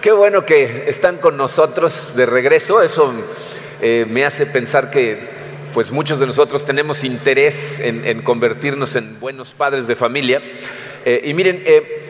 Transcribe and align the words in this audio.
Qué 0.00 0.12
bueno 0.12 0.44
que 0.44 0.84
están 0.88 1.16
con 1.16 1.36
nosotros 1.36 2.12
de 2.14 2.26
regreso. 2.26 2.82
Eso 2.82 3.12
eh, 3.80 4.06
me 4.08 4.24
hace 4.24 4.46
pensar 4.46 4.90
que 4.90 5.18
pues 5.72 5.90
muchos 5.90 6.20
de 6.20 6.26
nosotros 6.26 6.64
tenemos 6.64 7.04
interés 7.04 7.80
en, 7.80 8.22
convertirnos 8.22 8.94
en 8.96 9.18
buenos 9.18 9.52
padres 9.52 9.86
de 9.86 9.96
familia. 9.96 10.40
Eh, 11.04 11.22
y 11.24 11.34
miren, 11.34 11.62
eh, 11.66 12.02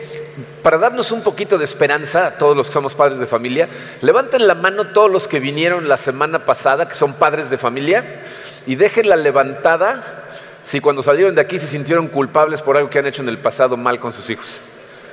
para 0.61 0.77
darnos 0.77 1.11
un 1.11 1.21
poquito 1.21 1.57
de 1.57 1.65
esperanza 1.65 2.27
a 2.27 2.37
todos 2.37 2.55
los 2.55 2.67
que 2.67 2.73
somos 2.73 2.93
padres 2.93 3.19
de 3.19 3.25
familia, 3.25 3.67
levanten 4.01 4.47
la 4.47 4.55
mano 4.55 4.87
todos 4.87 5.11
los 5.11 5.27
que 5.27 5.39
vinieron 5.39 5.89
la 5.89 5.97
semana 5.97 6.45
pasada, 6.45 6.87
que 6.87 6.95
son 6.95 7.13
padres 7.13 7.49
de 7.49 7.57
familia, 7.57 8.23
y 8.67 8.75
déjenla 8.75 9.15
levantada 9.15 10.29
si 10.63 10.79
cuando 10.81 11.01
salieron 11.01 11.33
de 11.33 11.41
aquí 11.41 11.57
se 11.57 11.67
sintieron 11.67 12.07
culpables 12.07 12.61
por 12.61 12.77
algo 12.77 12.89
que 12.89 12.99
han 12.99 13.07
hecho 13.07 13.21
en 13.21 13.29
el 13.29 13.37
pasado 13.37 13.75
mal 13.75 13.99
con 13.99 14.13
sus 14.13 14.29
hijos. 14.29 14.45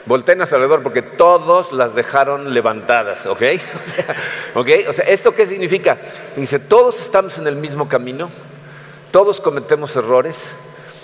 Volteen 0.07 0.43
a 0.43 0.47
su 0.47 0.55
alrededor 0.55 0.83
porque 0.83 1.01
todos 1.01 1.73
las 1.73 1.95
dejaron 1.95 2.53
levantadas, 2.53 3.27
¿ok? 3.27 3.43
O 4.55 4.63
sea, 4.65 4.89
O 4.89 4.93
sea, 4.93 5.05
¿esto 5.07 5.35
qué 5.35 5.47
significa? 5.47 5.99
Dice, 6.37 6.59
todos 6.59 7.01
estamos 7.01 7.39
en 7.39 7.47
el 7.47 7.57
mismo 7.57 7.89
camino, 7.89 8.29
todos 9.11 9.41
cometemos 9.41 9.97
errores. 9.97 10.55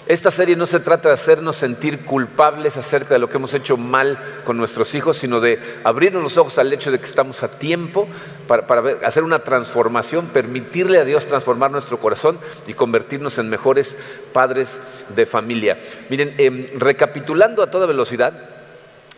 Esta 0.07 0.33
serie 0.33 0.57
no 0.57 0.67
se 0.67 0.81
trata 0.81 1.09
de 1.09 1.15
hacernos 1.15 1.57
sentir 1.57 2.05
culpables 2.05 2.77
acerca 2.77 3.15
de 3.15 3.21
lo 3.21 3.31
que 3.31 3.37
hemos 3.37 3.55
hecho 3.55 3.77
mal 3.77 4.19
con 4.45 4.57
nuestros 4.57 4.95
hijos, 4.97 5.17
sino 5.17 5.41
de 5.41 5.61
abrirnos 5.85 6.23
los 6.23 6.37
ojos 6.37 6.59
al 6.59 6.73
hecho 6.73 6.91
de 6.91 6.99
que 6.99 7.05
estamos 7.05 7.45
a 7.45 7.53
tiempo 7.53 8.09
para, 8.49 8.67
hacer 9.07 9.23
una 9.23 9.45
transformación, 9.45 10.27
permitirle 10.27 10.99
a 10.99 11.05
Dios 11.05 11.27
transformar 11.29 11.71
nuestro 11.71 11.99
corazón 11.99 12.39
y 12.67 12.75
convertirnos 12.75 13.39
en 13.39 13.49
mejores 13.49 13.97
padres 14.33 14.79
de 15.15 15.27
familia. 15.27 15.79
Miren, 16.09 16.35
em, 16.39 16.67
recapitulando 16.77 17.63
a 17.63 17.71
toda 17.71 17.87
velocidad, 17.87 18.50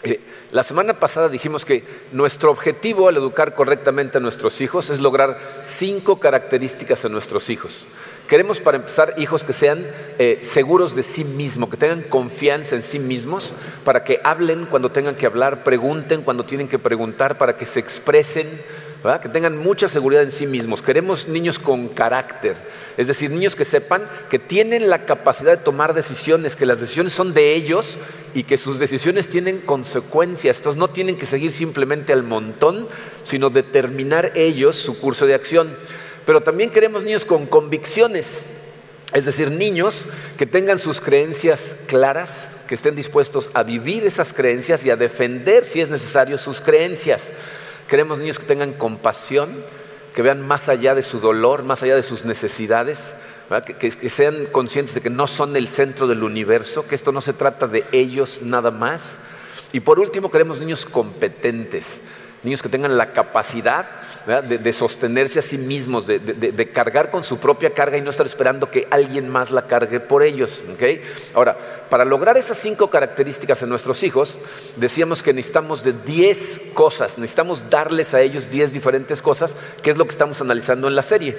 eh, 0.05 0.21
la 0.51 0.65
semana 0.65 0.99
pasada 0.99 1.29
dijimos 1.29 1.65
que 1.65 1.85
nuestro 2.13 2.51
objetivo 2.51 3.09
al 3.09 3.17
educar 3.17 3.55
correctamente 3.55 4.19
a 4.19 4.21
nuestros 4.21 4.61
hijos 4.61 4.91
es 4.91 5.01
lograr 5.01 5.63
cinco 5.65 6.19
características 6.19 7.05
en 7.05 7.13
nuestros 7.13 7.49
hijos. 7.51 7.87
Queremos, 8.29 8.61
para 8.61 8.79
empezar, 8.79 9.15
hijos 9.19 9.45
que 9.45 9.53
sean 9.53 9.87
eh, 10.19 10.41
seguros 10.43 10.95
de 10.95 11.03
sí 11.03 11.25
mismos, 11.25 11.71
que 11.71 11.77
tengan 11.77 12.03
confianza 12.03 12.75
en 12.75 12.83
sí 12.83 12.99
mismos, 12.99 13.55
para 13.85 14.05
que 14.05 14.21
hablen 14.25 14.67
cuando 14.67 14.91
tengan 14.91 15.15
que 15.15 15.27
hablar, 15.27 15.65
pregunten 15.65 16.23
cuando 16.23 16.45
tienen 16.45 16.69
que 16.69 16.79
preguntar, 16.79 17.39
para 17.39 17.57
que 17.57 17.67
se 17.67 17.79
expresen, 17.79 18.61
que 19.21 19.29
tengan 19.29 19.59
mucha 19.59 19.89
seguridad 19.89 20.23
en 20.23 20.31
sí 20.31 20.47
mismos. 20.47 20.81
Queremos 20.81 21.27
niños 21.27 21.59
con 21.59 21.89
carácter, 21.89 22.57
es 22.97 23.09
decir, 23.09 23.31
niños 23.31 23.57
que 23.57 23.65
sepan 23.65 24.07
que 24.31 24.39
tienen 24.39 24.89
la 24.89 25.07
capacidad 25.07 25.51
de 25.51 25.65
tomar 25.65 25.93
decisiones, 25.93 26.55
que 26.55 26.67
las 26.67 26.81
decisiones 26.81 27.13
son 27.13 27.35
de 27.35 27.55
ellos 27.55 27.99
y 28.33 28.45
que 28.45 28.59
sus 28.59 28.79
decisiones 28.79 29.29
tienen 29.29 29.59
consecuencias. 29.59 30.59
Estos 30.59 30.77
no 30.77 30.89
tienen 30.89 31.17
que 31.17 31.27
seguir 31.27 31.51
simplemente 31.51 32.13
al 32.13 32.23
montón, 32.23 32.87
sino 33.25 33.51
determinar 33.51 34.33
ellos 34.37 34.77
su 34.77 34.99
curso 35.01 35.27
de 35.27 35.35
acción. 35.35 35.77
Pero 36.25 36.43
también 36.43 36.71
queremos 36.71 37.03
niños 37.05 37.25
con 37.25 37.47
convicciones, 37.47 38.43
es 39.13 39.25
decir, 39.25 39.51
niños 39.51 40.07
que 40.39 40.47
tengan 40.47 40.79
sus 40.79 41.01
creencias 41.01 41.75
claras, 41.87 42.49
que 42.69 42.77
estén 42.77 42.95
dispuestos 42.95 43.51
a 43.53 43.65
vivir 43.65 44.07
esas 44.07 44.33
creencias 44.33 44.85
y 44.87 44.91
a 44.91 44.97
defender, 44.97 45.65
si 45.65 45.81
es 45.81 45.91
necesario, 45.91 46.39
sus 46.39 46.61
creencias. 46.61 47.31
Queremos 47.93 48.19
niños 48.19 48.39
que 48.39 48.47
tengan 48.47 48.73
compasión, 48.73 49.63
que 50.15 50.23
vean 50.23 50.41
más 50.41 50.71
allá 50.71 50.95
de 50.95 51.03
su 51.03 51.21
dolor, 51.21 51.63
más 51.63 51.83
allá 51.83 51.95
de 51.95 52.03
sus 52.03 52.25
necesidades, 52.25 53.13
que, 53.67 53.91
sean 54.09 54.47
conscientes 54.47 54.95
de 54.95 55.03
que 55.03 55.11
no 55.11 55.27
son 55.27 55.55
el 55.57 55.69
centro 55.69 56.07
del 56.07 56.23
universo, 56.23 56.87
que 56.89 56.95
esto 56.95 57.13
no 57.13 57.21
se 57.21 57.35
trata 57.35 57.67
de 57.67 57.85
ellos 57.93 58.41
nada 58.43 58.71
más. 58.71 59.11
Y 59.75 59.81
por 59.81 60.01
último, 60.01 60.31
queremos 60.31 60.59
niños 60.59 60.87
competentes, 60.87 62.01
niños 62.43 62.63
que 62.63 62.69
tengan 62.69 62.97
la 62.97 63.13
capacidad 63.13 63.87
de, 64.27 64.73
sostenerse 64.73 65.39
a 65.39 65.43
sí 65.43 65.59
mismos, 65.59 66.07
de, 66.07 66.71
cargar 66.73 67.11
con 67.11 67.25
su 67.25 67.39
propia 67.39 67.75
carga 67.75 67.97
y 67.97 68.03
no 68.03 68.11
estar 68.11 68.27
esperando 68.27 68.71
que 68.71 68.87
alguien 68.91 69.29
más 69.29 69.51
la 69.51 69.67
cargue 69.67 70.01
por 70.01 70.23
ellos. 70.23 70.63
Ahora, 71.35 71.57
para 71.89 72.05
lograr 72.05 72.37
esas 72.37 72.59
cinco 72.59 72.89
características 72.89 73.63
en 73.63 73.69
nuestros 73.69 74.03
hijos, 74.03 74.39
decíamos 74.77 75.23
que 75.23 75.33
necesitamos 75.33 75.85
de 75.85 75.93
diez 75.93 76.61
cosas, 76.75 77.19
necesitamos 77.19 77.69
darles 77.71 78.15
a 78.15 78.21
ellos 78.21 78.51
diez 78.51 78.73
diferentes 78.73 79.23
cosas, 79.23 79.57
que 79.83 79.91
es 79.91 79.97
lo 79.97 80.05
que 80.05 80.13
estamos 80.13 80.41
analizando 80.41 80.89
en 80.89 80.95
la 80.95 81.03
serie. 81.03 81.39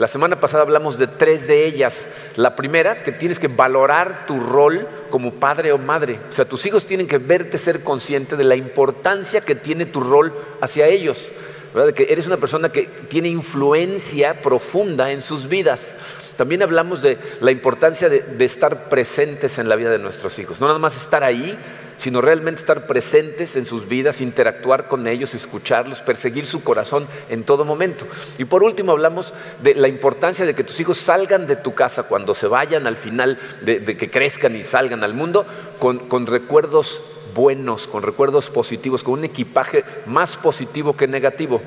La 0.00 0.08
semana 0.08 0.40
pasada 0.40 0.62
hablamos 0.62 0.96
de 0.96 1.08
tres 1.08 1.46
de 1.46 1.66
ellas. 1.66 1.94
La 2.34 2.56
primera, 2.56 3.02
que 3.02 3.12
tienes 3.12 3.38
que 3.38 3.48
valorar 3.48 4.24
tu 4.26 4.40
rol 4.40 4.88
como 5.10 5.34
padre 5.34 5.72
o 5.72 5.78
madre. 5.78 6.18
O 6.30 6.32
sea, 6.32 6.46
tus 6.46 6.64
hijos 6.64 6.86
tienen 6.86 7.06
que 7.06 7.18
verte 7.18 7.58
ser 7.58 7.84
consciente 7.84 8.34
de 8.34 8.44
la 8.44 8.56
importancia 8.56 9.42
que 9.42 9.54
tiene 9.54 9.84
tu 9.84 10.00
rol 10.00 10.32
hacia 10.62 10.86
ellos 10.86 11.34
de 11.74 11.94
que 11.94 12.06
eres 12.10 12.26
una 12.26 12.36
persona 12.36 12.70
que 12.70 12.86
tiene 13.08 13.28
influencia 13.28 14.42
profunda 14.42 15.12
en 15.12 15.22
sus 15.22 15.48
vidas. 15.48 15.92
También 16.40 16.62
hablamos 16.62 17.02
de 17.02 17.18
la 17.42 17.50
importancia 17.50 18.08
de, 18.08 18.44
estar 18.46 18.88
presentes 18.88 19.58
en 19.58 19.68
la 19.68 19.76
vida 19.76 19.90
de 19.90 19.98
nuestros 19.98 20.38
hijos. 20.38 20.58
No 20.58 20.68
nada 20.68 20.78
más 20.78 20.96
estar 20.96 21.22
ahí, 21.22 21.58
sino 21.98 22.22
realmente 22.22 22.60
estar 22.62 22.86
presentes 22.86 23.56
en 23.56 23.66
sus 23.66 23.86
vidas, 23.86 24.22
interactuar 24.22 24.88
con 24.88 25.06
ellos, 25.06 25.34
escucharlos, 25.34 26.00
perseguir 26.00 26.46
su 26.46 26.64
corazón 26.64 27.06
en 27.28 27.44
todo 27.44 27.66
momento. 27.66 28.06
Y 28.38 28.46
por 28.46 28.62
último 28.62 28.92
hablamos 28.92 29.34
de 29.62 29.74
la 29.74 29.88
importancia 29.88 30.46
de 30.46 30.54
que 30.54 30.64
tus 30.64 30.80
hijos 30.80 30.96
salgan 30.96 31.46
de 31.46 31.56
tu 31.56 31.74
casa 31.74 32.04
cuando 32.04 32.32
se 32.32 32.46
vayan 32.46 32.86
al 32.86 32.96
final, 32.96 33.38
de, 33.60 33.84
que 33.98 34.10
crezcan 34.10 34.56
y 34.56 34.64
salgan 34.64 35.04
al 35.04 35.12
mundo 35.12 35.44
con, 35.78 36.26
recuerdos 36.26 37.02
buenos, 37.34 37.86
con 37.86 38.02
recuerdos 38.02 38.48
positivos, 38.48 39.04
con 39.04 39.18
un 39.18 39.24
equipaje 39.24 39.84
más 40.06 40.38
positivo 40.38 40.96
que 40.96 41.06
negativo. 41.06 41.60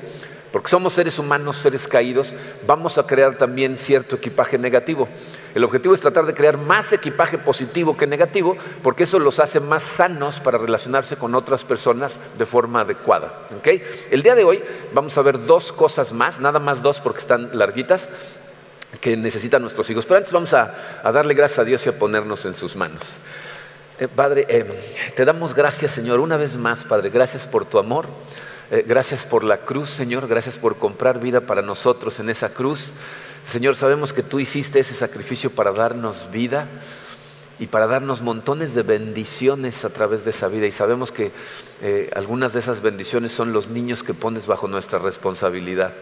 Porque 0.54 0.70
somos 0.70 0.92
seres 0.92 1.18
humanos, 1.18 1.56
seres 1.56 1.88
caídos, 1.88 2.32
vamos 2.64 2.96
a 2.96 3.04
crear 3.04 3.36
también 3.36 3.76
cierto 3.76 4.14
equipaje 4.14 4.56
negativo. 4.56 5.08
El 5.52 5.64
objetivo 5.64 5.94
es 5.94 6.00
tratar 6.00 6.26
de 6.26 6.32
crear 6.32 6.58
más 6.58 6.92
equipaje 6.92 7.38
positivo 7.38 7.96
que 7.96 8.06
negativo, 8.06 8.56
porque 8.80 9.02
eso 9.02 9.18
los 9.18 9.40
hace 9.40 9.58
más 9.58 9.82
sanos 9.82 10.38
para 10.38 10.56
relacionarse 10.56 11.16
con 11.16 11.34
otras 11.34 11.64
personas 11.64 12.20
de 12.38 12.46
forma 12.46 12.82
adecuada. 12.82 13.48
El 14.12 14.22
día 14.22 14.36
de 14.36 14.44
hoy 14.44 14.62
vamos 14.92 15.18
a 15.18 15.22
ver 15.22 15.44
dos 15.44 15.72
cosas 15.72 16.12
más, 16.12 16.38
nada 16.38 16.60
más 16.60 16.82
dos 16.82 17.00
porque 17.00 17.18
están 17.18 17.50
larguitas, 17.58 18.08
que 19.00 19.16
necesitan 19.16 19.60
nuestros 19.60 19.90
hijos. 19.90 20.06
Pero 20.06 20.18
antes 20.18 20.32
vamos 20.32 20.54
a 20.54 20.72
darle 21.02 21.34
gracias 21.34 21.58
a 21.58 21.64
Dios 21.64 21.84
y 21.84 21.88
a 21.88 21.98
ponernos 21.98 22.46
en 22.46 22.54
sus 22.54 22.76
manos. 22.76 23.18
Eh, 23.98 24.06
padre, 24.06 24.46
eh, 24.48 24.64
te 25.16 25.24
damos 25.24 25.52
gracias, 25.52 25.90
Señor, 25.90 26.20
una 26.20 26.36
vez 26.36 26.56
más, 26.56 26.84
Padre, 26.84 27.10
gracias 27.10 27.46
por 27.46 27.64
tu 27.64 27.78
amor, 27.78 28.06
eh, 28.70 28.84
gracias 28.86 29.24
por 29.24 29.44
la 29.44 29.58
cruz, 29.58 29.90
Señor, 29.90 30.26
gracias 30.26 30.58
por 30.58 30.78
comprar 30.78 31.20
vida 31.20 31.42
para 31.42 31.62
nosotros 31.62 32.18
en 32.20 32.30
esa 32.30 32.50
cruz. 32.50 32.92
Señor, 33.46 33.76
sabemos 33.76 34.12
que 34.12 34.22
tú 34.22 34.40
hiciste 34.40 34.80
ese 34.80 34.94
sacrificio 34.94 35.50
para 35.50 35.72
darnos 35.72 36.30
vida 36.30 36.68
y 37.58 37.66
para 37.66 37.86
darnos 37.86 38.22
montones 38.22 38.74
de 38.74 38.82
bendiciones 38.82 39.84
a 39.84 39.90
través 39.90 40.24
de 40.24 40.30
esa 40.30 40.48
vida. 40.48 40.66
Y 40.66 40.72
sabemos 40.72 41.12
que 41.12 41.30
algunas 42.16 42.52
de 42.54 42.60
esas 42.60 42.80
bendiciones 42.80 43.32
son 43.32 43.52
los 43.52 43.68
niños 43.68 44.02
que 44.02 44.14
pones 44.14 44.46
bajo 44.46 44.66
nuestra 44.66 44.98
responsabilidad. 44.98 45.92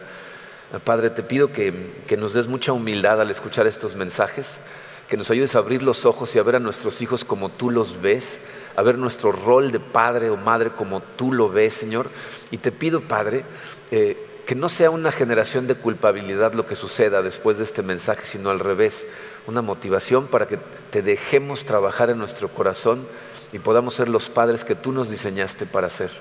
Padre, 0.85 1.09
te 1.09 1.21
pido 1.21 1.51
que 1.51 2.17
nos 2.17 2.33
des 2.33 2.47
mucha 2.47 2.71
humildad 2.71 3.19
al 3.19 3.29
escuchar 3.29 3.67
estos 3.67 3.95
mensajes 3.95 4.59
que 5.07 5.17
nos 5.17 5.29
ayudes 5.29 5.55
a 5.55 5.59
abrir 5.59 5.83
los 5.83 6.05
ojos 6.05 6.35
y 6.35 6.39
a 6.39 6.43
ver 6.43 6.55
a 6.55 6.59
nuestros 6.59 7.01
hijos 7.01 7.25
como 7.25 7.49
tú 7.49 7.69
los 7.69 8.01
ves, 8.01 8.39
a 8.75 8.81
ver 8.81 8.97
nuestro 8.97 9.31
rol 9.31 9.71
de 9.71 9.79
padre 9.79 10.29
o 10.29 10.37
madre 10.37 10.71
como 10.71 11.01
tú 11.01 11.31
lo 11.31 11.49
ves, 11.49 11.73
Señor. 11.73 12.09
Y 12.51 12.57
te 12.57 12.71
pido, 12.71 13.01
Padre, 13.01 13.45
eh, 13.91 14.41
que 14.45 14.55
no 14.55 14.69
sea 14.69 14.89
una 14.89 15.11
generación 15.11 15.67
de 15.67 15.75
culpabilidad 15.75 16.53
lo 16.53 16.65
que 16.65 16.75
suceda 16.75 17.21
después 17.21 17.57
de 17.57 17.63
este 17.63 17.81
mensaje, 17.81 18.25
sino 18.25 18.49
al 18.49 18.59
revés, 18.59 19.05
una 19.47 19.61
motivación 19.61 20.27
para 20.27 20.47
que 20.47 20.59
te 20.91 21.01
dejemos 21.01 21.65
trabajar 21.65 22.09
en 22.09 22.17
nuestro 22.17 22.47
corazón 22.49 23.05
y 23.51 23.59
podamos 23.59 23.93
ser 23.93 24.09
los 24.09 24.29
padres 24.29 24.63
que 24.63 24.75
tú 24.75 24.91
nos 24.91 25.09
diseñaste 25.09 25.65
para 25.65 25.89
ser. 25.89 26.11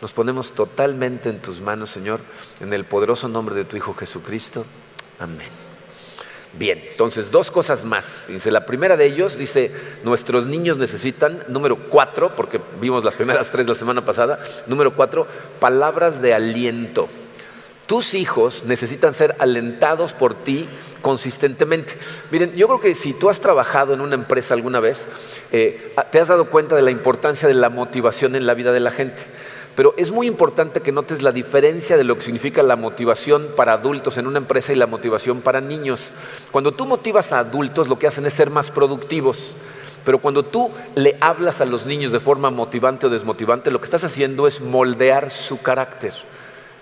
Nos 0.00 0.12
ponemos 0.12 0.52
totalmente 0.52 1.30
en 1.30 1.40
tus 1.40 1.60
manos, 1.60 1.90
Señor, 1.90 2.20
en 2.60 2.72
el 2.72 2.84
poderoso 2.84 3.28
nombre 3.28 3.54
de 3.54 3.64
tu 3.64 3.76
Hijo 3.76 3.94
Jesucristo. 3.94 4.64
Amén. 5.18 5.63
Bien, 6.56 6.80
entonces 6.88 7.32
dos 7.32 7.50
cosas 7.50 7.84
más. 7.84 8.26
la 8.44 8.64
primera 8.64 8.96
de 8.96 9.06
ellos 9.06 9.36
dice, 9.36 9.72
nuestros 10.04 10.46
niños 10.46 10.78
necesitan, 10.78 11.42
número 11.48 11.76
cuatro, 11.76 12.36
porque 12.36 12.60
vimos 12.80 13.02
las 13.02 13.16
primeras 13.16 13.50
tres 13.50 13.66
la 13.66 13.74
semana 13.74 14.04
pasada, 14.04 14.38
número 14.66 14.94
cuatro, 14.94 15.26
palabras 15.58 16.22
de 16.22 16.32
aliento. 16.32 17.08
Tus 17.86 18.14
hijos 18.14 18.64
necesitan 18.66 19.14
ser 19.14 19.34
alentados 19.40 20.12
por 20.12 20.34
ti 20.34 20.68
consistentemente. 21.02 21.98
Miren, 22.30 22.54
yo 22.54 22.66
creo 22.68 22.80
que 22.80 22.94
si 22.94 23.12
tú 23.12 23.28
has 23.28 23.40
trabajado 23.40 23.92
en 23.92 24.00
una 24.00 24.14
empresa 24.14 24.54
alguna 24.54 24.80
vez, 24.80 25.06
eh, 25.52 25.92
te 26.10 26.20
has 26.20 26.28
dado 26.28 26.48
cuenta 26.48 26.76
de 26.76 26.82
la 26.82 26.92
importancia 26.92 27.46
de 27.48 27.54
la 27.54 27.68
motivación 27.68 28.36
en 28.36 28.46
la 28.46 28.54
vida 28.54 28.72
de 28.72 28.80
la 28.80 28.90
gente. 28.90 29.22
Pero 29.74 29.94
es 29.96 30.12
muy 30.12 30.26
importante 30.26 30.80
que 30.80 30.92
notes 30.92 31.22
la 31.22 31.32
diferencia 31.32 31.96
de 31.96 32.04
lo 32.04 32.14
que 32.16 32.22
significa 32.22 32.62
la 32.62 32.76
motivación 32.76 33.48
para 33.56 33.72
adultos 33.72 34.16
en 34.18 34.26
una 34.26 34.38
empresa 34.38 34.72
y 34.72 34.76
la 34.76 34.86
motivación 34.86 35.40
para 35.40 35.60
niños. 35.60 36.12
Cuando 36.52 36.72
tú 36.72 36.86
motivas 36.86 37.32
a 37.32 37.40
adultos, 37.40 37.88
lo 37.88 37.98
que 37.98 38.06
hacen 38.06 38.26
es 38.26 38.34
ser 38.34 38.50
más 38.50 38.70
productivos. 38.70 39.54
Pero 40.04 40.18
cuando 40.18 40.44
tú 40.44 40.70
le 40.94 41.16
hablas 41.20 41.60
a 41.60 41.64
los 41.64 41.86
niños 41.86 42.12
de 42.12 42.20
forma 42.20 42.50
motivante 42.50 43.06
o 43.06 43.10
desmotivante, 43.10 43.70
lo 43.70 43.80
que 43.80 43.86
estás 43.86 44.04
haciendo 44.04 44.46
es 44.46 44.60
moldear 44.60 45.30
su 45.30 45.60
carácter. 45.60 46.12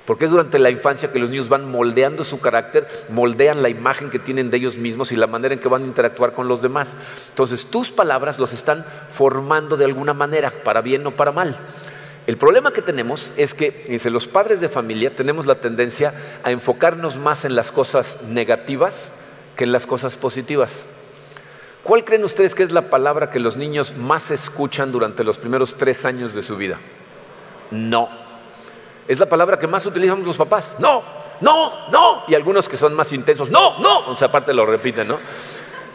Porque 0.05 0.25
es 0.25 0.33
durante 0.33 0.59
la 0.59 0.69
infancia 0.69 1.13
que 1.13 1.21
los 1.21 1.31
niños 1.31 1.49
van 1.49 1.71
moldeando 1.71 2.25
su 2.25 2.41
carácter, 2.41 2.89
moldean 3.09 3.63
la 3.63 3.69
imagen 3.69 4.11
que 4.11 4.19
tienen 4.19 4.51
de 4.51 4.57
ellos 4.57 4.77
mismos 4.77 5.13
y 5.13 5.17
la 5.17 5.29
manera 5.29 5.55
en 5.55 5.61
que 5.61 5.69
van 5.69 5.85
a 5.85 5.87
interactuar 5.87 6.33
con 6.33 6.49
los 6.49 6.61
demás. 6.61 6.97
Entonces 7.31 7.67
tus 7.67 7.93
palabras 7.93 8.41
los 8.41 8.53
están 8.53 8.85
formando 9.09 9.77
de 9.77 9.85
alguna 9.85 10.13
manera, 10.13 10.51
para 10.65 10.81
bien 10.81 11.07
o 11.07 11.13
para 11.13 11.31
mal. 11.31 11.57
El 12.27 12.37
problema 12.37 12.73
que 12.73 12.83
tenemos 12.83 13.33
es 13.37 13.53
que 13.53 13.85
entre 13.89 14.11
los 14.11 14.29
padres 14.29 14.61
de 14.61 14.69
familia 14.69 15.15
tenemos 15.15 15.47
la 15.47 15.57
tendencia 15.57 16.15
a 16.45 16.53
enfocarnos 16.53 17.17
más 17.17 17.45
en 17.45 17.57
las 17.57 17.73
cosas 17.73 18.19
negativas 18.29 19.11
que 19.57 19.65
en 19.65 19.73
las 19.73 19.87
cosas 19.87 20.17
positivas. 20.17 20.85
¿Cuál 21.83 22.05
creen 22.05 22.23
ustedes 22.23 22.55
que 22.55 22.63
es 22.63 22.71
la 22.71 22.91
palabra 22.91 23.31
que 23.31 23.41
los 23.41 23.57
niños 23.57 23.97
más 23.97 24.31
escuchan 24.31 24.93
durante 24.93 25.25
los 25.25 25.39
primeros 25.39 25.75
tres 25.75 26.05
años 26.05 26.33
de 26.33 26.43
su 26.43 26.57
vida? 26.57 26.79
No. 27.73 28.09
Es 29.09 29.19
la 29.19 29.27
palabra 29.27 29.59
que 29.59 29.67
más 29.67 29.85
utilizamos 29.85 30.25
los 30.25 30.37
papás. 30.37 30.77
No, 30.79 31.03
no, 31.41 31.91
no. 31.91 32.23
Y 32.29 32.37
algunos 32.37 32.69
que 32.69 32.77
son 32.77 32.95
más 32.95 33.13
intensos, 33.13 33.51
no, 33.51 33.81
no. 33.81 34.11
O 34.11 34.17
sea, 34.17 34.29
aparte 34.29 34.55
lo 34.55 34.65
repiten, 34.65 35.09
¿no? 35.09 35.19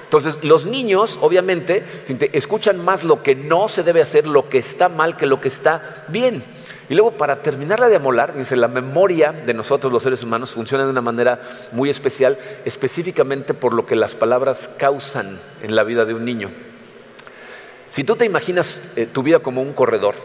Entonces, 0.08 0.42
los 0.42 0.66
niños, 0.66 1.20
obviamente, 1.20 1.84
escuchan 2.32 2.84
más 2.84 3.04
lo 3.04 3.24
que 3.24 3.36
no 3.36 3.68
se 3.68 3.84
debe 3.84 4.02
hacer, 4.02 4.26
lo 4.26 4.48
que 4.48 4.58
está 4.58 4.88
mal, 4.88 5.18
que 5.18 5.26
lo 5.26 5.42
que 5.42 5.50
está 5.50 6.06
bien. 6.08 6.42
Y 6.88 6.94
luego, 6.94 7.12
para 7.12 7.42
terminarla 7.42 7.90
de 7.90 7.98
amolar, 7.98 8.34
dice, 8.34 8.56
la 8.56 8.70
memoria 8.70 9.34
de 9.34 9.54
nosotros 9.54 9.92
los 9.92 10.02
seres 10.02 10.24
humanos 10.24 10.52
funciona 10.52 10.86
de 10.86 10.92
una 10.92 11.02
manera 11.02 11.42
muy 11.74 11.90
especial, 11.90 12.38
específicamente 12.64 13.54
por 13.54 13.74
lo 13.74 13.86
que 13.86 13.98
las 13.98 14.16
palabras 14.16 14.70
causan 14.78 15.40
en 15.62 15.76
la 15.76 15.84
vida 15.84 16.06
de 16.06 16.14
un 16.14 16.24
niño. 16.24 16.52
Si 17.90 18.06
tú 18.06 18.16
te 18.16 18.24
imaginas 18.24 18.82
eh, 18.96 19.08
tu 19.12 19.24
vida 19.24 19.40
como 19.40 19.62
un 19.62 19.74
corredor, 19.74 20.16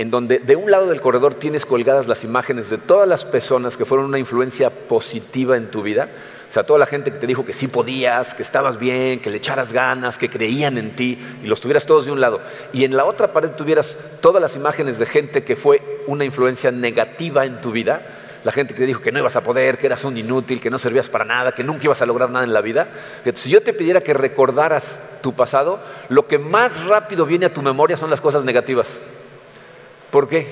en 0.00 0.10
donde 0.10 0.38
de 0.38 0.56
un 0.56 0.70
lado 0.70 0.86
del 0.86 1.02
corredor 1.02 1.34
tienes 1.34 1.66
colgadas 1.66 2.08
las 2.08 2.24
imágenes 2.24 2.70
de 2.70 2.78
todas 2.78 3.06
las 3.06 3.26
personas 3.26 3.76
que 3.76 3.84
fueron 3.84 4.06
una 4.06 4.18
influencia 4.18 4.70
positiva 4.70 5.58
en 5.58 5.70
tu 5.70 5.82
vida, 5.82 6.08
o 6.48 6.52
sea, 6.52 6.62
toda 6.62 6.78
la 6.78 6.86
gente 6.86 7.12
que 7.12 7.18
te 7.18 7.26
dijo 7.26 7.44
que 7.44 7.52
sí 7.52 7.68
podías, 7.68 8.34
que 8.34 8.42
estabas 8.42 8.78
bien, 8.78 9.20
que 9.20 9.28
le 9.28 9.36
echaras 9.36 9.74
ganas, 9.74 10.16
que 10.16 10.30
creían 10.30 10.78
en 10.78 10.96
ti, 10.96 11.18
y 11.44 11.46
los 11.46 11.60
tuvieras 11.60 11.84
todos 11.84 12.06
de 12.06 12.12
un 12.12 12.18
lado. 12.18 12.40
Y 12.72 12.84
en 12.84 12.96
la 12.96 13.04
otra 13.04 13.34
pared 13.34 13.50
tuvieras 13.50 13.98
todas 14.22 14.40
las 14.40 14.56
imágenes 14.56 14.98
de 14.98 15.04
gente 15.04 15.44
que 15.44 15.54
fue 15.54 15.82
una 16.06 16.24
influencia 16.24 16.70
negativa 16.70 17.44
en 17.44 17.60
tu 17.60 17.70
vida. 17.70 18.00
La 18.42 18.52
gente 18.52 18.72
que 18.72 18.80
te 18.80 18.86
dijo 18.86 19.02
que 19.02 19.12
no 19.12 19.18
ibas 19.18 19.36
a 19.36 19.42
poder, 19.42 19.76
que 19.76 19.84
eras 19.84 20.02
un 20.04 20.16
inútil, 20.16 20.62
que 20.62 20.70
no 20.70 20.78
servías 20.78 21.10
para 21.10 21.26
nada, 21.26 21.52
que 21.52 21.62
nunca 21.62 21.84
ibas 21.84 22.00
a 22.00 22.06
lograr 22.06 22.30
nada 22.30 22.46
en 22.46 22.54
la 22.54 22.62
vida. 22.62 22.88
Si 23.34 23.50
yo 23.50 23.62
te 23.62 23.74
pidiera 23.74 24.00
que 24.00 24.14
recordaras 24.14 24.98
tu 25.20 25.34
pasado, 25.34 25.78
lo 26.08 26.26
que 26.26 26.38
más 26.38 26.86
rápido 26.86 27.26
viene 27.26 27.44
a 27.44 27.52
tu 27.52 27.60
memoria 27.60 27.98
son 27.98 28.08
las 28.08 28.22
cosas 28.22 28.44
negativas. 28.44 28.98
¿Por 30.10 30.28
qué? 30.28 30.46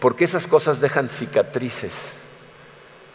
Porque 0.00 0.24
esas 0.24 0.46
cosas 0.46 0.80
dejan 0.80 1.08
cicatrices. 1.08 1.92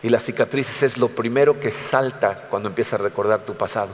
Y 0.03 0.09
las 0.09 0.23
cicatrices 0.23 0.83
es 0.83 0.97
lo 0.97 1.09
primero 1.09 1.59
que 1.59 1.71
salta 1.71 2.47
cuando 2.49 2.69
empiezas 2.69 2.99
a 2.99 3.03
recordar 3.03 3.41
tu 3.41 3.55
pasado. 3.55 3.89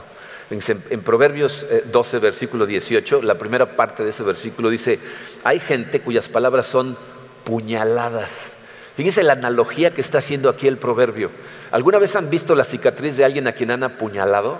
En, 0.50 1.00
Proverbios 1.00 1.66
12, 1.90 2.16
eh, 2.16 2.20
versículo 2.20 2.66
18, 2.66 3.22
la 3.22 3.38
primera 3.38 3.74
parte 3.74 4.04
de 4.04 4.10
ese 4.10 4.22
versículo 4.22 4.68
dice, 4.68 4.98
hay 5.44 5.58
gente 5.58 6.00
cuyas 6.00 6.28
palabras 6.28 6.66
son 6.66 6.98
puñaladas. 7.44 8.30
Fíjense 8.94 9.22
la 9.22 9.32
analogía 9.32 9.94
que 9.94 10.02
está 10.02 10.18
haciendo 10.18 10.50
aquí 10.50 10.68
el 10.68 10.76
proverbio. 10.76 11.30
¿Alguna 11.70 11.98
vez 11.98 12.14
han 12.16 12.28
visto 12.28 12.54
la 12.54 12.64
cicatriz 12.64 13.16
de 13.16 13.24
alguien 13.24 13.46
a 13.46 13.52
quien 13.52 13.70
han 13.70 13.82
apuñalado? 13.82 14.58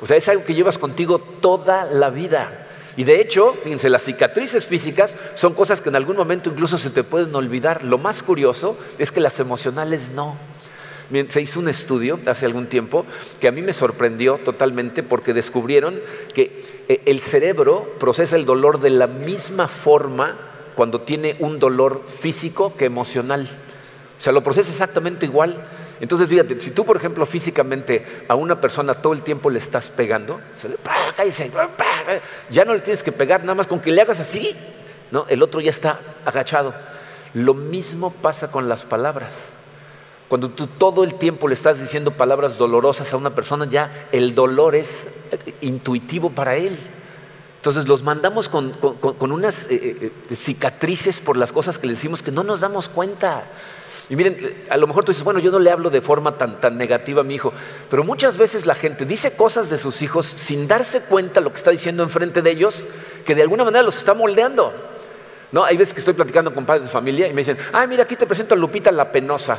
O 0.00 0.06
sea, 0.06 0.16
es 0.16 0.28
algo 0.28 0.44
que 0.44 0.54
llevas 0.54 0.78
contigo 0.78 1.18
toda 1.18 1.84
la 1.86 2.10
vida. 2.10 2.63
Y 2.96 3.04
de 3.04 3.20
hecho, 3.20 3.54
fíjense, 3.62 3.90
las 3.90 4.04
cicatrices 4.04 4.66
físicas 4.66 5.16
son 5.34 5.54
cosas 5.54 5.80
que 5.80 5.88
en 5.88 5.96
algún 5.96 6.16
momento 6.16 6.50
incluso 6.50 6.78
se 6.78 6.90
te 6.90 7.04
pueden 7.04 7.34
olvidar. 7.34 7.84
Lo 7.84 7.98
más 7.98 8.22
curioso 8.22 8.78
es 8.98 9.10
que 9.10 9.20
las 9.20 9.40
emocionales 9.40 10.10
no 10.10 10.36
se 11.28 11.40
hizo 11.40 11.60
un 11.60 11.68
estudio 11.68 12.18
hace 12.26 12.46
algún 12.46 12.66
tiempo 12.66 13.04
que 13.40 13.48
a 13.48 13.52
mí 13.52 13.62
me 13.62 13.72
sorprendió 13.72 14.38
totalmente 14.38 15.02
porque 15.02 15.34
descubrieron 15.34 16.00
que 16.32 16.62
eh, 16.88 17.02
el 17.06 17.20
cerebro 17.20 17.94
procesa 18.00 18.36
el 18.36 18.44
dolor 18.44 18.80
de 18.80 18.90
la 18.90 19.06
misma 19.06 19.68
forma 19.68 20.36
cuando 20.74 21.02
tiene 21.02 21.36
un 21.38 21.58
dolor 21.58 22.02
físico 22.06 22.74
que 22.76 22.86
emocional. 22.86 23.48
O 24.18 24.20
sea, 24.20 24.32
lo 24.32 24.42
procesa 24.42 24.70
exactamente 24.70 25.26
igual. 25.26 25.64
Entonces, 26.00 26.28
fíjate, 26.28 26.60
si 26.60 26.70
tú, 26.70 26.84
por 26.84 26.96
ejemplo, 26.96 27.24
físicamente 27.26 28.24
a 28.28 28.34
una 28.34 28.60
persona 28.60 28.94
todo 28.94 29.12
el 29.12 29.22
tiempo 29.22 29.50
le 29.50 29.58
estás 29.58 29.90
pegando, 29.90 30.40
ya 32.50 32.64
no 32.64 32.74
le 32.74 32.80
tienes 32.80 33.02
que 33.02 33.12
pegar, 33.12 33.42
nada 33.42 33.54
más 33.54 33.66
con 33.66 33.80
que 33.80 33.90
le 33.90 34.00
hagas 34.00 34.20
así, 34.20 34.56
¿no? 35.10 35.26
el 35.28 35.42
otro 35.42 35.60
ya 35.60 35.70
está 35.70 36.00
agachado. 36.24 36.74
Lo 37.34 37.54
mismo 37.54 38.10
pasa 38.10 38.50
con 38.50 38.68
las 38.68 38.84
palabras. 38.84 39.34
Cuando 40.28 40.50
tú 40.50 40.66
todo 40.66 41.04
el 41.04 41.14
tiempo 41.14 41.48
le 41.48 41.54
estás 41.54 41.78
diciendo 41.78 42.12
palabras 42.12 42.58
dolorosas 42.58 43.12
a 43.12 43.16
una 43.16 43.34
persona, 43.34 43.66
ya 43.66 44.08
el 44.10 44.34
dolor 44.34 44.74
es 44.74 45.06
intuitivo 45.60 46.30
para 46.30 46.56
él. 46.56 46.78
Entonces 47.56 47.88
los 47.88 48.02
mandamos 48.02 48.48
con, 48.48 48.74
unas 49.20 49.64
eh, 49.64 49.68
eh, 49.72 50.12
eh, 50.30 50.36
cicatrices 50.36 51.20
por 51.20 51.36
las 51.36 51.52
cosas 51.52 51.78
que 51.78 51.86
le 51.86 51.94
decimos 51.94 52.22
que 52.22 52.30
no 52.30 52.42
nos 52.42 52.60
damos 52.60 52.88
cuenta. 52.88 53.44
Y 54.10 54.16
miren, 54.16 54.62
a 54.68 54.76
lo 54.76 54.86
mejor 54.86 55.04
tú 55.04 55.12
dices, 55.12 55.24
bueno, 55.24 55.40
yo 55.40 55.50
no 55.50 55.58
le 55.58 55.70
hablo 55.70 55.88
de 55.88 56.02
forma 56.02 56.36
tan, 56.36 56.60
tan 56.60 56.76
negativa 56.76 57.22
a 57.22 57.24
mi 57.24 57.36
hijo, 57.36 57.52
pero 57.88 58.04
muchas 58.04 58.36
veces 58.36 58.66
la 58.66 58.74
gente 58.74 59.06
dice 59.06 59.32
cosas 59.34 59.70
de 59.70 59.78
sus 59.78 60.02
hijos 60.02 60.26
sin 60.26 60.68
darse 60.68 61.00
cuenta 61.00 61.40
lo 61.40 61.50
que 61.50 61.56
está 61.56 61.70
diciendo 61.70 62.02
enfrente 62.02 62.42
de 62.42 62.50
ellos, 62.50 62.86
que 63.24 63.34
de 63.34 63.42
alguna 63.42 63.64
manera 63.64 63.82
los 63.82 63.96
está 63.96 64.12
moldeando. 64.12 64.74
¿No? 65.52 65.64
Hay 65.64 65.76
veces 65.76 65.94
que 65.94 66.00
estoy 66.00 66.14
platicando 66.14 66.52
con 66.52 66.66
padres 66.66 66.84
de 66.84 66.90
familia 66.90 67.28
y 67.28 67.32
me 67.32 67.42
dicen, 67.42 67.56
ay, 67.72 67.86
mira, 67.86 68.02
aquí 68.02 68.16
te 68.16 68.26
presento 68.26 68.54
a 68.54 68.58
Lupita 68.58 68.90
la 68.90 69.10
penosa 69.12 69.58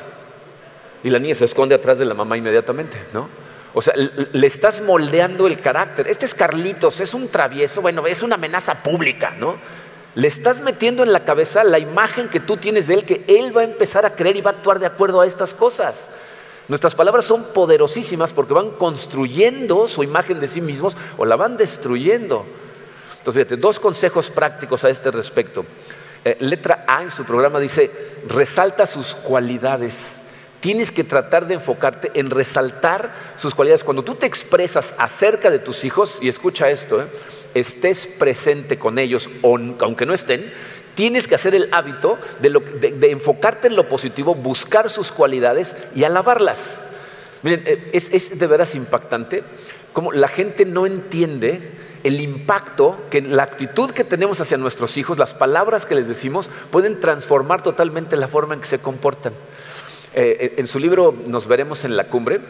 y 1.04 1.10
la 1.10 1.20
niña 1.20 1.36
se 1.36 1.46
esconde 1.46 1.74
atrás 1.74 1.98
de 1.98 2.06
la 2.06 2.14
mamá 2.14 2.36
inmediatamente, 2.36 2.98
¿no? 3.14 3.30
O 3.74 3.82
sea, 3.82 3.94
le 3.96 4.48
estás 4.48 4.82
moldeando 4.82 5.48
el 5.48 5.60
carácter. 5.60 6.08
Este 6.08 6.26
es 6.26 6.34
Carlitos, 6.34 7.00
es 7.00 7.14
un 7.14 7.30
travieso, 7.30 7.82
bueno, 7.82 8.08
es 8.08 8.24
una 8.24 8.36
amenaza 8.36 8.82
pública, 8.82 9.36
¿no? 9.38 9.56
Le 10.16 10.28
estás 10.28 10.62
metiendo 10.62 11.04
en 11.04 11.12
la 11.12 11.26
cabeza 11.26 11.64
la 11.64 11.78
imagen 11.78 12.30
que 12.30 12.40
tú 12.40 12.58
tienes 12.58 12.88
de 12.88 12.96
él, 12.96 13.06
que 13.06 13.26
él 13.28 13.56
va 13.56 13.62
a 13.62 13.66
empezar 13.66 14.06
a 14.06 14.16
creer 14.16 14.38
y 14.38 14.42
va 14.42 14.52
a 14.52 14.54
actuar 14.54 14.80
de 14.80 14.86
acuerdo 14.86 15.22
a 15.22 15.28
estas 15.28 15.54
cosas. 15.54 16.08
Nuestras 16.68 16.96
palabras 16.96 17.26
son 17.26 17.44
poderosísimas 17.54 18.34
porque 18.34 18.54
van 18.54 18.72
construyendo 18.72 19.88
su 19.88 20.04
imagen 20.04 20.40
de 20.40 20.48
sí 20.48 20.62
mismos 20.62 20.96
o 21.18 21.26
la 21.26 21.36
van 21.36 21.58
destruyendo. 21.58 22.46
Entonces, 23.18 23.44
fíjate, 23.44 23.58
dos 23.58 23.80
consejos 23.80 24.30
prácticos 24.30 24.84
a 24.84 24.90
este 24.90 25.12
respecto. 25.12 25.66
Eh, 26.24 26.38
letra 26.40 26.86
A 26.88 27.04
en 27.04 27.12
su 27.12 27.24
programa 27.24 27.60
dice, 27.60 27.92
resalta 28.28 28.88
sus 28.88 29.14
cualidades 29.14 30.16
tienes 30.66 30.92
que 30.92 31.04
tratar 31.04 31.46
de 31.46 31.54
enfocarte 31.54 32.10
en 32.16 32.32
resaltar 32.32 33.14
sus 33.36 33.54
cualidades. 33.54 33.84
Cuando 33.84 34.04
tú 34.04 34.16
te 34.16 34.26
expresas 34.26 34.96
acerca 34.98 35.52
de 35.52 35.60
tus 35.60 35.84
hijos, 35.84 36.18
y 36.22 36.28
escucha 36.28 36.72
esto, 36.72 37.04
¿eh? 37.04 37.08
Estés 37.56 38.06
presente 38.06 38.78
con 38.78 39.00
ellos, 39.00 39.30
aunque 39.42 40.06
no 40.06 40.14
estén, 40.14 40.52
tienes 40.94 41.28
que 41.28 41.36
hacer 41.36 41.56
el 41.56 41.70
hábito 41.72 42.20
de, 42.40 43.10
enfocarte 43.10 43.68
en 43.68 43.76
lo 43.76 43.90
positivo, 43.90 44.36
buscar 44.36 44.90
sus 44.92 45.12
cualidades 45.12 45.76
y 45.96 46.04
alabarlas. 46.04 46.80
Miren, 47.42 47.64
eh, 47.66 47.90
es, 47.94 48.38
de 48.38 48.48
veras 48.48 48.76
impactante 48.76 49.44
como 49.94 50.12
la 50.12 50.28
gente 50.28 50.66
no 50.66 50.86
entiende 50.86 51.72
el 52.04 52.20
impacto 52.20 52.98
que 53.10 53.22
la 53.22 53.44
actitud 53.44 53.92
que 53.92 54.04
tenemos 54.04 54.42
hacia 54.42 54.58
nuestros 54.58 54.98
hijos, 54.98 55.18
las 55.18 55.34
palabras 55.34 55.86
que 55.86 55.96
les 55.96 56.08
decimos, 56.08 56.50
pueden 56.70 57.00
transformar 57.00 57.64
totalmente 57.64 58.18
la 58.18 58.28
forma 58.28 58.54
en 58.54 58.60
que 58.60 58.68
se 58.68 58.80
comportan. 58.80 59.34
Eh, 60.14 60.56
en 60.58 60.68
su 60.68 60.80
libro 60.80 61.16
Nos 61.28 61.48
veremos 61.48 61.86
en 61.86 61.96
la 61.96 62.10
cumbre, 62.10 62.42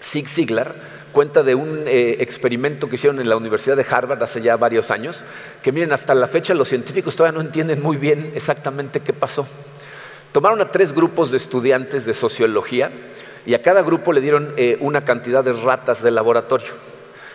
Zig 0.00 0.28
Ziglar 0.28 0.99
cuenta 1.12 1.42
de 1.42 1.54
un 1.54 1.84
eh, 1.86 2.16
experimento 2.20 2.88
que 2.88 2.96
hicieron 2.96 3.20
en 3.20 3.28
la 3.28 3.36
Universidad 3.36 3.76
de 3.76 3.86
Harvard 3.88 4.22
hace 4.22 4.40
ya 4.40 4.56
varios 4.56 4.90
años, 4.90 5.24
que 5.62 5.72
miren, 5.72 5.92
hasta 5.92 6.14
la 6.14 6.26
fecha 6.26 6.54
los 6.54 6.68
científicos 6.68 7.16
todavía 7.16 7.38
no 7.38 7.44
entienden 7.44 7.82
muy 7.82 7.96
bien 7.96 8.32
exactamente 8.34 9.00
qué 9.00 9.12
pasó. 9.12 9.46
Tomaron 10.32 10.60
a 10.60 10.70
tres 10.70 10.92
grupos 10.92 11.30
de 11.30 11.36
estudiantes 11.36 12.06
de 12.06 12.14
sociología 12.14 12.90
y 13.44 13.54
a 13.54 13.62
cada 13.62 13.82
grupo 13.82 14.12
le 14.12 14.20
dieron 14.20 14.54
eh, 14.56 14.76
una 14.80 15.04
cantidad 15.04 15.42
de 15.42 15.52
ratas 15.52 16.02
de 16.02 16.10
laboratorio. 16.10 16.90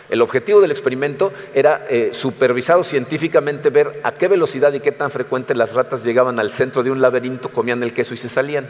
El 0.10 0.22
objetivo 0.22 0.62
del 0.62 0.70
experimento 0.70 1.34
era 1.56 1.88
supervisado 2.12 2.84
científicamente 2.84 3.72
ver 3.72 4.02
a 4.04 4.14
qué 4.14 4.28
velocidad 4.28 4.72
y 4.74 4.80
qué 4.80 4.92
tan 4.92 5.10
frecuente 5.10 5.56
las 5.56 5.74
ratas 5.74 6.04
llegaban 6.04 6.40
al 6.40 6.52
centro 6.52 6.84
de 6.84 6.92
un 6.92 7.02
laberinto, 7.02 7.50
comían 7.50 7.82
el 7.82 7.92
queso 7.92 8.14
y 8.14 8.18
se 8.18 8.30
salían. 8.30 8.68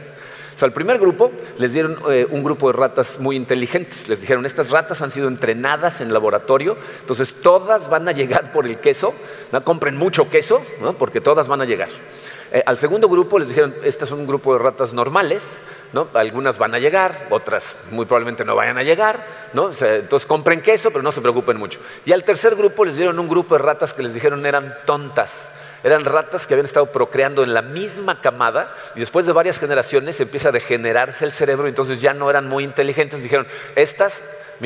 O 0.55 0.57
sea, 0.57 0.67
al 0.67 0.73
primer 0.73 0.99
grupo 0.99 1.31
les 1.57 1.73
dieron 1.73 1.97
eh, 2.09 2.25
un 2.29 2.41
grupo 2.41 2.71
de 2.71 2.77
ratas 2.77 3.19
muy 3.19 3.35
inteligentes. 3.35 4.07
Les 4.07 4.21
dijeron, 4.21 4.45
estas 4.45 4.69
ratas 4.69 5.01
han 5.01 5.11
sido 5.11 5.27
entrenadas 5.27 5.99
en 5.99 6.13
laboratorio, 6.13 6.77
entonces 7.01 7.35
todas 7.35 7.89
van 7.89 8.07
a 8.07 8.13
llegar 8.13 8.53
por 8.53 8.65
el 8.65 8.77
queso, 8.77 9.13
¿no? 9.51 9.63
compren 9.65 9.97
mucho 9.97 10.29
queso, 10.29 10.65
¿no? 10.81 10.93
porque 10.93 11.19
todas 11.19 11.49
van 11.49 11.61
a 11.61 11.65
llegar. 11.65 11.89
Eh, 12.53 12.63
al 12.65 12.77
segundo 12.77 13.09
grupo 13.09 13.37
les 13.37 13.49
dijeron, 13.49 13.75
este 13.83 14.05
es 14.05 14.11
un 14.11 14.25
grupo 14.25 14.53
de 14.53 14.59
ratas 14.59 14.93
normales, 14.93 15.43
¿no? 15.91 16.07
Algunas 16.13 16.57
van 16.57 16.73
a 16.73 16.79
llegar, 16.79 17.27
otras 17.29 17.75
muy 17.91 18.05
probablemente 18.05 18.45
no 18.45 18.55
vayan 18.55 18.77
a 18.77 18.83
llegar, 18.83 19.25
¿no? 19.53 19.71
entonces 19.81 20.25
compren 20.25 20.61
queso, 20.61 20.91
pero 20.91 21.03
no 21.03 21.11
se 21.11 21.21
preocupen 21.21 21.57
mucho. 21.57 21.79
Y 22.05 22.13
al 22.13 22.23
tercer 22.23 22.55
grupo 22.55 22.85
les 22.85 22.95
dieron 22.95 23.19
un 23.19 23.27
grupo 23.27 23.55
de 23.55 23.63
ratas 23.63 23.93
que 23.93 24.03
les 24.03 24.13
dijeron 24.13 24.45
eran 24.45 24.77
tontas. 24.85 25.49
Eran 25.85 26.03
ratas 26.03 26.47
que 26.47 26.55
habían 26.55 26.65
estado 26.65 26.87
procreando 26.87 27.43
en 27.43 27.53
la 27.53 27.61
misma 27.61 28.19
camada 28.19 28.73
y 28.95 28.99
después 28.99 29.27
de 29.27 29.33
varias 29.33 29.59
generaciones 29.59 30.19
empieza 30.19 30.49
a 30.49 30.51
degenerarse 30.51 31.25
el 31.25 31.31
cerebro 31.31 31.67
entonces 31.67 32.01
ya 32.01 32.11
no 32.15 32.27
eran 32.27 32.49
muy 32.49 32.63
inteligentes. 32.63 33.21
Dijeron, 33.21 33.45
estas, 33.75 34.23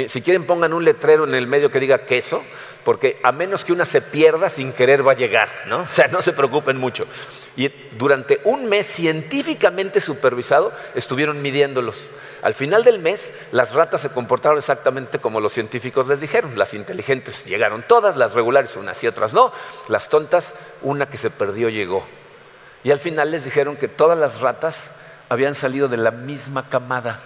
si 0.08 0.22
quieren 0.22 0.46
pongan 0.46 0.72
un 0.72 0.86
letrero 0.86 1.26
en 1.26 1.36
el 1.36 1.46
medio 1.46 1.70
que 1.70 1.82
diga 1.82 2.06
queso, 2.06 2.42
porque 2.86 3.20
a 3.22 3.34
menos 3.34 3.66
que 3.66 3.74
una 3.74 3.86
se 3.86 4.02
pierda 4.02 4.50
sin 4.50 4.72
querer 4.72 5.06
va 5.06 5.12
a 5.12 5.16
llegar, 5.16 5.50
¿no? 5.68 5.80
O 5.82 5.88
sea, 5.88 6.08
no 6.08 6.22
se 6.22 6.32
preocupen 6.32 6.78
mucho. 6.78 7.06
Y 7.58 7.70
durante 7.98 8.40
un 8.46 8.70
mes 8.70 8.88
científicamente 8.88 10.00
supervisado 10.00 10.72
estuvieron 10.96 11.42
midiéndolos. 11.42 12.10
Al 12.42 12.54
final 12.54 12.84
del 12.84 13.00
mes, 13.00 13.32
las 13.52 13.74
ratas 13.74 14.02
se 14.02 14.10
comportaron 14.10 14.58
exactamente 14.58 15.20
como 15.20 15.42
los 15.42 15.54
científicos 15.54 16.08
les 16.08 16.22
dijeron. 16.22 16.58
Las 16.58 16.74
inteligentes 16.74 17.46
llegaron 17.46 17.84
todas, 17.88 18.16
las 18.16 18.34
regulares 18.34 18.76
unas 18.76 19.04
y 19.04 19.08
otras 19.08 19.34
no. 19.34 19.52
Las 19.88 20.10
tontas, 20.10 20.54
una 20.82 21.10
que 21.10 21.18
se 21.18 21.30
perdió 21.30 21.70
llegó. 21.70 22.06
Y 22.84 22.92
al 22.92 23.00
final 23.00 23.32
les 23.32 23.44
dijeron 23.44 23.76
que 23.76 23.88
todas 23.88 24.18
las 24.18 24.40
ratas 24.40 24.78
habían 25.28 25.56
salido 25.56 25.88
de 25.88 25.98
la 25.98 26.12
misma 26.12 26.70
camada. 26.70 27.20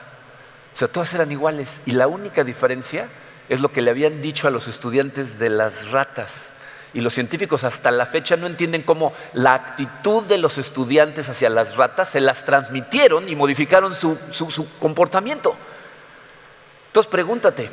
O 0.74 0.78
sea, 0.78 0.88
todas 0.88 1.14
eran 1.14 1.32
iguales. 1.32 1.82
Y 1.86 1.92
la 1.92 2.08
única 2.08 2.44
diferencia 2.44 3.08
es 3.50 3.60
lo 3.60 3.72
que 3.72 3.82
le 3.82 3.92
habían 3.92 4.22
dicho 4.22 4.48
a 4.48 4.52
los 4.52 4.68
estudiantes 4.68 5.38
de 5.38 5.50
las 5.50 5.92
ratas. 5.92 6.53
Y 6.94 7.02
los 7.02 7.14
científicos 7.14 7.64
hasta 7.64 7.90
la 7.90 8.06
fecha 8.06 8.36
no 8.38 8.46
entienden 8.46 8.84
cómo 8.84 9.14
la 9.34 9.54
actitud 9.54 10.24
de 10.24 10.38
los 10.38 10.58
estudiantes 10.58 11.28
hacia 11.28 11.50
las 11.50 11.76
ratas 11.76 12.10
se 12.10 12.20
las 12.20 12.46
transmitieron 12.46 13.28
y 13.28 13.36
modificaron 13.36 13.94
su, 13.96 14.18
comportamiento. 14.80 15.56
Entonces 16.88 17.10
pregúntate, 17.10 17.70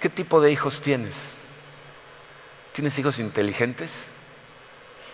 ¿qué 0.00 0.08
tipo 0.08 0.40
de 0.40 0.52
hijos 0.52 0.80
tienes? 0.80 1.16
¿Tienes 2.72 2.96
hijos 2.98 3.18
inteligentes? 3.18 3.92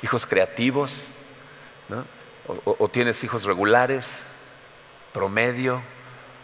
¿Hijos 0.02 0.26
creativos? 0.26 1.08
o 2.46 2.88
tienes 2.88 3.24
hijos 3.24 3.44
regulares? 3.44 4.10
¿Promedio? 5.12 5.82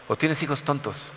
¿O 0.08 0.16
tienes 0.16 0.42
hijos 0.42 0.62
tontos? 0.62 1.12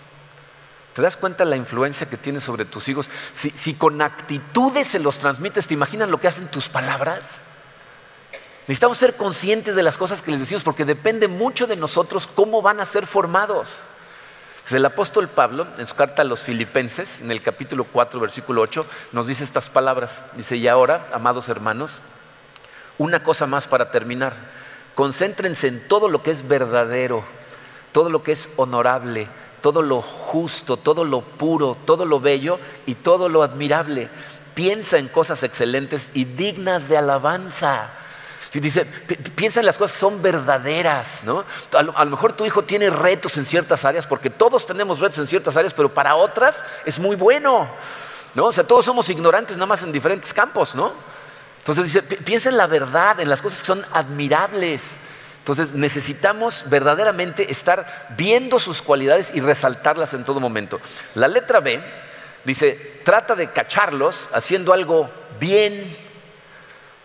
¿Te 0.99 1.03
das 1.03 1.15
cuenta 1.15 1.45
la 1.45 1.55
influencia 1.55 2.09
que 2.09 2.17
tienes 2.17 2.43
sobre 2.43 2.65
tus 2.65 2.89
hijos? 2.89 3.09
Si, 3.33 3.73
con 3.75 4.01
actitudes 4.01 4.89
se 4.89 4.99
los 4.99 5.17
transmites, 5.17 5.65
¿te 5.65 5.73
imaginas 5.73 6.09
lo 6.09 6.19
que 6.19 6.27
hacen 6.27 6.49
tus 6.49 6.67
palabras? 6.67 7.37
Necesitamos 8.67 8.97
ser 8.97 9.15
conscientes 9.15 9.77
de 9.77 9.83
las 9.83 9.97
cosas 9.97 10.21
que 10.21 10.29
les 10.29 10.41
decimos 10.41 10.61
porque 10.61 10.83
depende 10.83 11.29
mucho 11.29 11.67
de 11.67 11.77
nosotros 11.77 12.27
cómo 12.27 12.61
van 12.61 12.81
a 12.81 12.85
ser 12.85 13.07
formados. 13.07 13.83
El 14.69 14.85
apóstol 14.85 15.29
Pablo, 15.29 15.67
en 15.77 15.87
su 15.87 15.95
carta 15.95 16.23
a 16.23 16.25
los 16.25 16.43
filipenses, 16.43 17.21
en 17.21 17.31
el 17.31 17.41
capítulo 17.41 17.85
4, 17.85 18.19
versículo 18.19 18.59
8, 18.59 18.85
nos 19.13 19.25
dice 19.25 19.45
estas 19.45 19.69
palabras. 19.69 20.23
Dice, 20.33 20.57
y 20.57 20.67
ahora, 20.67 21.07
amados 21.13 21.47
hermanos, 21.47 21.99
una 22.97 23.23
cosa 23.23 23.47
más 23.47 23.69
para 23.69 23.89
terminar. 23.89 24.33
Concéntrense 24.95 25.69
en 25.69 25.87
todo 25.87 26.09
lo 26.09 26.21
que 26.23 26.31
es 26.31 26.45
verdadero, 26.45 27.23
todo 27.93 28.09
lo 28.09 28.21
que 28.21 28.33
es 28.33 28.49
honorable, 28.57 29.29
todo 29.61 29.81
lo 29.81 30.01
justo, 30.01 30.77
todo 30.77 31.03
lo 31.03 31.21
puro, 31.21 31.77
todo 31.85 32.05
lo 32.05 32.19
bello 32.19 32.59
y 32.85 32.95
todo 32.95 33.29
lo 33.29 33.43
admirable. 33.43 34.09
Piensa 34.53 34.97
en 34.97 35.07
cosas 35.07 35.43
excelentes 35.43 36.09
y 36.13 36.25
dignas 36.25 36.89
de 36.89 36.97
alabanza. 36.97 37.91
Y 38.51 38.59
dice, 38.59 38.83
piensa 39.35 39.59
en 39.59 39.67
las 39.67 39.77
cosas 39.77 39.93
que 39.93 39.99
son 39.99 40.21
verdaderas, 40.21 41.23
¿no? 41.23 41.45
A 41.71 41.83
lo, 41.83 42.11
mejor 42.11 42.33
tu 42.33 42.45
hijo 42.45 42.63
tiene 42.63 42.89
retos 42.89 43.37
en 43.37 43.45
ciertas 43.45 43.85
áreas, 43.85 44.07
porque 44.07 44.31
todos 44.31 44.65
tenemos 44.65 44.99
retos 44.99 45.19
en 45.19 45.27
ciertas 45.27 45.55
áreas, 45.55 45.73
pero 45.73 45.93
para 45.93 46.15
otras 46.15 46.63
es 46.83 46.97
muy 46.97 47.15
bueno, 47.15 47.69
¿no? 48.33 48.45
O 48.45 48.51
sea, 48.51 48.63
todos 48.63 48.85
somos 48.85 49.07
ignorantes 49.09 49.55
nada 49.55 49.67
más 49.67 49.83
en 49.83 49.91
diferentes 49.91 50.33
campos, 50.33 50.73
¿no? 50.73 50.93
Entonces 51.59 51.83
dice, 51.85 52.01
piensa 52.01 52.49
en 52.49 52.57
la 52.57 52.65
verdad, 52.65 53.19
en 53.19 53.29
las 53.29 53.41
cosas 53.41 53.59
que 53.59 53.67
son 53.67 53.85
admirables. 53.93 54.83
Entonces 55.49 55.73
necesitamos 55.73 56.65
verdaderamente 56.67 57.51
estar 57.51 58.07
viendo 58.15 58.59
sus 58.59 58.83
cualidades 58.83 59.31
y 59.33 59.41
resaltarlas 59.41 60.13
en 60.13 60.23
todo 60.23 60.39
momento. 60.39 60.79
La 61.15 61.27
letra 61.27 61.59
B 61.59 61.81
dice, 62.43 63.01
trata 63.03 63.33
de 63.33 63.51
cacharlos 63.51 64.29
haciendo 64.31 64.73
algo 64.73 65.09
bien. 65.39 65.97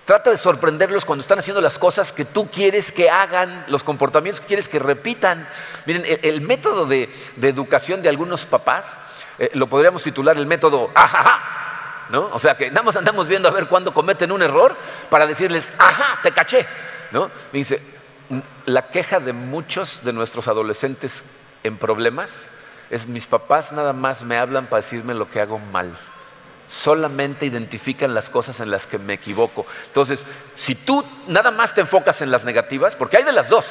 Trata 0.04 0.28
de 0.28 0.36
sorprenderlos 0.36 1.06
cuando 1.06 1.22
están 1.22 1.38
haciendo 1.38 1.62
las 1.62 1.78
cosas 1.78 2.12
que 2.12 2.26
tú 2.26 2.50
quieres 2.50 2.92
que 2.92 3.08
hagan, 3.08 3.64
los 3.68 3.82
comportamientos 3.82 4.42
que 4.42 4.48
quieres 4.48 4.68
que 4.68 4.78
repitan. 4.78 5.48
Miren, 5.86 6.04
el, 6.20 6.42
método 6.42 6.84
de, 6.84 7.08
educación 7.40 8.02
de 8.02 8.10
algunos 8.10 8.44
papás 8.44 8.98
eh, 9.38 9.48
lo 9.54 9.70
podríamos 9.70 10.02
titular 10.02 10.36
el 10.36 10.44
método 10.44 10.90
ajaja. 10.94 12.04
¿no? 12.10 12.28
O 12.34 12.38
sea 12.38 12.54
que 12.54 12.66
andamos 12.66 13.26
viendo 13.26 13.48
a 13.48 13.52
ver 13.52 13.68
cuándo 13.68 13.94
cometen 13.94 14.30
un 14.30 14.42
error 14.42 14.76
para 15.08 15.26
decirles, 15.26 15.72
ajá, 15.78 16.20
te 16.22 16.30
caché. 16.30 16.66
¿no? 17.10 17.30
Me 17.50 17.60
dice, 17.60 17.93
la 18.66 18.88
queja 18.88 19.20
de 19.20 19.32
muchos 19.32 20.02
de 20.04 20.12
nuestros 20.12 20.48
adolescentes 20.48 21.24
en 21.62 21.76
problemas 21.76 22.44
es 22.90 23.06
mis 23.06 23.26
papás 23.26 23.72
nada 23.72 23.92
más 23.92 24.22
me 24.22 24.36
hablan 24.36 24.66
para 24.66 24.82
decirme 24.82 25.14
lo 25.14 25.30
que 25.30 25.40
hago 25.40 25.58
mal. 25.58 25.98
Solamente 26.68 27.46
identifican 27.46 28.14
las 28.14 28.30
cosas 28.30 28.60
en 28.60 28.70
las 28.70 28.86
que 28.86 28.98
me 28.98 29.14
equivoco. 29.14 29.66
Entonces, 29.86 30.24
si 30.54 30.74
tú 30.74 31.04
nada 31.28 31.50
más 31.50 31.74
te 31.74 31.82
enfocas 31.82 32.22
en 32.22 32.30
las 32.30 32.44
negativas, 32.44 32.96
porque 32.96 33.18
hay 33.18 33.24
de 33.24 33.32
las 33.32 33.48
dos, 33.48 33.66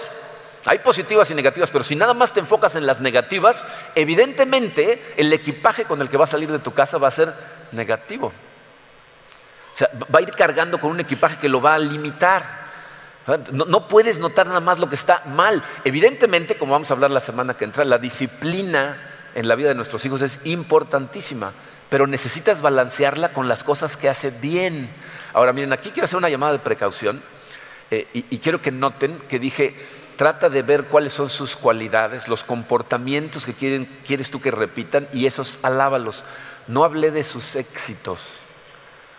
hay 0.65 0.79
positivas 0.79 1.29
y 1.29 1.36
negativas, 1.36 1.72
pero 1.72 1.83
si 1.83 1.95
nada 1.95 2.13
más 2.13 2.33
te 2.33 2.39
enfocas 2.39 2.75
en 2.75 2.86
las 2.86 3.01
negativas, 3.01 3.65
evidentemente 3.95 5.13
el 5.17 5.33
equipaje 5.33 5.86
con 5.86 6.01
el 6.01 6.10
que 6.10 6.17
va 6.17 6.24
a 6.24 6.27
salir 6.27 6.51
de 6.51 6.60
tu 6.60 6.74
casa 6.74 6.98
va 6.98 7.10
a 7.10 7.12
ser 7.12 7.33
negativo. 7.72 8.27
O 9.74 9.77
sea, 9.77 9.89
va 10.13 10.19
a 10.19 10.22
ir 10.22 10.31
cargando 10.31 10.79
con 10.79 10.91
un 10.91 11.00
equipaje 11.00 11.38
que 11.38 11.50
lo 11.50 11.60
va 11.60 11.74
a 11.74 11.79
limitar. 11.79 12.62
No, 13.53 13.87
puedes 13.87 14.19
notar 14.19 14.47
nada 14.47 14.59
más 14.59 14.79
lo 14.79 14.89
que 14.89 14.95
está 14.95 15.23
mal. 15.25 15.63
Evidentemente, 15.85 16.57
como 16.57 16.73
vamos 16.73 16.91
a 16.91 16.93
hablar 16.93 17.09
la 17.09 17.21
semana 17.21 17.55
que 17.55 17.63
entra, 17.63 17.85
la 17.85 17.97
disciplina 17.97 18.97
en 19.33 19.47
la 19.47 19.55
vida 19.55 19.69
de 19.69 19.75
nuestros 19.75 20.03
hijos 20.05 20.21
es 20.21 20.39
importantísima, 20.43 21.53
pero 21.89 22.05
necesitas 22.05 22.61
balancearla 22.61 23.31
con 23.31 23.47
las 23.47 23.63
cosas 23.63 23.95
que 23.95 24.09
hace 24.09 24.29
bien. 24.29 24.89
Ahora, 25.33 25.53
miren, 25.53 25.71
aquí 25.71 25.91
quiero 25.91 26.05
hacer 26.05 26.17
una 26.17 26.29
llamada 26.29 26.51
de 26.51 26.59
precaución 26.59 27.23
eh, 27.91 28.07
y, 28.13 28.37
quiero 28.39 28.61
que 28.61 28.71
noten 28.71 29.19
que 29.29 29.39
dije, 29.39 29.73
trata 30.17 30.49
de 30.49 30.61
ver 30.61 30.85
cuáles 30.85 31.13
son 31.13 31.29
sus 31.29 31.55
cualidades, 31.55 32.27
los 32.27 32.43
comportamientos 32.43 33.45
que 33.45 33.53
quieres 33.53 34.31
tú 34.31 34.41
que 34.41 34.51
repitan 34.51 35.07
y 35.13 35.27
esos 35.27 35.59
alábalos. 35.61 36.25
No 36.67 36.83
hablé 36.83 37.11
de 37.11 37.23
sus 37.23 37.55
éxitos, 37.55 38.39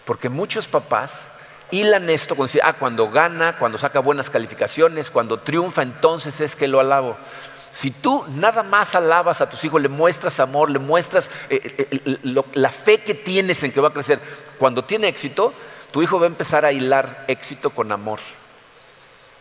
porque 0.04 0.28
muchos 0.28 0.66
papás 0.66 1.28
hilan 1.70 2.10
esto 2.10 2.36
ah, 2.62 2.72
cuando 2.74 3.08
gana, 3.08 3.58
cuando 3.58 3.78
saca 3.78 4.00
buenas 4.00 4.30
calificaciones, 4.30 5.10
cuando 5.10 5.40
triunfa, 5.40 5.82
entonces 5.82 6.40
es 6.40 6.56
que 6.56 6.68
lo 6.68 6.80
alabo. 6.80 7.16
Si 7.72 7.90
tú 7.90 8.24
nada 8.28 8.62
más 8.62 8.94
alabas 8.94 9.40
a 9.40 9.50
tus 9.50 9.64
hijos, 9.64 9.82
le 9.82 9.88
muestras 9.88 10.38
amor, 10.38 10.70
le 10.70 10.78
muestras 10.78 11.28
eh, 11.50 11.88
eh, 11.90 12.18
la 12.52 12.70
fe 12.70 13.02
que 13.02 13.14
tienes 13.14 13.62
en 13.64 13.72
que 13.72 13.80
va 13.80 13.88
a 13.88 13.92
crecer, 13.92 14.20
cuando 14.58 14.84
tiene 14.84 15.08
éxito, 15.08 15.52
tu 15.90 16.02
hijo 16.02 16.18
va 16.18 16.26
a 16.26 16.28
empezar 16.28 16.64
a 16.64 16.72
hilar 16.72 17.24
éxito 17.28 17.70
con 17.70 17.90
amor. 17.92 18.20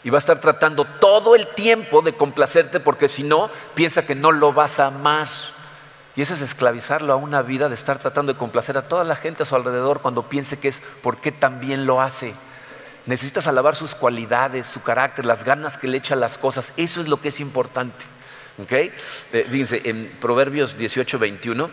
Y 0.03 0.09
va 0.09 0.17
a 0.17 0.19
estar 0.19 0.39
tratando 0.41 0.85
todo 0.85 1.35
el 1.35 1.47
tiempo 1.47 2.01
de 2.01 2.13
complacerte 2.13 2.79
porque 2.79 3.07
si 3.07 3.23
no, 3.23 3.49
piensa 3.73 4.05
que 4.05 4.15
no 4.15 4.31
lo 4.31 4.51
vas 4.51 4.79
a 4.79 4.87
amar. 4.87 5.29
Y 6.15 6.21
eso 6.21 6.33
es 6.33 6.41
esclavizarlo 6.41 7.11
a 7.11 7.15
una 7.15 7.41
vida 7.41 7.69
de 7.69 7.75
estar 7.75 7.97
tratando 7.97 8.33
de 8.33 8.39
complacer 8.39 8.77
a 8.77 8.87
toda 8.87 9.03
la 9.03 9.15
gente 9.15 9.43
a 9.43 9.45
su 9.45 9.55
alrededor 9.55 10.01
cuando 10.01 10.29
piense 10.29 10.59
que 10.59 10.67
es 10.67 10.81
porque 11.01 11.31
también 11.31 11.85
lo 11.85 12.01
hace. 12.01 12.33
Necesitas 13.05 13.47
alabar 13.47 13.75
sus 13.75 13.95
cualidades, 13.95 14.67
su 14.67 14.81
carácter, 14.83 15.25
las 15.25 15.43
ganas 15.43 15.77
que 15.77 15.87
le 15.87 15.97
echa 15.97 16.13
a 16.13 16.17
las 16.17 16.37
cosas. 16.37 16.71
Eso 16.77 17.01
es 17.01 17.07
lo 17.07 17.19
que 17.19 17.29
es 17.29 17.39
importante. 17.39 18.05
¿Okay? 18.61 18.93
Eh, 19.31 19.47
fíjense, 19.49 19.81
en 19.85 20.15
Proverbios 20.21 20.77
18, 20.77 21.17
21 21.17 21.69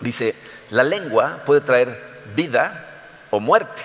dice, 0.00 0.34
la 0.70 0.82
lengua 0.82 1.42
puede 1.46 1.60
traer 1.60 2.22
vida 2.34 2.88
o 3.30 3.38
muerte. 3.38 3.82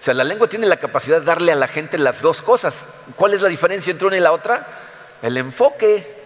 O 0.00 0.02
sea, 0.04 0.12
la 0.12 0.24
lengua 0.24 0.48
tiene 0.48 0.66
la 0.66 0.76
capacidad 0.76 1.20
de 1.20 1.24
darle 1.24 1.52
a 1.52 1.56
la 1.56 1.68
gente 1.68 1.96
las 1.96 2.20
dos 2.20 2.42
cosas. 2.42 2.84
¿Cuál 3.16 3.32
es 3.32 3.40
la 3.40 3.48
diferencia 3.48 3.90
entre 3.90 4.08
una 4.08 4.16
y 4.16 4.20
la 4.20 4.32
otra? 4.32 4.66
El 5.22 5.36
enfoque. 5.36 6.23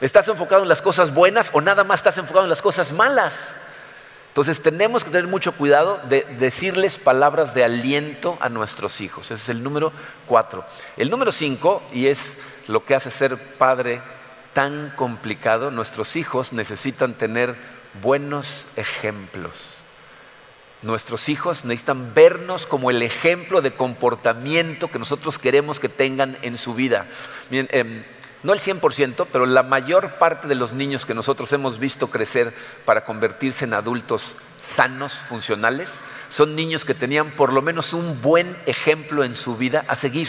¿Estás 0.00 0.28
enfocado 0.28 0.62
en 0.62 0.68
las 0.68 0.82
cosas 0.82 1.14
buenas 1.14 1.50
o 1.52 1.60
nada 1.60 1.84
más 1.84 2.00
estás 2.00 2.18
enfocado 2.18 2.44
en 2.44 2.50
las 2.50 2.62
cosas 2.62 2.92
malas? 2.92 3.54
Entonces 4.28 4.60
tenemos 4.60 5.04
que 5.04 5.10
tener 5.10 5.28
mucho 5.28 5.52
cuidado 5.52 6.00
de 6.08 6.24
decirles 6.38 6.98
palabras 6.98 7.54
de 7.54 7.62
aliento 7.62 8.36
a 8.40 8.48
nuestros 8.48 9.00
hijos. 9.00 9.26
Ese 9.26 9.34
es 9.34 9.48
el 9.48 9.62
número 9.62 9.92
cuatro. 10.26 10.64
El 10.96 11.08
número 11.08 11.30
cinco, 11.30 11.82
y 11.92 12.08
es 12.08 12.36
lo 12.66 12.84
que 12.84 12.96
hace 12.96 13.12
ser 13.12 13.38
padre 13.56 14.02
tan 14.52 14.92
complicado, 14.96 15.70
nuestros 15.70 16.16
hijos 16.16 16.52
necesitan 16.52 17.14
tener 17.14 17.54
buenos 18.02 18.66
ejemplos. 18.74 19.84
Nuestros 20.82 21.28
hijos 21.28 21.64
necesitan 21.64 22.12
vernos 22.12 22.66
como 22.66 22.90
el 22.90 23.02
ejemplo 23.02 23.62
de 23.62 23.74
comportamiento 23.74 24.90
que 24.90 24.98
nosotros 24.98 25.38
queremos 25.38 25.78
que 25.78 25.88
tengan 25.88 26.36
en 26.42 26.58
su 26.58 26.74
vida. 26.74 27.06
Miren, 27.50 27.68
em, 27.70 28.04
no 28.44 28.52
el 28.52 28.60
100%, 28.60 29.26
pero 29.32 29.46
la 29.46 29.62
mayor 29.62 30.18
parte 30.18 30.46
de 30.46 30.54
los 30.54 30.74
niños 30.74 31.06
que 31.06 31.14
nosotros 31.14 31.50
hemos 31.54 31.78
visto 31.78 32.08
crecer 32.08 32.54
para 32.84 33.04
convertirse 33.04 33.64
en 33.64 33.72
adultos 33.72 34.36
sanos, 34.62 35.14
funcionales, 35.14 35.94
son 36.28 36.54
niños 36.54 36.84
que 36.84 36.94
tenían 36.94 37.32
por 37.32 37.52
lo 37.52 37.62
menos 37.62 37.94
un 37.94 38.20
buen 38.20 38.56
ejemplo 38.66 39.24
en 39.24 39.34
su 39.34 39.56
vida 39.56 39.84
a 39.88 39.96
seguir. 39.96 40.28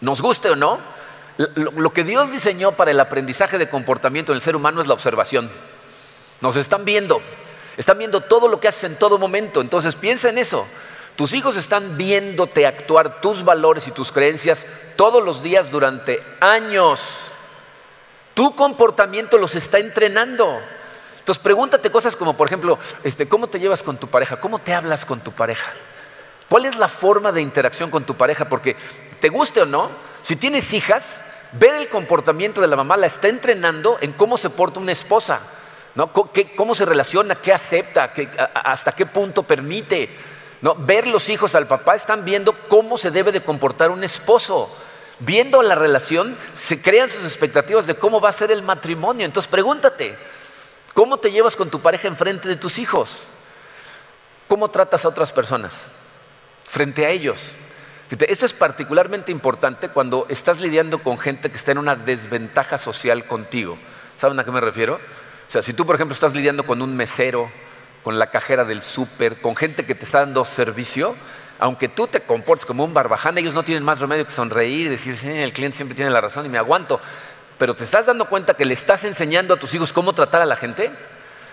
Nos 0.00 0.22
guste 0.22 0.48
o 0.48 0.56
no, 0.56 0.80
lo 1.54 1.92
que 1.92 2.04
Dios 2.04 2.32
diseñó 2.32 2.72
para 2.72 2.90
el 2.90 3.00
aprendizaje 3.00 3.58
de 3.58 3.68
comportamiento 3.68 4.32
en 4.32 4.36
el 4.36 4.42
ser 4.42 4.56
humano 4.56 4.80
es 4.80 4.86
la 4.86 4.94
observación. 4.94 5.50
Nos 6.40 6.56
están 6.56 6.86
viendo, 6.86 7.20
están 7.76 7.98
viendo 7.98 8.22
todo 8.22 8.48
lo 8.48 8.60
que 8.60 8.68
haces 8.68 8.84
en 8.84 8.96
todo 8.96 9.18
momento, 9.18 9.60
entonces 9.60 9.94
piensa 9.94 10.30
en 10.30 10.38
eso. 10.38 10.66
Tus 11.18 11.32
hijos 11.32 11.56
están 11.56 11.96
viéndote 11.98 12.64
actuar 12.64 13.20
tus 13.20 13.42
valores 13.42 13.88
y 13.88 13.90
tus 13.90 14.12
creencias 14.12 14.64
todos 14.94 15.20
los 15.20 15.42
días 15.42 15.68
durante 15.68 16.22
años. 16.38 17.32
Tu 18.34 18.54
comportamiento 18.54 19.36
los 19.36 19.56
está 19.56 19.80
entrenando. 19.80 20.60
Entonces 21.18 21.42
pregúntate 21.42 21.90
cosas 21.90 22.14
como, 22.14 22.36
por 22.36 22.46
ejemplo, 22.46 22.78
este, 23.02 23.26
¿cómo 23.26 23.48
te 23.48 23.58
llevas 23.58 23.82
con 23.82 23.96
tu 23.96 24.06
pareja? 24.06 24.38
¿Cómo 24.38 24.60
te 24.60 24.72
hablas 24.72 25.04
con 25.04 25.18
tu 25.18 25.32
pareja? 25.32 25.72
¿Cuál 26.48 26.66
es 26.66 26.76
la 26.76 26.86
forma 26.86 27.32
de 27.32 27.40
interacción 27.40 27.90
con 27.90 28.04
tu 28.04 28.14
pareja? 28.14 28.48
Porque 28.48 28.76
te 29.18 29.28
guste 29.28 29.62
o 29.62 29.66
no, 29.66 29.90
si 30.22 30.36
tienes 30.36 30.72
hijas, 30.72 31.24
ver 31.50 31.74
el 31.74 31.88
comportamiento 31.88 32.60
de 32.60 32.68
la 32.68 32.76
mamá 32.76 32.96
la 32.96 33.08
está 33.08 33.26
entrenando 33.26 33.98
en 34.00 34.12
cómo 34.12 34.38
se 34.38 34.50
porta 34.50 34.78
una 34.78 34.92
esposa, 34.92 35.40
¿no? 35.96 36.12
¿Cómo 36.56 36.76
se 36.76 36.84
relaciona? 36.84 37.34
¿Qué 37.34 37.52
acepta? 37.52 38.12
¿Hasta 38.54 38.92
qué 38.92 39.04
punto 39.04 39.42
permite? 39.42 40.37
¿No? 40.60 40.74
Ver 40.74 41.06
los 41.06 41.28
hijos 41.28 41.54
al 41.54 41.66
papá 41.66 41.94
están 41.94 42.24
viendo 42.24 42.52
cómo 42.68 42.98
se 42.98 43.10
debe 43.10 43.32
de 43.32 43.42
comportar 43.42 43.90
un 43.90 44.04
esposo. 44.04 44.74
Viendo 45.20 45.62
la 45.62 45.74
relación, 45.74 46.36
se 46.54 46.80
crean 46.80 47.08
sus 47.08 47.24
expectativas 47.24 47.86
de 47.86 47.96
cómo 47.96 48.20
va 48.20 48.28
a 48.28 48.32
ser 48.32 48.50
el 48.50 48.62
matrimonio. 48.62 49.24
Entonces 49.24 49.50
pregúntate, 49.50 50.16
¿cómo 50.94 51.18
te 51.18 51.32
llevas 51.32 51.56
con 51.56 51.70
tu 51.70 51.80
pareja 51.80 52.08
enfrente 52.08 52.48
de 52.48 52.56
tus 52.56 52.78
hijos? 52.78 53.26
¿Cómo 54.46 54.70
tratas 54.70 55.04
a 55.04 55.08
otras 55.08 55.32
personas 55.32 55.74
frente 56.66 57.04
a 57.04 57.10
ellos? 57.10 57.56
Esto 58.10 58.46
es 58.46 58.52
particularmente 58.54 59.30
importante 59.32 59.90
cuando 59.90 60.26
estás 60.30 60.60
lidiando 60.60 61.02
con 61.02 61.18
gente 61.18 61.50
que 61.50 61.56
está 61.56 61.72
en 61.72 61.78
una 61.78 61.94
desventaja 61.94 62.78
social 62.78 63.26
contigo. 63.26 63.76
¿Saben 64.16 64.38
a 64.40 64.44
qué 64.44 64.50
me 64.50 64.60
refiero? 64.60 64.94
O 64.94 65.50
sea, 65.50 65.62
si 65.62 65.74
tú, 65.74 65.84
por 65.84 65.94
ejemplo, 65.94 66.14
estás 66.14 66.34
lidiando 66.34 66.64
con 66.64 66.80
un 66.80 66.96
mesero, 66.96 67.50
con 68.02 68.18
la 68.18 68.30
cajera 68.30 68.64
del 68.64 68.82
súper, 68.82 69.40
con 69.40 69.56
gente 69.56 69.84
que 69.84 69.94
te 69.94 70.04
está 70.04 70.20
dando 70.20 70.44
servicio, 70.44 71.14
aunque 71.58 71.88
tú 71.88 72.06
te 72.06 72.20
comportes 72.20 72.64
como 72.64 72.84
un 72.84 72.94
barbaján, 72.94 73.36
ellos 73.38 73.54
no 73.54 73.64
tienen 73.64 73.82
más 73.82 73.98
remedio 73.98 74.24
que 74.24 74.30
sonreír 74.30 74.86
y 74.86 74.90
decir, 74.90 75.16
sí, 75.16 75.28
el 75.28 75.52
cliente 75.52 75.76
siempre 75.76 75.96
tiene 75.96 76.10
la 76.10 76.20
razón 76.20 76.46
y 76.46 76.48
me 76.48 76.58
aguanto. 76.58 77.00
Pero 77.58 77.74
¿te 77.74 77.84
estás 77.84 78.06
dando 78.06 78.26
cuenta 78.26 78.54
que 78.54 78.64
le 78.64 78.74
estás 78.74 79.04
enseñando 79.04 79.54
a 79.54 79.58
tus 79.58 79.74
hijos 79.74 79.92
cómo 79.92 80.12
tratar 80.12 80.40
a 80.40 80.46
la 80.46 80.54
gente? 80.54 80.92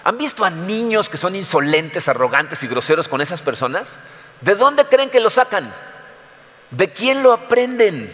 ¿Han 0.04 0.20
visto 0.20 0.46
a 0.46 0.52
niños 0.52 1.10
que 1.10 1.18
son 1.18 1.36
insolentes, 1.36 2.08
arrogantes 2.08 2.62
y 2.62 2.68
groseros 2.68 3.08
con 3.08 3.22
esas 3.22 3.42
personas? 3.42 3.98
¿De 4.42 4.54
dónde 4.54 4.86
creen 4.86 5.10
que 5.10 5.20
lo 5.20 5.32
sacan? 5.32 5.74
¿De 6.70 6.94
quién 6.94 7.24
lo 7.24 7.34
aprenden? 7.34 8.12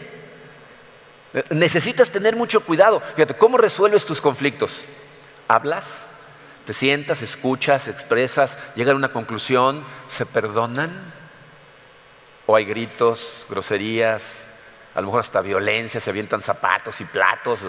Necesitas 1.49 2.09
tener 2.09 2.37
mucho 2.37 2.61
cuidado. 2.61 3.01
Fíjate, 3.15 3.33
¿cómo 3.33 3.57
resuelves 3.57 4.05
tus 4.05 4.21
conflictos? 4.21 4.85
¿Hablas? 5.49 5.85
Te 6.71 6.75
sientas, 6.75 7.21
escuchas, 7.21 7.89
expresas, 7.89 8.57
llegan 8.75 8.93
a 8.93 8.99
una 8.99 9.11
conclusión, 9.11 9.83
se 10.07 10.25
perdonan. 10.25 11.03
O 12.45 12.55
hay 12.55 12.63
gritos, 12.63 13.45
groserías, 13.49 14.45
a 14.95 15.01
lo 15.01 15.07
mejor 15.07 15.19
hasta 15.19 15.41
violencia, 15.41 15.99
se 15.99 16.09
avientan 16.09 16.41
zapatos 16.41 17.01
y 17.01 17.03
platos. 17.03 17.59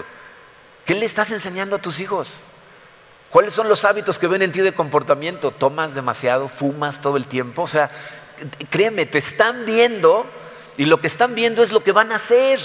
¿Qué 0.85 0.95
le 0.95 1.05
estás 1.05 1.31
enseñando 1.31 1.75
a 1.75 1.81
tus 1.81 1.99
hijos? 1.99 2.43
¿Cuáles 3.29 3.53
son 3.53 3.67
los 3.67 3.83
hábitos 3.83 4.17
que 4.17 4.27
ven 4.27 4.41
en 4.41 4.53
ti 4.53 4.61
de 4.61 4.73
comportamiento? 4.73 5.51
¿Tomas 5.51 5.93
demasiado? 5.93 6.47
¿Fumas 6.47 7.01
todo 7.01 7.17
el 7.17 7.27
tiempo? 7.27 7.63
O 7.63 7.67
sea, 7.67 7.91
créeme, 8.69 9.05
te 9.05 9.17
están 9.17 9.65
viendo 9.65 10.25
y 10.77 10.85
lo 10.85 11.01
que 11.01 11.07
están 11.07 11.35
viendo 11.35 11.61
es 11.61 11.73
lo 11.73 11.83
que 11.83 11.91
van 11.91 12.13
a 12.13 12.15
hacer. 12.15 12.61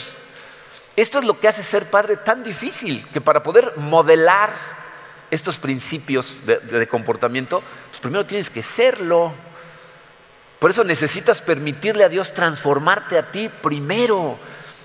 Esto 0.95 1.19
es 1.19 1.25
lo 1.25 1.41
que 1.41 1.49
hace 1.49 1.65
ser 1.65 1.91
padre 1.91 2.17
tan 2.17 2.45
difícil, 2.45 3.05
que 3.09 3.21
para 3.21 3.43
poder 3.43 3.77
modelar 3.77 4.78
estos 5.31 5.59
principios 5.59 6.43
de, 6.47 6.89
comportamiento, 6.89 7.63
pues 7.89 8.01
primero 8.01 8.27
tienes 8.27 8.51
que 8.51 8.63
serlo. 8.63 9.33
Por 10.59 10.71
eso 10.71 10.85
necesitas 10.85 11.41
permitirle 11.41 12.05
a 12.05 12.09
Dios 12.09 12.33
transformarte 12.33 13.19
a 13.19 13.31
ti 13.31 13.51
primero. 13.63 14.39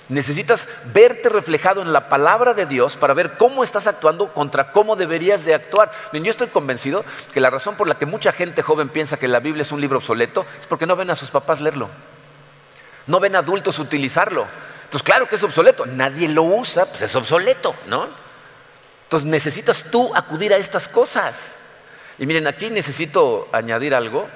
Necesitas 0.10 0.68
verte 0.94 1.30
reflejado 1.30 1.82
en 1.82 1.94
la 1.94 2.10
palabra 2.10 2.54
de 2.54 2.66
Dios 2.66 2.98
para 2.98 3.14
ver 3.14 3.38
cómo 3.38 3.64
estás 3.64 3.88
actuando 3.88 4.34
contra 4.34 4.72
cómo 4.72 4.96
deberías 4.96 5.46
de 5.46 5.54
actuar. 5.54 5.92
yo 6.12 6.30
estoy 6.30 6.48
convencido 6.48 7.06
que 7.32 7.40
la 7.40 7.50
razón 7.50 7.76
por 7.76 7.88
la 7.88 7.98
que 7.98 8.06
mucha 8.06 8.32
gente 8.34 8.62
joven 8.62 8.90
piensa 8.90 9.18
que 9.18 9.30
la 9.30 9.40
Biblia 9.40 9.62
es 9.62 9.72
un 9.72 9.80
libro 9.80 9.98
obsoleto 10.00 10.46
es 10.60 10.68
porque 10.68 10.86
no 10.86 10.96
ven 10.96 11.10
a 11.10 11.16
sus 11.16 11.32
papás 11.32 11.62
leerlo. 11.62 11.90
No 13.08 13.20
ven 13.20 13.36
adultos 13.36 13.80
utilizarlo. 13.80 14.46
Entonces, 14.84 15.04
claro 15.04 15.28
que 15.28 15.38
es 15.38 15.44
obsoleto. 15.44 15.86
Nadie 15.86 16.28
lo 16.28 16.44
usa, 16.44 16.86
pues 16.86 17.02
es 17.02 17.16
obsoleto, 17.16 17.74
¿no? 17.88 18.10
Entonces 19.14 19.30
necesitas 19.30 19.84
tú 19.92 20.10
acudir 20.16 20.52
a 20.54 20.58
estas 20.58 20.88
cosas. 20.88 21.52
Y 22.18 22.26
miren, 22.26 22.48
aquí 22.48 22.72
necesito 22.72 23.48
añadir 23.52 23.94
algo 23.94 24.28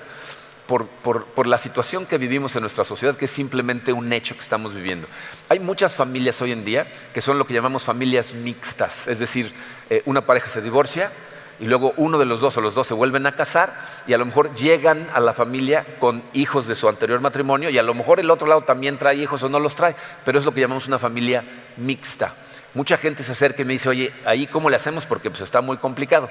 por, 0.67 1.47
la 1.47 1.57
situación 1.57 2.05
que 2.05 2.19
vivimos 2.19 2.55
en 2.55 2.61
nuestra 2.61 2.83
sociedad, 2.83 3.15
que 3.15 3.25
es 3.25 3.31
simplemente 3.31 3.91
un 3.91 4.13
hecho 4.13 4.35
que 4.35 4.41
estamos 4.41 4.75
viviendo. 4.75 5.07
Hay 5.49 5.59
muchas 5.59 5.95
familias 5.95 6.39
hoy 6.43 6.51
en 6.51 6.63
día 6.63 6.87
que 7.11 7.23
son 7.23 7.39
lo 7.39 7.47
que 7.47 7.55
llamamos 7.55 7.85
familias 7.85 8.35
mixtas, 8.35 9.07
es 9.07 9.17
decir, 9.17 9.51
eh, 9.89 10.03
una 10.05 10.27
pareja 10.27 10.51
se 10.51 10.61
divorcia 10.61 11.11
y 11.59 11.65
luego 11.65 11.95
uno 11.97 12.19
de 12.19 12.25
los 12.25 12.39
dos 12.39 12.55
o 12.57 12.61
los 12.61 12.75
dos 12.75 12.85
se 12.85 12.93
vuelven 12.93 13.25
a 13.25 13.35
casar 13.35 13.73
y 14.05 14.13
a 14.13 14.19
lo 14.19 14.27
mejor 14.27 14.53
llegan 14.53 15.09
a 15.11 15.19
la 15.19 15.33
familia 15.33 15.87
con 15.99 16.21
hijos 16.33 16.67
de 16.67 16.75
su 16.75 16.87
anterior 16.87 17.19
matrimonio 17.19 17.71
y 17.71 17.79
a 17.79 17.83
lo 17.83 17.95
mejor 17.95 18.19
el 18.19 18.29
otro 18.29 18.45
lado 18.45 18.61
también 18.61 18.99
trae 18.99 19.15
hijos 19.15 19.41
o 19.41 19.49
no 19.49 19.59
los 19.59 19.75
trae, 19.75 19.95
pero 20.23 20.37
es 20.37 20.45
lo 20.45 20.53
que 20.53 20.61
llamamos 20.61 20.87
una 20.87 20.99
familia 20.99 21.43
mixta 21.77 22.35
mucha 22.77 22.95
gente 22.95 23.23
se 23.23 23.31
acerca 23.31 23.63
y 23.63 23.65
me 23.65 23.73
dice, 23.73 23.89
oye, 23.89 24.13
ahí 24.23 24.45
cómo 24.45 24.69
le 24.69 24.75
hacemos 24.75 25.07
porque 25.07 25.31
pues 25.31 25.41
está 25.41 25.61
muy 25.61 25.77
complicado. 25.77 26.29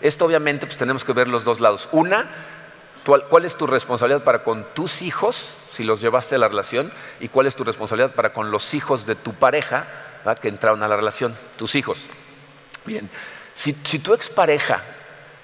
Esto 0.00 0.24
obviamente 0.24 0.64
pues 0.64 0.78
tenemos 0.78 1.04
que 1.04 1.12
ver 1.12 1.28
los 1.28 1.44
dos 1.44 1.60
lados. 1.60 1.90
Una, 1.92 2.30
¿cuál 3.04 3.44
es 3.44 3.56
tu 3.56 3.66
responsabilidad 3.66 4.24
para 4.24 4.42
con 4.42 4.64
tus 4.72 5.02
hijos, 5.02 5.54
si 5.70 5.84
los 5.84 6.00
llevaste 6.00 6.36
a 6.36 6.38
la 6.38 6.48
relación? 6.48 6.90
¿Y 7.20 7.28
cuál 7.28 7.46
es 7.46 7.54
tu 7.54 7.62
responsabilidad 7.62 8.14
para 8.14 8.32
con 8.32 8.50
los 8.50 8.72
hijos 8.72 9.04
de 9.04 9.16
tu 9.16 9.34
pareja 9.34 9.86
que 10.40 10.48
entraron 10.48 10.82
a 10.82 10.88
la 10.88 10.96
relación? 10.96 11.36
Tus 11.56 11.74
hijos. 11.74 12.08
Miren, 12.86 13.10
si, 13.54 13.74
tu 13.74 14.14
expareja 14.14 14.82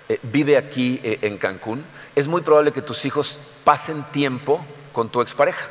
eh, 0.08 0.18
vive 0.22 0.56
aquí 0.56 0.98
eh, 1.04 1.18
en 1.20 1.36
Cancún, 1.36 1.84
es 2.16 2.26
muy 2.26 2.40
probable 2.40 2.72
que 2.72 2.80
tus 2.80 3.04
hijos 3.04 3.38
pasen 3.64 4.02
tiempo 4.12 4.64
con 4.94 5.10
tu 5.10 5.20
expareja 5.20 5.68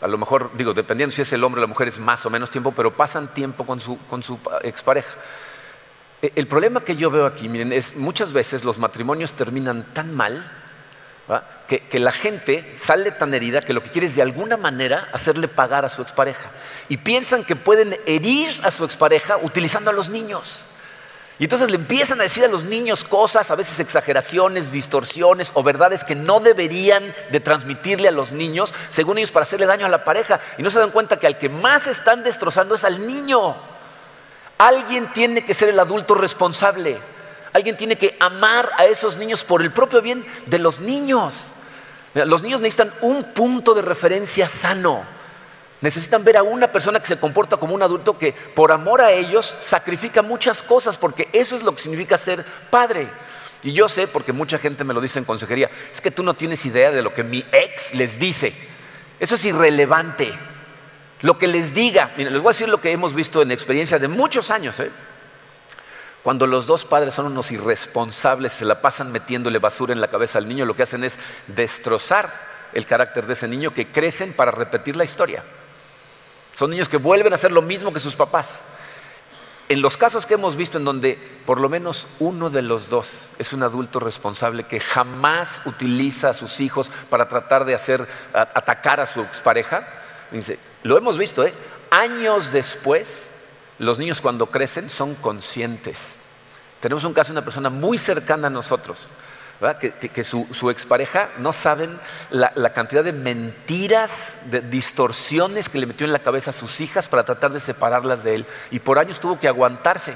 a 0.00 0.08
lo 0.08 0.18
mejor, 0.18 0.50
digo, 0.54 0.74
dependiendo 0.74 1.14
si 1.14 1.22
es 1.22 1.32
el 1.32 1.42
hombre 1.44 1.60
o 1.60 1.62
la 1.62 1.68
mujer, 1.68 1.88
es 1.88 1.98
más 1.98 2.24
o 2.26 2.30
menos 2.30 2.50
tiempo, 2.50 2.72
pero 2.72 2.96
pasan 2.96 3.32
tiempo 3.32 3.66
con 3.66 3.80
su, 3.80 3.98
con 4.06 4.22
su 4.22 4.38
expareja. 4.62 5.16
E, 6.22 6.32
el 6.36 6.46
problema 6.46 6.80
que 6.80 6.96
yo 6.96 7.10
veo 7.10 7.26
aquí, 7.26 7.48
miren, 7.48 7.72
es 7.72 7.96
muchas 7.96 8.32
veces 8.32 8.64
los 8.64 8.78
matrimonios 8.78 9.34
terminan 9.34 9.86
tan 9.94 10.14
mal 10.14 10.50
que, 11.66 11.80
que, 11.80 11.98
la 11.98 12.12
gente 12.12 12.76
sale 12.78 13.10
tan 13.10 13.34
herida 13.34 13.60
que 13.60 13.72
lo 13.72 13.82
que 13.82 13.90
quiere 13.90 14.06
es 14.06 14.14
de 14.14 14.22
alguna 14.22 14.56
manera 14.56 15.08
hacerle 15.12 15.48
pagar 15.48 15.84
a 15.84 15.88
su 15.88 16.00
expareja. 16.02 16.50
Y 16.88 16.98
piensan 16.98 17.42
que 17.42 17.56
pueden 17.56 17.96
herir 18.06 18.54
a 18.62 18.70
su 18.70 18.84
expareja 18.84 19.36
utilizando 19.38 19.90
a 19.90 19.92
los 19.92 20.08
niños. 20.08 20.66
Y 21.38 21.44
entonces 21.44 21.70
le 21.70 21.76
empiezan 21.76 22.18
a 22.20 22.24
decir 22.24 22.44
a 22.44 22.48
los 22.48 22.64
niños 22.64 23.04
cosas, 23.04 23.50
a 23.50 23.56
veces 23.56 23.78
exageraciones, 23.78 24.72
distorsiones 24.72 25.50
o 25.52 25.62
verdades 25.62 26.02
que 26.02 26.14
no 26.14 26.40
deberían 26.40 27.14
de 27.30 27.40
transmitirle 27.40 28.08
a 28.08 28.12
los 28.12 28.32
niños, 28.32 28.72
según 28.88 29.18
ellos, 29.18 29.30
para 29.30 29.42
hacerle 29.44 29.66
daño 29.66 29.84
a 29.84 29.90
la 29.90 30.04
pareja. 30.04 30.40
Y 30.56 30.62
no 30.62 30.70
se 30.70 30.78
dan 30.78 30.90
cuenta 30.90 31.18
que 31.18 31.26
al 31.26 31.36
que 31.36 31.50
más 31.50 31.86
están 31.86 32.22
destrozando 32.22 32.74
es 32.74 32.84
al 32.84 33.06
niño. 33.06 33.54
Alguien 34.56 35.12
tiene 35.12 35.44
que 35.44 35.52
ser 35.52 35.68
el 35.68 35.78
adulto 35.78 36.14
responsable. 36.14 36.98
Alguien 37.52 37.76
tiene 37.76 37.96
que 37.96 38.16
amar 38.18 38.70
a 38.78 38.86
esos 38.86 39.18
niños 39.18 39.44
por 39.44 39.60
el 39.60 39.72
propio 39.72 40.00
bien 40.00 40.24
de 40.46 40.58
los 40.58 40.80
niños. 40.80 41.48
Los 42.14 42.42
niños 42.42 42.62
necesitan 42.62 42.94
un 43.02 43.24
punto 43.34 43.74
de 43.74 43.82
referencia 43.82 44.48
sano. 44.48 45.15
Necesitan 45.80 46.24
ver 46.24 46.38
a 46.38 46.42
una 46.42 46.72
persona 46.72 47.00
que 47.00 47.06
se 47.06 47.18
comporta 47.18 47.58
como 47.58 47.74
un 47.74 47.82
adulto 47.82 48.16
que 48.16 48.32
por 48.32 48.72
amor 48.72 49.02
a 49.02 49.12
ellos 49.12 49.54
sacrifica 49.60 50.22
muchas 50.22 50.62
cosas, 50.62 50.96
porque 50.96 51.28
eso 51.32 51.54
es 51.54 51.62
lo 51.62 51.74
que 51.74 51.82
significa 51.82 52.16
ser 52.16 52.44
padre. 52.70 53.08
Y 53.62 53.72
yo 53.72 53.88
sé, 53.88 54.06
porque 54.06 54.32
mucha 54.32 54.58
gente 54.58 54.84
me 54.84 54.94
lo 54.94 55.00
dice 55.00 55.18
en 55.18 55.24
consejería, 55.24 55.70
es 55.92 56.00
que 56.00 56.10
tú 56.10 56.22
no 56.22 56.34
tienes 56.34 56.64
idea 56.64 56.90
de 56.90 57.02
lo 57.02 57.12
que 57.12 57.24
mi 57.24 57.44
ex 57.52 57.94
les 57.94 58.18
dice. 58.18 58.54
Eso 59.20 59.34
es 59.34 59.44
irrelevante. 59.44 60.32
Lo 61.22 61.38
que 61.38 61.46
les 61.46 61.74
diga, 61.74 62.12
miren, 62.16 62.32
les 62.32 62.42
voy 62.42 62.50
a 62.50 62.52
decir 62.52 62.68
lo 62.68 62.80
que 62.80 62.92
hemos 62.92 63.14
visto 63.14 63.42
en 63.42 63.50
experiencia 63.50 63.98
de 63.98 64.08
muchos 64.08 64.50
años. 64.50 64.78
¿eh? 64.80 64.90
Cuando 66.22 66.46
los 66.46 66.66
dos 66.66 66.84
padres 66.84 67.14
son 67.14 67.26
unos 67.26 67.50
irresponsables, 67.52 68.52
se 68.52 68.64
la 68.64 68.80
pasan 68.80 69.12
metiéndole 69.12 69.58
basura 69.58 69.92
en 69.92 70.00
la 70.00 70.08
cabeza 70.08 70.38
al 70.38 70.48
niño, 70.48 70.64
lo 70.64 70.76
que 70.76 70.82
hacen 70.82 71.04
es 71.04 71.18
destrozar 71.46 72.30
el 72.72 72.84
carácter 72.84 73.26
de 73.26 73.32
ese 73.32 73.48
niño 73.48 73.72
que 73.72 73.90
crecen 73.90 74.32
para 74.32 74.50
repetir 74.50 74.96
la 74.96 75.04
historia. 75.04 75.42
Son 76.56 76.70
niños 76.70 76.88
que 76.88 76.96
vuelven 76.96 77.34
a 77.34 77.36
hacer 77.36 77.52
lo 77.52 77.60
mismo 77.60 77.92
que 77.92 78.00
sus 78.00 78.16
papás. 78.16 78.60
en 79.68 79.82
los 79.82 79.96
casos 79.96 80.26
que 80.26 80.34
hemos 80.34 80.54
visto 80.56 80.78
en 80.78 80.84
donde 80.84 81.18
por 81.44 81.60
lo 81.60 81.68
menos 81.68 82.06
uno 82.20 82.50
de 82.50 82.62
los 82.62 82.88
dos 82.88 83.28
es 83.36 83.52
un 83.52 83.64
adulto 83.64 83.98
responsable 83.98 84.62
que 84.62 84.78
jamás 84.78 85.60
utiliza 85.64 86.30
a 86.30 86.34
sus 86.34 86.60
hijos 86.60 86.90
para 87.10 87.28
tratar 87.28 87.64
de 87.64 87.74
hacer 87.74 88.06
atacar 88.32 89.00
a 89.00 89.06
su 89.06 89.20
expareja, 89.22 89.86
dice, 90.30 90.58
lo 90.84 90.96
hemos 90.96 91.18
visto, 91.18 91.44
¿eh? 91.44 91.52
años 91.90 92.52
después, 92.52 93.28
los 93.78 93.98
niños 93.98 94.20
cuando 94.20 94.46
crecen 94.46 94.88
son 94.88 95.16
conscientes. 95.16 95.98
Tenemos 96.80 97.04
un 97.04 97.12
caso 97.12 97.32
de 97.32 97.38
una 97.38 97.44
persona 97.44 97.68
muy 97.68 97.98
cercana 97.98 98.46
a 98.46 98.50
nosotros, 98.50 99.10
que, 99.80 100.24
su, 100.24 100.70
expareja 100.70 101.30
no 101.38 101.52
saben 101.52 101.98
la, 102.30 102.52
la, 102.54 102.72
cantidad 102.72 103.02
de 103.02 103.12
mentiras, 103.12 104.10
de 104.50 104.60
distorsiones 104.60 105.68
que 105.68 105.78
le 105.78 105.86
metió 105.86 106.06
en 106.06 106.12
la 106.12 106.18
cabeza 106.18 106.50
a 106.50 106.52
sus 106.52 106.80
hijas 106.80 107.08
para 107.08 107.24
tratar 107.24 107.52
de 107.52 107.60
separarlas 107.60 108.22
de 108.22 108.34
él. 108.34 108.46
Y 108.70 108.80
por 108.80 108.98
años 108.98 109.18
tuvo 109.18 109.40
que 109.40 109.48
aguantarse. 109.48 110.14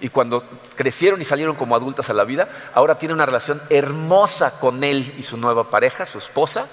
Y 0.00 0.08
cuando 0.08 0.42
crecieron 0.74 1.20
y 1.20 1.24
salieron 1.24 1.56
como 1.56 1.76
adultas 1.76 2.10
a 2.10 2.14
la 2.14 2.24
vida, 2.24 2.48
ahora 2.74 2.98
tiene 2.98 3.14
una 3.14 3.26
relación 3.26 3.60
hermosa 3.70 4.58
con 4.58 4.84
él 4.84 5.14
y 5.18 5.22
su 5.22 5.36
nueva 5.36 5.70
pareja, 5.70 6.06
su 6.06 6.18
esposa, 6.18 6.66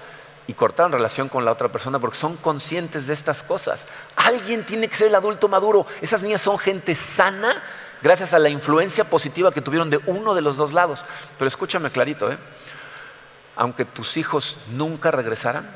y 0.47 0.53
cortaron 0.53 0.91
relación 0.91 1.29
con 1.29 1.45
la 1.45 1.51
otra 1.51 1.69
persona 1.69 1.99
porque 1.99 2.17
son 2.17 2.35
conscientes 2.37 3.07
de 3.07 3.13
estas 3.13 3.43
cosas. 3.43 3.87
Alguien 4.15 4.65
tiene 4.65 4.89
que 4.89 4.95
ser 4.95 5.07
el 5.07 5.15
adulto 5.15 5.47
maduro. 5.47 5.85
Esas 6.01 6.21
niñas 6.21 6.41
son 6.41 6.57
gente 6.57 6.95
sana 6.95 7.63
gracias 8.03 8.33
a 8.33 8.39
la 8.39 8.49
influencia 8.49 9.05
positiva 9.05 9.53
que 9.53 9.61
tuvieron 9.61 9.89
de 9.89 9.99
uno 10.05 10.35
de 10.35 10.41
los 10.41 10.57
dos 10.57 10.73
lados. 10.73 11.05
Pero 11.39 11.47
escúchame 11.47 11.89
clarito, 11.89 12.29
¿eh? 12.31 12.37
aunque 13.55 13.85
tus 13.85 14.17
hijos 14.17 14.57
nunca 14.73 15.09
regresaran, 15.09 15.67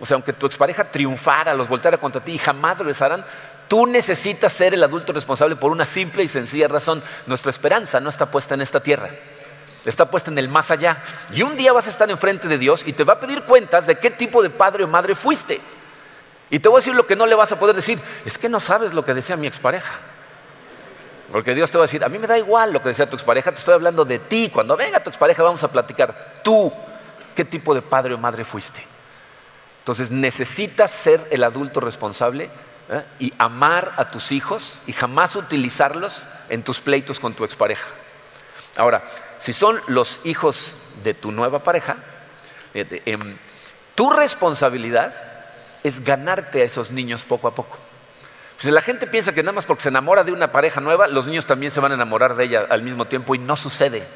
o 0.00 0.06
sea, 0.06 0.16
aunque 0.16 0.32
tu 0.32 0.46
expareja 0.46 0.84
triunfara, 0.84 1.54
los 1.54 1.68
volteara 1.68 1.98
contra 1.98 2.22
ti 2.22 2.32
y 2.32 2.38
jamás 2.38 2.78
regresaran, 2.78 3.24
tú 3.68 3.86
necesitas 3.86 4.52
ser 4.52 4.74
el 4.74 4.82
adulto 4.82 5.12
responsable 5.12 5.56
por 5.56 5.70
una 5.70 5.84
simple 5.84 6.22
y 6.22 6.28
sencilla 6.28 6.68
razón. 6.68 7.02
Nuestra 7.26 7.50
esperanza 7.50 8.00
no 8.00 8.10
está 8.10 8.26
puesta 8.26 8.54
en 8.54 8.62
esta 8.62 8.80
tierra, 8.80 9.10
está 9.84 10.10
puesta 10.10 10.30
en 10.30 10.38
el 10.38 10.48
más 10.48 10.70
allá. 10.70 11.02
Y 11.32 11.42
un 11.42 11.56
día 11.56 11.72
vas 11.72 11.86
a 11.86 11.90
estar 11.90 12.10
enfrente 12.10 12.48
de 12.48 12.58
Dios 12.58 12.82
y 12.86 12.92
te 12.92 13.04
va 13.04 13.14
a 13.14 13.20
pedir 13.20 13.42
cuentas 13.42 13.86
de 13.86 13.98
qué 13.98 14.10
tipo 14.10 14.42
de 14.42 14.50
padre 14.50 14.84
o 14.84 14.88
madre 14.88 15.14
fuiste. 15.14 15.60
Y 16.50 16.58
te 16.58 16.68
voy 16.68 16.78
a 16.78 16.80
decir 16.80 16.94
lo 16.94 17.06
que 17.06 17.16
no 17.16 17.26
le 17.26 17.34
vas 17.34 17.52
a 17.52 17.58
poder 17.58 17.76
decir, 17.76 17.98
es 18.24 18.38
que 18.38 18.48
no 18.48 18.60
sabes 18.60 18.94
lo 18.94 19.04
que 19.04 19.14
decía 19.14 19.36
mi 19.36 19.46
expareja. 19.46 20.00
Porque 21.30 21.54
Dios 21.54 21.70
te 21.70 21.78
va 21.78 21.84
a 21.84 21.86
decir, 21.86 22.04
a 22.04 22.08
mí 22.08 22.18
me 22.18 22.26
da 22.26 22.38
igual 22.38 22.72
lo 22.72 22.82
que 22.82 22.90
decía 22.90 23.08
tu 23.08 23.16
expareja, 23.16 23.50
te 23.50 23.58
estoy 23.58 23.74
hablando 23.74 24.04
de 24.04 24.18
ti. 24.18 24.50
Cuando 24.52 24.76
venga 24.76 25.02
tu 25.02 25.10
expareja 25.10 25.42
vamos 25.42 25.62
a 25.64 25.72
platicar, 25.72 26.40
tú, 26.42 26.72
¿qué 27.34 27.44
tipo 27.44 27.74
de 27.74 27.82
padre 27.82 28.14
o 28.14 28.18
madre 28.18 28.44
fuiste? 28.44 28.86
Entonces 29.80 30.10
necesitas 30.10 30.90
ser 30.90 31.26
el 31.30 31.44
adulto 31.44 31.80
responsable 31.80 32.50
¿eh? 32.88 33.04
y 33.18 33.32
amar 33.38 33.92
a 33.96 34.10
tus 34.10 34.32
hijos 34.32 34.78
y 34.86 34.92
jamás 34.92 35.36
utilizarlos 35.36 36.26
en 36.48 36.62
tus 36.62 36.80
pleitos 36.80 37.20
con 37.20 37.34
tu 37.34 37.44
expareja. 37.44 37.86
Ahora, 38.76 39.04
si 39.38 39.52
son 39.52 39.80
los 39.86 40.20
hijos 40.24 40.74
de 41.02 41.14
tu 41.14 41.32
nueva 41.32 41.58
pareja, 41.58 41.96
em, 42.72 43.36
tu 43.94 44.10
responsabilidad 44.10 45.14
es 45.82 46.02
ganarte 46.02 46.62
a 46.62 46.64
esos 46.64 46.90
niños 46.90 47.24
poco 47.24 47.46
a 47.46 47.54
poco. 47.54 47.78
Si 48.58 48.70
la 48.70 48.80
gente 48.80 49.06
piensa 49.06 49.32
que 49.32 49.42
nada 49.42 49.52
más 49.52 49.66
porque 49.66 49.82
se 49.82 49.88
enamora 49.88 50.24
de 50.24 50.32
una 50.32 50.52
pareja 50.52 50.80
nueva, 50.80 51.06
los 51.08 51.26
niños 51.26 51.46
también 51.46 51.72
se 51.72 51.80
van 51.80 51.92
a 51.92 51.96
enamorar 51.96 52.36
de 52.36 52.44
ella 52.44 52.66
al 52.68 52.82
mismo 52.82 53.06
tiempo 53.06 53.34
y 53.34 53.38
no 53.38 53.56
sucede. 53.56 54.06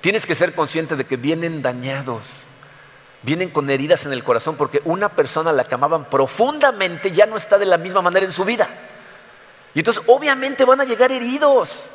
Tienes 0.00 0.26
que 0.26 0.34
ser 0.34 0.54
consciente 0.54 0.96
de 0.96 1.04
que 1.04 1.16
vienen 1.16 1.60
dañados, 1.60 2.44
vienen 3.22 3.50
con 3.50 3.68
heridas 3.68 4.06
en 4.06 4.12
el 4.12 4.24
corazón 4.24 4.56
porque 4.56 4.80
una 4.84 5.10
persona 5.10 5.50
a 5.50 5.52
la 5.52 5.64
que 5.64 5.74
amaban 5.74 6.06
profundamente 6.06 7.10
ya 7.10 7.26
no 7.26 7.36
está 7.36 7.58
de 7.58 7.66
la 7.66 7.78
misma 7.78 8.00
manera 8.00 8.24
en 8.24 8.32
su 8.32 8.44
vida. 8.44 8.68
Y 9.74 9.80
entonces 9.80 10.02
obviamente 10.06 10.64
van 10.64 10.80
a 10.80 10.84
llegar 10.84 11.12
heridos. 11.12 11.90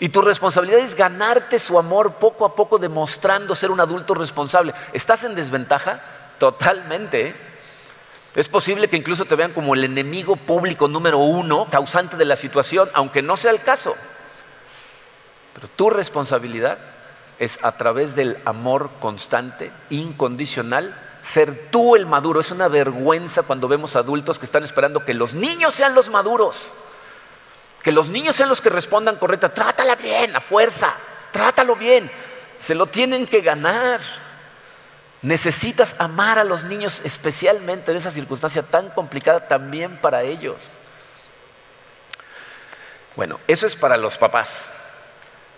Y 0.00 0.08
tu 0.08 0.20
responsabilidad 0.20 0.80
es 0.80 0.96
ganarte 0.96 1.58
su 1.58 1.78
amor 1.78 2.14
poco 2.14 2.44
a 2.44 2.54
poco 2.56 2.78
demostrando 2.78 3.54
ser 3.54 3.70
un 3.70 3.80
adulto 3.80 4.14
responsable. 4.14 4.74
¿Estás 4.92 5.22
en 5.22 5.34
desventaja? 5.36 6.00
Totalmente. 6.38 7.28
¿eh? 7.28 7.53
Es 8.34 8.48
posible 8.48 8.88
que 8.88 8.96
incluso 8.96 9.26
te 9.26 9.36
vean 9.36 9.52
como 9.52 9.74
el 9.74 9.84
enemigo 9.84 10.34
público 10.34 10.88
número 10.88 11.18
uno, 11.18 11.68
causante 11.70 12.16
de 12.16 12.24
la 12.24 12.34
situación, 12.34 12.90
aunque 12.92 13.22
no 13.22 13.36
sea 13.36 13.52
el 13.52 13.62
caso. 13.62 13.94
Pero 15.54 15.68
tu 15.68 15.88
responsabilidad 15.88 16.78
es 17.38 17.60
a 17.62 17.72
través 17.72 18.16
del 18.16 18.38
amor 18.44 18.90
constante, 19.00 19.70
incondicional, 19.90 21.00
ser 21.22 21.70
tú 21.70 21.94
el 21.94 22.06
maduro. 22.06 22.40
Es 22.40 22.50
una 22.50 22.66
vergüenza 22.66 23.42
cuando 23.42 23.68
vemos 23.68 23.94
adultos 23.94 24.40
que 24.40 24.46
están 24.46 24.64
esperando 24.64 25.04
que 25.04 25.14
los 25.14 25.34
niños 25.34 25.74
sean 25.74 25.94
los 25.94 26.10
maduros, 26.10 26.72
que 27.84 27.92
los 27.92 28.08
niños 28.08 28.34
sean 28.34 28.48
los 28.48 28.60
que 28.60 28.68
respondan 28.68 29.16
correcta. 29.16 29.54
Trátala 29.54 29.94
bien, 29.94 30.34
a 30.34 30.40
fuerza, 30.40 30.92
trátalo 31.30 31.76
bien. 31.76 32.10
Se 32.58 32.74
lo 32.74 32.86
tienen 32.86 33.26
que 33.26 33.42
ganar. 33.42 34.00
Necesitas 35.24 35.96
amar 35.98 36.38
a 36.38 36.44
los 36.44 36.64
niños, 36.64 37.00
especialmente 37.02 37.90
en 37.90 37.96
esa 37.96 38.10
circunstancia 38.10 38.62
tan 38.62 38.90
complicada 38.90 39.48
también 39.48 39.96
para 39.96 40.22
ellos. 40.22 40.72
Bueno, 43.16 43.40
eso 43.48 43.66
es 43.66 43.74
para 43.74 43.96
los 43.96 44.18
papás. 44.18 44.68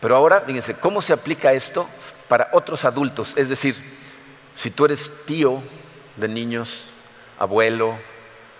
Pero 0.00 0.14
ahora, 0.14 0.42
fíjense, 0.42 0.74
¿cómo 0.74 1.02
se 1.02 1.12
aplica 1.12 1.52
esto 1.52 1.88
para 2.28 2.48
otros 2.52 2.84
adultos? 2.84 3.36
Es 3.36 3.48
decir, 3.48 3.74
si 4.54 4.70
tú 4.70 4.84
eres 4.84 5.24
tío 5.26 5.60
de 6.14 6.28
niños, 6.28 6.84
abuelo, 7.36 7.96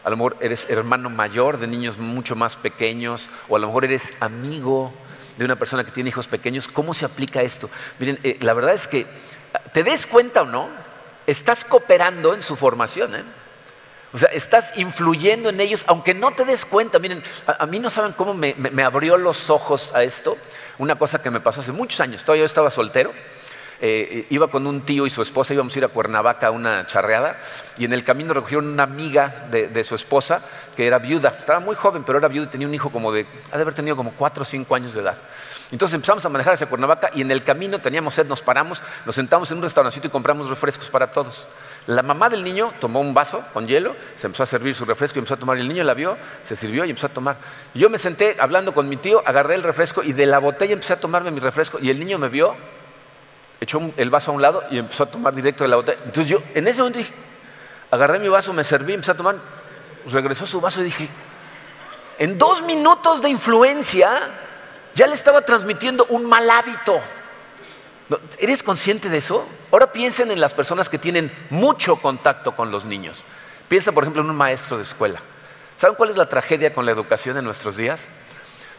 a 0.02 0.10
lo 0.10 0.16
mejor 0.16 0.36
eres 0.40 0.66
hermano 0.68 1.08
mayor 1.08 1.58
de 1.58 1.68
niños 1.68 1.98
mucho 1.98 2.34
más 2.34 2.56
pequeños, 2.56 3.28
o 3.48 3.54
a 3.54 3.60
lo 3.60 3.68
mejor 3.68 3.84
eres 3.84 4.12
amigo 4.18 4.92
de 5.36 5.44
una 5.44 5.54
persona 5.54 5.84
que 5.84 5.92
tiene 5.92 6.08
hijos 6.08 6.26
pequeños, 6.26 6.66
¿cómo 6.66 6.94
se 6.94 7.04
aplica 7.04 7.42
esto? 7.42 7.70
Miren, 8.00 8.18
eh, 8.24 8.38
la 8.40 8.54
verdad 8.54 8.74
es 8.74 8.88
que, 8.88 9.06
¿te 9.72 9.84
des 9.84 10.08
cuenta 10.08 10.42
o 10.42 10.46
no? 10.46 10.85
Estás 11.26 11.64
cooperando 11.64 12.34
en 12.34 12.42
su 12.42 12.56
formación. 12.56 13.14
¿eh? 13.14 13.24
O 14.12 14.18
sea, 14.18 14.28
estás 14.30 14.76
influyendo 14.76 15.48
en 15.48 15.60
ellos, 15.60 15.84
aunque 15.86 16.14
no 16.14 16.32
te 16.32 16.44
des 16.44 16.64
cuenta. 16.64 16.98
Miren, 16.98 17.22
a, 17.46 17.66
mí 17.66 17.80
no 17.80 17.90
saben 17.90 18.12
cómo 18.12 18.34
me, 18.34 18.54
abrió 18.82 19.16
los 19.16 19.50
ojos 19.50 19.94
a 19.94 20.02
esto. 20.02 20.38
Una 20.78 20.96
cosa 20.96 21.20
que 21.20 21.30
me 21.30 21.40
pasó 21.40 21.60
hace 21.60 21.72
muchos 21.72 22.00
años. 22.00 22.24
Todavía 22.24 22.42
yo 22.42 22.46
estaba 22.46 22.70
soltero. 22.70 23.12
Eh, 23.78 24.26
iba 24.30 24.48
con 24.48 24.66
un 24.66 24.86
tío 24.86 25.06
y 25.06 25.10
su 25.10 25.20
esposa, 25.20 25.52
íbamos 25.52 25.74
a 25.76 25.78
ir 25.78 25.84
a 25.84 25.88
Cuernavaca 25.88 26.46
a 26.46 26.50
una 26.50 26.86
charreada 26.86 27.38
y 27.76 27.84
en 27.84 27.92
el 27.92 28.04
camino 28.04 28.32
recogieron 28.32 28.68
una 28.68 28.84
amiga 28.84 29.48
de, 29.50 29.84
su 29.84 29.94
esposa 29.94 30.40
que 30.74 30.86
era 30.86 30.98
viuda, 30.98 31.34
estaba 31.38 31.60
muy 31.60 31.74
joven, 31.76 32.02
pero 32.02 32.16
era 32.16 32.28
viuda 32.28 32.46
y 32.46 32.48
tenía 32.48 32.66
un 32.66 32.74
hijo 32.74 32.88
como 32.88 33.12
de, 33.12 33.26
ha 33.52 33.56
de 33.56 33.62
haber 33.62 33.74
tenido 33.74 33.94
como 33.94 34.12
cuatro 34.12 34.44
o 34.44 34.46
cinco 34.46 34.74
años 34.74 34.94
de 34.94 35.02
edad. 35.02 35.18
Entonces 35.72 35.94
empezamos 35.94 36.24
a 36.24 36.28
manejar 36.28 36.54
hacia 36.54 36.68
Cuernavaca 36.68 37.10
y 37.12 37.22
en 37.22 37.30
el 37.30 37.42
camino 37.42 37.80
teníamos 37.80 38.14
sed, 38.14 38.26
nos 38.26 38.40
paramos, 38.40 38.82
nos 39.04 39.14
sentamos 39.14 39.50
en 39.50 39.58
un 39.58 39.64
restaurancito 39.64 40.06
y 40.06 40.10
compramos 40.10 40.48
refrescos 40.48 40.88
para 40.88 41.10
todos. 41.10 41.48
La 41.88 42.02
mamá 42.02 42.28
del 42.28 42.44
niño 42.44 42.72
tomó 42.80 43.00
un 43.00 43.14
vaso 43.14 43.44
con 43.52 43.66
hielo, 43.66 43.96
se 44.14 44.26
empezó 44.26 44.44
a 44.44 44.46
servir 44.46 44.74
su 44.74 44.84
refresco 44.84 45.18
y 45.18 45.20
empezó 45.20 45.34
a 45.34 45.38
tomar. 45.38 45.56
El 45.56 45.66
niño 45.66 45.82
la 45.82 45.94
vio, 45.94 46.16
se 46.42 46.54
sirvió 46.54 46.84
y 46.84 46.90
empezó 46.90 47.06
a 47.06 47.10
tomar. 47.10 47.36
yo 47.74 47.90
me 47.90 47.98
senté 47.98 48.36
hablando 48.38 48.74
con 48.74 48.88
mi 48.88 48.96
tío, 48.96 49.22
agarré 49.26 49.54
el 49.54 49.64
refresco 49.64 50.04
y 50.04 50.12
de 50.12 50.26
la 50.26 50.38
botella 50.38 50.72
empecé 50.72 50.92
a 50.92 51.00
tomarme 51.00 51.32
mi 51.32 51.40
refresco. 51.40 51.78
Y 51.80 51.90
el 51.90 51.98
niño 51.98 52.18
me 52.18 52.28
vio, 52.28 52.56
echó 53.60 53.80
el 53.96 54.10
vaso 54.10 54.30
a 54.30 54.34
un 54.34 54.42
lado 54.42 54.62
y 54.70 54.78
empezó 54.78 55.02
a 55.04 55.06
tomar 55.06 55.34
directo 55.34 55.64
de 55.64 55.68
la 55.68 55.76
botella. 55.76 55.98
Entonces 56.04 56.30
yo, 56.30 56.40
en 56.54 56.68
ese 56.68 56.78
momento 56.78 56.98
dije, 57.00 57.14
agarré 57.90 58.20
mi 58.20 58.28
vaso, 58.28 58.52
me 58.52 58.62
serví, 58.62 58.94
empecé 58.94 59.12
a 59.12 59.16
tomar, 59.16 59.36
regresó 60.12 60.46
su 60.46 60.60
vaso 60.60 60.80
y 60.80 60.84
dije, 60.84 61.08
en 62.18 62.38
dos 62.38 62.62
minutos 62.62 63.20
de 63.20 63.28
influencia, 63.28 64.45
ya 64.96 65.06
le 65.06 65.14
estaba 65.14 65.42
transmitiendo 65.42 66.06
un 66.06 66.24
mal 66.24 66.48
hábito. 66.50 66.98
¿Eres 68.38 68.62
consciente 68.62 69.10
de 69.10 69.18
eso? 69.18 69.46
Ahora 69.70 69.92
piensen 69.92 70.30
en 70.30 70.40
las 70.40 70.54
personas 70.54 70.88
que 70.88 70.98
tienen 70.98 71.30
mucho 71.50 71.96
contacto 71.96 72.56
con 72.56 72.70
los 72.70 72.86
niños. 72.86 73.24
Piensa, 73.68 73.92
por 73.92 74.04
ejemplo, 74.04 74.22
en 74.22 74.30
un 74.30 74.36
maestro 74.36 74.78
de 74.78 74.84
escuela. 74.84 75.20
¿Saben 75.76 75.96
cuál 75.96 76.08
es 76.08 76.16
la 76.16 76.30
tragedia 76.30 76.72
con 76.72 76.86
la 76.86 76.92
educación 76.92 77.36
en 77.36 77.44
nuestros 77.44 77.76
días? 77.76 78.06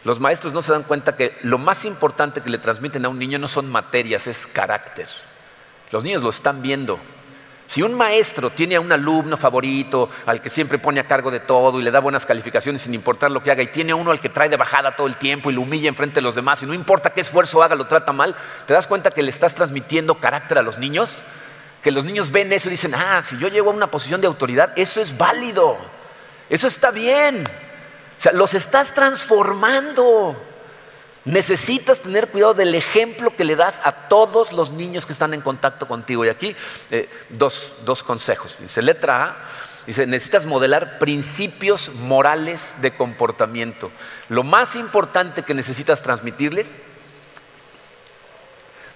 Los 0.02 0.18
maestros 0.18 0.52
no 0.52 0.60
se 0.60 0.72
dan 0.72 0.82
cuenta 0.82 1.14
que 1.14 1.38
lo 1.42 1.56
más 1.56 1.84
importante 1.84 2.40
que 2.40 2.50
le 2.50 2.58
transmiten 2.58 3.04
a 3.04 3.08
un 3.08 3.18
niño 3.18 3.38
no 3.38 3.46
son 3.46 3.70
materias, 3.70 4.26
es 4.26 4.44
carácter. 4.48 5.08
Los 5.92 6.02
niños 6.02 6.22
lo 6.22 6.30
están 6.30 6.62
viendo. 6.62 6.98
Si 7.68 7.82
un 7.82 7.92
maestro 7.92 8.48
tiene 8.48 8.76
a 8.76 8.80
un 8.80 8.90
alumno 8.90 9.36
favorito, 9.36 10.08
al 10.24 10.40
que 10.40 10.48
siempre 10.48 10.78
pone 10.78 11.00
a 11.00 11.06
cargo 11.06 11.30
de 11.30 11.40
todo 11.40 11.78
y 11.78 11.82
le 11.82 11.90
da 11.90 12.00
buenas 12.00 12.24
calificaciones 12.24 12.80
sin 12.80 12.94
importar 12.94 13.30
lo 13.30 13.42
que 13.42 13.50
haga, 13.50 13.62
y 13.62 13.66
tiene 13.66 13.92
a 13.92 13.94
uno 13.94 14.10
al 14.10 14.22
que 14.22 14.30
trae 14.30 14.48
de 14.48 14.56
bajada 14.56 14.96
todo 14.96 15.06
el 15.06 15.18
tiempo 15.18 15.50
y 15.50 15.52
lo 15.52 15.60
humilla 15.60 15.90
enfrente 15.90 16.14
de 16.14 16.20
los 16.22 16.34
demás, 16.34 16.62
y 16.62 16.66
no 16.66 16.72
importa 16.72 17.12
qué 17.12 17.20
esfuerzo 17.20 17.62
haga, 17.62 17.74
lo 17.74 17.86
trata 17.86 18.14
mal, 18.14 18.34
¿te 18.64 18.72
das 18.72 18.86
cuenta 18.86 19.10
que 19.10 19.22
le 19.22 19.28
estás 19.28 19.54
transmitiendo 19.54 20.14
carácter 20.14 20.56
a 20.56 20.62
los 20.62 20.78
niños? 20.78 21.22
Que 21.82 21.90
los 21.90 22.06
niños 22.06 22.32
ven 22.32 22.50
eso 22.54 22.68
y 22.68 22.70
dicen, 22.70 22.94
ah, 22.94 23.22
si 23.22 23.36
yo 23.36 23.48
llego 23.48 23.70
a 23.70 23.74
una 23.74 23.90
posición 23.90 24.22
de 24.22 24.28
autoridad, 24.28 24.72
eso 24.74 25.02
es 25.02 25.18
válido, 25.18 25.76
eso 26.48 26.68
está 26.68 26.90
bien. 26.90 27.46
O 27.46 28.20
sea, 28.20 28.32
los 28.32 28.54
estás 28.54 28.94
transformando. 28.94 30.42
Necesitas 31.24 32.00
tener 32.00 32.28
cuidado 32.28 32.54
del 32.54 32.74
ejemplo 32.74 33.34
que 33.36 33.44
le 33.44 33.56
das 33.56 33.80
a 33.84 34.08
todos 34.08 34.52
los 34.52 34.72
niños 34.72 35.04
que 35.04 35.12
están 35.12 35.34
en 35.34 35.40
contacto 35.40 35.86
contigo. 35.86 36.24
Y 36.24 36.28
aquí 36.28 36.54
eh, 36.90 37.08
dos, 37.30 38.02
consejos. 38.04 38.56
Dice, 38.60 38.82
letra 38.82 39.24
A, 39.24 39.36
Dice, 39.86 40.06
necesitas 40.06 40.44
modelar 40.44 40.98
principios 40.98 41.94
morales 41.94 42.74
de 42.82 42.94
comportamiento. 42.94 43.90
Lo 44.28 44.44
más 44.44 44.76
importante 44.76 45.44
que 45.44 45.54
necesitas 45.54 46.02
transmitirles 46.02 46.72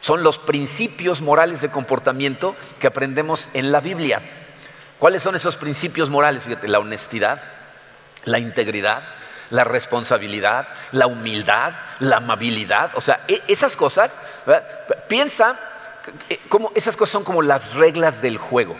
son 0.00 0.22
los 0.22 0.38
principios 0.38 1.22
morales 1.22 1.62
de 1.62 1.70
comportamiento 1.70 2.56
que 2.78 2.88
aprendemos 2.88 3.48
en 3.54 3.72
la 3.72 3.80
Biblia. 3.80 4.20
¿Cuáles 4.98 5.22
son 5.22 5.34
esos 5.34 5.56
principios 5.56 6.10
morales? 6.10 6.44
Fíjate, 6.44 6.68
la 6.68 6.80
honestidad, 6.80 7.42
la 8.26 8.38
integridad, 8.38 9.02
la 9.50 9.64
responsabilidad, 9.64 10.68
la 10.92 11.06
humildad, 11.06 11.72
la 12.00 12.18
amabilidad. 12.18 12.92
O 12.94 13.00
sea, 13.00 13.20
e, 13.28 13.42
esas 13.48 13.76
cosas, 13.76 14.16
piensa 15.08 15.58
como 16.48 16.72
esas 16.74 16.96
cosas 16.96 17.12
son 17.12 17.24
como 17.24 17.42
las 17.42 17.74
reglas 17.74 18.22
del 18.22 18.38
juego. 18.38 18.76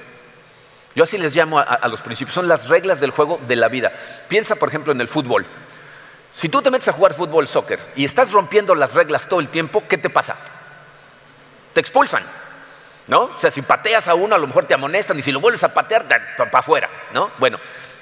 Yo 0.94 1.05
así 1.05 1.16
les 1.16 1.35
llamo 1.35 1.59
a, 1.59 1.88
los 1.88 2.03
principios, 2.03 2.35
son 2.35 2.48
las 2.48 2.68
reglas 2.68 3.01
del 3.01 3.12
juego 3.12 3.40
de 3.48 3.57
la 3.57 3.68
vida. 3.68 3.92
Piensa, 4.29 4.57
por 4.57 4.68
ejemplo, 4.68 4.92
en 4.92 5.01
el 5.01 5.09
fútbol. 5.09 5.46
Si 6.35 6.48
tú 6.48 6.61
te 6.61 6.70
metes 6.70 6.88
a 6.88 6.92
jugar 6.92 7.14
fútbol, 7.14 7.46
soccer, 7.48 7.81
y 7.96 8.05
estás 8.05 8.33
rompiendo 8.33 8.75
las 8.75 8.92
reglas 8.92 9.27
todo 9.27 9.40
el 9.40 9.48
tiempo, 9.48 9.83
¿qué 9.88 9.96
te 9.96 10.11
pasa? 10.11 10.37
Te 11.72 11.81
expulsan, 11.81 12.22
¿no? 13.07 13.22
O 13.22 13.38
sea, 13.38 13.51
si 13.51 13.62
pateas 13.62 14.07
a 14.09 14.14
uno, 14.14 14.35
a 14.35 14.38
lo 14.38 14.46
mejor 14.46 14.66
te 14.66 14.75
amonestan, 14.75 15.18
y 15.18 15.22
si 15.22 15.33
lo 15.33 15.40
vuelves 15.40 15.64
a 15.64 15.72
patear, 15.72 16.07
para 16.37 16.59
afuera, 16.59 16.90
¿no? 17.12 17.31
Bueno, 17.38 17.59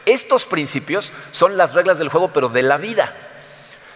estos 0.07 0.47
principios 0.47 1.13
son 1.33 1.57
las 1.57 1.75
reglas 1.75 1.99
del 1.99 2.09
juego, 2.09 2.33
pero 2.33 2.49
de 2.49 2.63
la 2.63 2.77
vida. 2.77 3.15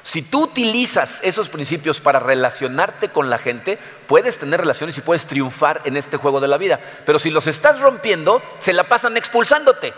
Si 0.04 0.20
tú 0.20 0.44
utilizas 0.44 1.18
esos 1.22 1.48
principios 1.48 2.00
para 2.00 2.20
relacionarte 2.20 3.08
con 3.08 3.30
la 3.30 3.38
gente, 3.38 3.78
puedes 4.06 4.36
tener 4.36 4.60
relaciones 4.60 4.98
y 4.98 5.00
puedes 5.00 5.26
triunfar 5.26 5.80
en 5.86 5.96
este 5.96 6.18
juego 6.18 6.40
de 6.40 6.48
la 6.48 6.58
vida. 6.58 6.78
Pero 7.06 7.18
si 7.18 7.30
los 7.30 7.46
estás 7.46 7.80
rompiendo, 7.80 8.42
se 8.60 8.74
la 8.74 8.84
pasan 8.84 9.16
expulsándote. 9.16 9.94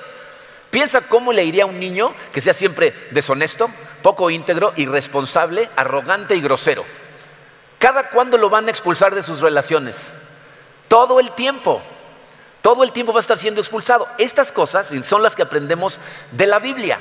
Piensa 0.71 1.01
cómo 1.01 1.33
le 1.33 1.45
iría 1.45 1.65
a 1.65 1.67
un 1.67 1.81
niño 1.81 2.15
que 2.33 2.41
sea 2.41 2.55
siempre 2.55 2.95
deshonesto, 3.11 3.69
poco 4.03 4.31
íntegro, 4.31 4.73
irresponsable, 4.77 5.69
arrogante 5.75 6.37
y 6.37 6.41
grosero. 6.41 6.85
¿Cada 7.81 8.11
cuándo 8.11 8.39
lo 8.39 8.49
van 8.49 8.69
a 8.69 8.71
expulsar 8.71 9.13
de 9.13 9.25
sus 9.25 9.41
relaciones? 9.41 9.97
Todo 10.87 11.19
el 11.19 11.33
tiempo. 11.33 11.83
Todo 12.67 12.83
el 12.83 12.91
tiempo 12.91 13.13
va 13.13 13.21
a 13.21 13.23
estar 13.23 13.39
siendo 13.39 13.61
expulsado. 13.61 14.09
Estas 14.19 14.51
cosas 14.51 14.91
son 15.03 15.23
las 15.23 15.37
que 15.37 15.43
aprendemos 15.43 16.01
de 16.33 16.49
la 16.49 16.59
Biblia 16.59 16.99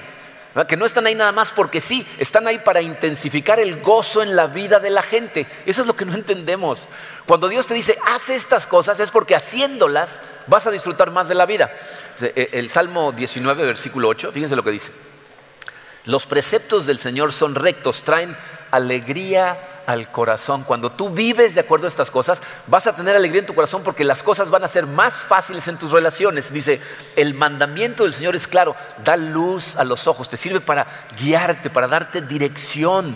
que 0.68 0.78
no 0.78 0.86
están 0.86 1.08
ahí 1.08 1.16
nada 1.16 1.32
más 1.32 1.52
porque 1.52 1.82
sí, 1.82 2.06
están 2.20 2.46
ahí 2.46 2.60
para 2.60 2.84
intensificar 2.84 3.60
el 3.60 3.82
gozo 3.82 4.22
en 4.22 4.36
la 4.36 4.46
vida 4.46 4.80
de 4.80 4.92
la 4.92 5.02
gente. 5.02 5.48
Eso 5.66 5.82
es 5.82 5.88
lo 5.88 5.96
que 5.96 6.06
no 6.06 6.14
entendemos. 6.14 6.88
Cuando 7.26 7.48
Dios 7.48 7.66
te 7.66 7.74
dice, 7.74 7.98
haz 8.06 8.30
estas 8.30 8.68
cosas, 8.68 9.00
es 9.00 9.10
porque 9.10 9.36
haciéndolas 9.36 10.20
vas 10.46 10.68
a 10.68 10.72
disfrutar 10.72 11.10
más 11.10 11.28
de 11.28 11.34
la 11.34 11.48
vida. 11.48 11.74
E, 12.22 12.50
el 12.54 12.70
Salmo 12.70 13.12
19, 13.12 13.66
versículo 13.66 14.08
8, 14.10 14.32
fíjense 14.32 14.56
lo 14.56 14.64
que 14.64 14.70
dice. 14.70 14.92
Los 16.04 16.28
preceptos 16.28 16.86
del 16.86 17.00
Señor 17.00 17.34
son 17.34 17.56
rectos, 17.56 18.04
traen 18.04 18.38
alegría 18.70 19.75
al 19.86 20.12
corazón. 20.12 20.64
Cuando 20.64 20.92
tú 20.92 21.10
vives 21.10 21.54
de 21.54 21.62
acuerdo 21.62 21.86
a 21.86 21.90
estas 21.90 22.12
cosas, 22.12 22.42
vas 22.68 22.88
a 22.88 22.96
tener 22.96 23.16
alegría 23.16 23.42
en 23.42 23.46
tu 23.46 23.56
corazón 23.56 23.84
porque 23.84 24.04
las 24.04 24.24
cosas 24.24 24.50
van 24.50 24.64
a 24.64 24.68
ser 24.68 24.86
más 24.86 25.16
fáciles 25.16 25.68
en 25.68 25.78
tus 25.78 25.92
relaciones. 25.92 26.52
Dice, 26.52 26.82
el 27.16 27.34
mandamiento 27.34 28.04
del 28.04 28.14
Señor 28.14 28.36
es 28.36 28.48
claro, 28.48 28.76
da 29.04 29.16
luz 29.16 29.76
a 29.76 29.84
los 29.84 30.08
ojos, 30.08 30.30
te 30.30 30.38
sirve 30.38 30.60
para 30.60 30.88
guiarte, 31.20 31.70
para 31.70 31.88
darte 31.88 32.22
dirección. 32.22 33.16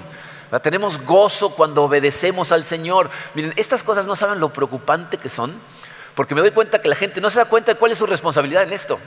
Tenemos 0.64 1.00
gozo 1.06 1.52
cuando 1.52 1.84
obedecemos 1.84 2.52
al 2.52 2.64
Señor. 2.64 3.10
Miren, 3.36 3.54
estas 3.56 3.84
cosas 3.84 4.08
no 4.08 4.16
saben 4.16 4.40
lo 4.40 4.50
preocupante 4.50 5.18
que 5.18 5.30
son, 5.30 5.54
porque 6.16 6.34
me 6.34 6.42
doy 6.42 6.52
cuenta 6.52 6.82
que 6.82 6.90
la 6.90 6.96
gente 6.96 7.22
no 7.22 7.30
se 7.30 7.40
da 7.40 7.46
cuenta 7.46 7.74
de 7.74 7.78
cuál 7.78 7.92
es 7.92 7.98
su 7.98 8.08
responsabilidad 8.08 8.64
en 8.64 8.74
esto. 8.74 9.00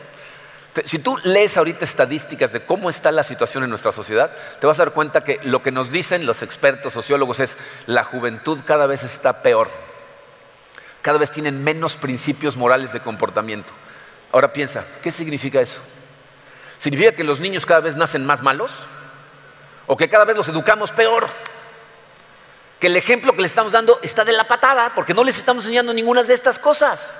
Si 0.84 0.98
tú 0.98 1.18
lees 1.24 1.56
ahorita 1.56 1.84
estadísticas 1.84 2.52
de 2.52 2.64
cómo 2.64 2.88
está 2.88 3.12
la 3.12 3.24
situación 3.24 3.62
en 3.62 3.70
nuestra 3.70 3.92
sociedad, 3.92 4.30
te 4.58 4.66
vas 4.66 4.80
a 4.80 4.86
dar 4.86 4.94
cuenta 4.94 5.22
que 5.22 5.38
lo 5.42 5.62
que 5.62 5.70
nos 5.70 5.90
dicen 5.90 6.24
los 6.24 6.42
expertos 6.42 6.94
sociólogos 6.94 7.40
es 7.40 7.58
la 7.86 8.04
juventud 8.04 8.60
cada 8.66 8.86
vez 8.86 9.02
está 9.02 9.42
peor. 9.42 9.68
Cada 11.02 11.18
vez 11.18 11.30
tienen 11.30 11.62
menos 11.62 11.94
principios 11.94 12.56
morales 12.56 12.92
de 12.92 13.00
comportamiento. 13.00 13.72
Ahora 14.32 14.54
piensa, 14.54 14.84
¿qué 15.02 15.12
significa 15.12 15.60
eso? 15.60 15.80
¿Significa 16.78 17.12
que 17.12 17.22
los 17.22 17.38
niños 17.38 17.66
cada 17.66 17.80
vez 17.80 17.94
nacen 17.94 18.24
más 18.24 18.42
malos? 18.42 18.72
¿O 19.86 19.96
que 19.96 20.08
cada 20.08 20.24
vez 20.24 20.36
los 20.36 20.48
educamos 20.48 20.90
peor? 20.90 21.28
Que 22.80 22.86
el 22.86 22.96
ejemplo 22.96 23.34
que 23.34 23.42
les 23.42 23.50
estamos 23.50 23.72
dando 23.72 24.00
está 24.02 24.24
de 24.24 24.32
la 24.32 24.48
patada 24.48 24.92
porque 24.94 25.12
no 25.12 25.22
les 25.22 25.36
estamos 25.36 25.64
enseñando 25.64 25.92
ninguna 25.92 26.22
de 26.22 26.32
estas 26.32 26.58
cosas. 26.58 27.12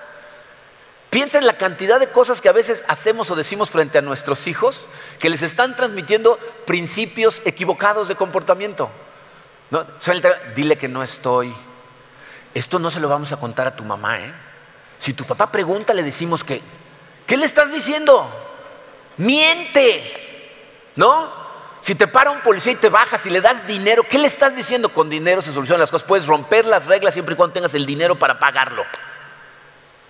Piensa 1.13 1.37
en 1.37 1.45
la 1.45 1.59
cantidad 1.59 2.01
de 2.01 2.09
cosas 2.09 2.41
que 2.41 2.49
a 2.49 2.53
veces 2.53 2.87
hacemos 2.89 3.31
o 3.31 3.37
decimos 3.37 3.69
frente 3.69 3.99
a 3.99 4.01
nuestros 4.01 4.47
hijos 4.47 4.89
que 5.19 5.29
les 5.29 5.43
están 5.43 5.77
transmitiendo 5.77 6.39
principios 6.65 7.43
equivocados 7.45 8.09
de 8.09 8.15
comportamiento. 8.15 8.89
¿No? 9.71 9.85
Dile 10.55 10.79
que 10.79 10.89
no 10.89 11.03
estoy. 11.03 11.55
Esto 12.55 12.79
no 12.79 12.91
se 12.91 12.99
lo 12.99 13.11
vamos 13.11 13.31
a 13.31 13.37
contar 13.37 13.67
a 13.67 13.77
tu 13.77 13.85
mamá. 13.85 14.21
¿eh? 14.21 14.33
Si 14.99 15.13
tu 15.13 15.25
papá 15.25 15.53
pregunta, 15.53 15.93
le 15.93 16.03
decimos 16.03 16.45
que, 16.45 16.63
¿qué 17.27 17.37
le 17.37 17.45
estás 17.45 17.71
diciendo? 17.71 18.27
Miente. 19.19 20.51
¿No? 20.97 21.31
Si 21.83 21.95
te 21.95 22.07
para 22.07 22.31
un 22.31 22.41
policía 22.41 22.73
y 22.73 22.77
te 22.77 22.89
bajas 22.89 23.27
y 23.27 23.29
le 23.29 23.43
das 23.43 23.67
dinero, 23.67 24.03
¿qué 24.09 24.17
le 24.17 24.29
estás 24.29 24.57
diciendo? 24.57 24.89
Con 24.89 25.11
dinero 25.11 25.43
se 25.43 25.53
solucionan 25.53 25.81
las 25.81 25.91
cosas. 25.91 26.09
Puedes 26.09 26.27
romper 26.27 26.65
las 26.65 26.87
reglas 26.87 27.13
siempre 27.13 27.35
y 27.35 27.37
cuando 27.37 27.53
tengas 27.53 27.75
el 27.75 27.85
dinero 27.85 28.19
para 28.19 28.39
pagarlo. 28.39 28.87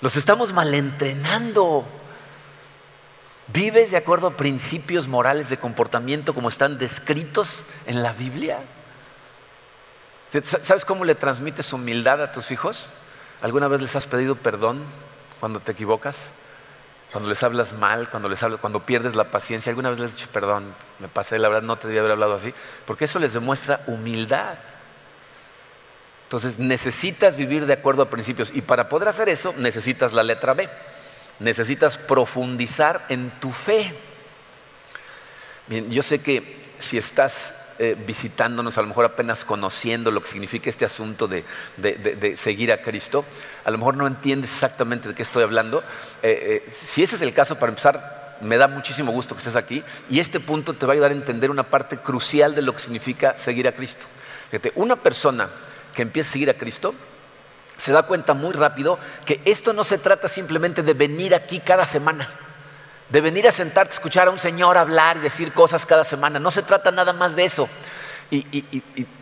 Los 0.03 0.17
estamos 0.17 0.53
malentrenando. 0.53 1.87
¿Vives 3.47 3.93
de 3.93 3.97
acuerdo 3.97 4.27
a 4.27 4.37
principios 4.37 5.07
morales 5.07 5.49
de 5.49 5.59
comportamiento 5.59 6.35
como 6.35 6.49
están 6.49 6.77
descritos 6.77 7.65
en 7.87 8.03
la 8.03 8.13
Biblia? 8.13 8.59
¿Sabes 10.43 10.85
cómo 10.85 11.05
le 11.05 11.15
transmites 11.15 11.73
humildad 11.73 12.21
a 12.21 12.33
tus 12.33 12.51
hijos? 12.51 12.93
¿Alguna 13.43 13.69
vez 13.69 13.81
les 13.81 13.95
has 13.95 14.09
pedido 14.09 14.35
perdón 14.35 14.83
cuando 15.39 15.61
te 15.61 15.71
equivocas? 15.71 16.17
Cuando 17.13 17.29
les 17.29 17.41
hablas 17.45 17.73
mal, 17.73 18.11
cuando 18.11 18.29
les 18.29 18.43
hablas, 18.43 18.59
cuando 18.59 18.85
pierdes 18.85 19.15
la 19.15 19.31
paciencia, 19.31 19.71
alguna 19.71 19.91
vez 19.91 20.01
les 20.01 20.11
has 20.11 20.17
dicho 20.17 20.31
perdón, 20.33 20.75
me 20.99 21.07
pasé, 21.07 21.39
la 21.39 21.49
verdad 21.49 21.63
no 21.63 21.77
te 21.77 21.87
debía 21.87 22.01
haber 22.01 22.13
hablado 22.13 22.35
así, 22.35 22.53
porque 22.87 23.05
eso 23.05 23.21
les 23.21 23.35
demuestra 23.35 23.83
humildad. 23.87 24.55
Entonces 26.33 26.59
necesitas 26.59 27.37
vivir 27.37 27.67
de 27.67 27.75
acuerdo 27.75 28.05
a 28.05 28.09
principios 28.09 28.53
y 28.55 28.63
para 28.63 28.89
poder 28.89 29.07
hacer 29.07 29.29
eso 29.29 29.55
necesitas 29.59 30.15
la 30.15 30.23
letra 30.23 30.55
B. 30.55 30.67
Necesitas 31.41 31.99
profundizar 31.99 33.05
en 33.11 33.29
tu 33.39 33.53
fe. 33.53 33.95
Bien, 35.67 35.91
yo 35.91 36.03
sé 36.03 36.23
que 36.23 36.73
si 36.79 36.97
estás 36.97 37.53
eh, 37.79 37.99
visitándonos, 38.07 38.79
a 38.79 38.81
lo 38.81 38.89
mejor 38.89 39.05
apenas 39.05 39.45
conociendo 39.45 40.11
lo 40.11 40.23
que 40.23 40.31
significa 40.31 40.71
este 40.71 40.87
asunto 40.87 41.29
de, 41.29 41.45
seguir 42.39 42.73
a 42.73 42.81
Cristo, 42.81 43.27
a 43.67 43.71
lo 43.71 43.77
mejor 43.77 43.99
no 43.99 44.07
entiendes 44.07 44.53
exactamente 44.55 45.11
de 45.11 45.15
qué 45.15 45.25
estoy 45.25 45.43
hablando. 45.43 45.81
Eh, 46.23 46.63
eh, 46.67 46.71
si 46.73 47.03
ese 47.03 47.17
es 47.17 47.21
el 47.21 47.35
caso, 47.35 47.59
para 47.59 47.73
empezar, 47.73 48.39
me 48.41 48.57
da 48.57 48.69
muchísimo 48.69 49.13
gusto 49.13 49.35
que 49.35 49.41
estés 49.41 49.57
aquí 49.57 49.85
y 50.09 50.19
este 50.19 50.41
punto 50.41 50.73
te 50.73 50.87
va 50.87 50.93
a 50.93 50.95
ayudar 50.95 51.11
a 51.11 51.15
entender 51.15 51.51
una 51.51 51.65
parte 51.65 51.99
crucial 51.99 52.55
de 52.55 52.63
lo 52.63 52.73
que 52.73 52.79
significa 52.79 53.37
seguir 53.37 53.69
a 53.69 53.73
Cristo. 53.73 54.07
Fíjate, 54.51 54.73
una 54.77 54.97
persona 54.97 55.51
que 55.95 56.03
empieza 56.03 56.31
a 56.31 56.33
seguir 56.33 56.51
a 56.51 56.55
Cristo, 56.55 56.95
se 57.77 57.93
da 57.93 58.05
cuenta 58.05 58.35
muy 58.35 58.53
rápido 58.53 58.99
que 59.25 59.41
esto 59.45 59.73
no 59.73 59.85
se 59.85 59.99
trata 59.99 60.29
simplemente 60.29 60.83
de 60.83 60.95
venir 60.95 61.35
aquí 61.35 61.59
cada 61.59 61.85
semana, 61.85 62.29
de 63.09 63.21
venir 63.21 63.49
a 63.49 63.53
sentarte 63.53 63.91
a 63.91 63.95
escuchar 63.95 64.29
a 64.29 64.31
un 64.31 64.39
señor 64.39 64.79
hablar 64.79 65.17
y 65.17 65.21
decir 65.21 65.53
cosas 65.53 65.85
cada 65.85 66.05
semana. 66.05 66.39
No 66.39 66.51
se 66.51 66.63
trata 66.63 66.91
nada 66.91 67.13
más 67.13 67.35
de 67.35 67.45
eso. 67.45 67.69
Y, 68.31 68.65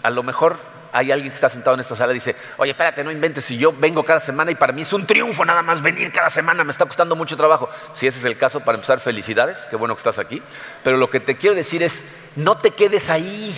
a 0.03 0.11
lo 0.11 0.23
mejor 0.23 0.59
hay 0.93 1.11
alguien 1.11 1.31
que 1.31 1.35
está 1.35 1.49
sentado 1.49 1.75
en 1.75 1.81
esta 1.81 1.97
sala 1.97 2.13
y 2.13 2.17
dice, 2.17 2.37
oye, 2.59 2.73
espérate, 2.73 3.03
no 3.03 3.11
inventes, 3.11 3.45
si 3.45 3.57
yo 3.57 3.73
vengo 3.73 4.05
cada 4.05 4.21
semana 4.21 4.51
y 4.51 4.57
para 4.57 4.73
mí 4.73 4.83
es 4.83 4.93
un 4.93 5.07
triunfo 5.07 5.45
nada 5.45 5.63
más 5.63 5.81
venir 5.81 6.13
cada 6.13 6.31
semana, 6.31 6.63
me 6.63 6.73
está 6.73 6.85
costando 6.85 7.17
mucho 7.17 7.37
trabajo. 7.37 7.71
Si 7.95 8.07
ese 8.07 8.19
es 8.19 8.25
el 8.25 8.37
caso, 8.37 8.61
para 8.61 8.77
empezar, 8.77 9.01
felicidades, 9.01 9.57
qué 9.71 9.77
bueno 9.77 9.95
que 9.95 10.01
estás 10.01 10.19
aquí. 10.19 10.43
Pero 10.85 10.97
lo 10.97 11.09
que 11.09 11.21
te 11.21 11.37
quiero 11.37 11.57
decir 11.57 11.83
es, 11.83 12.05
no 12.37 12.59
te 12.59 12.73
quedes 12.73 13.09
ahí. 13.09 13.57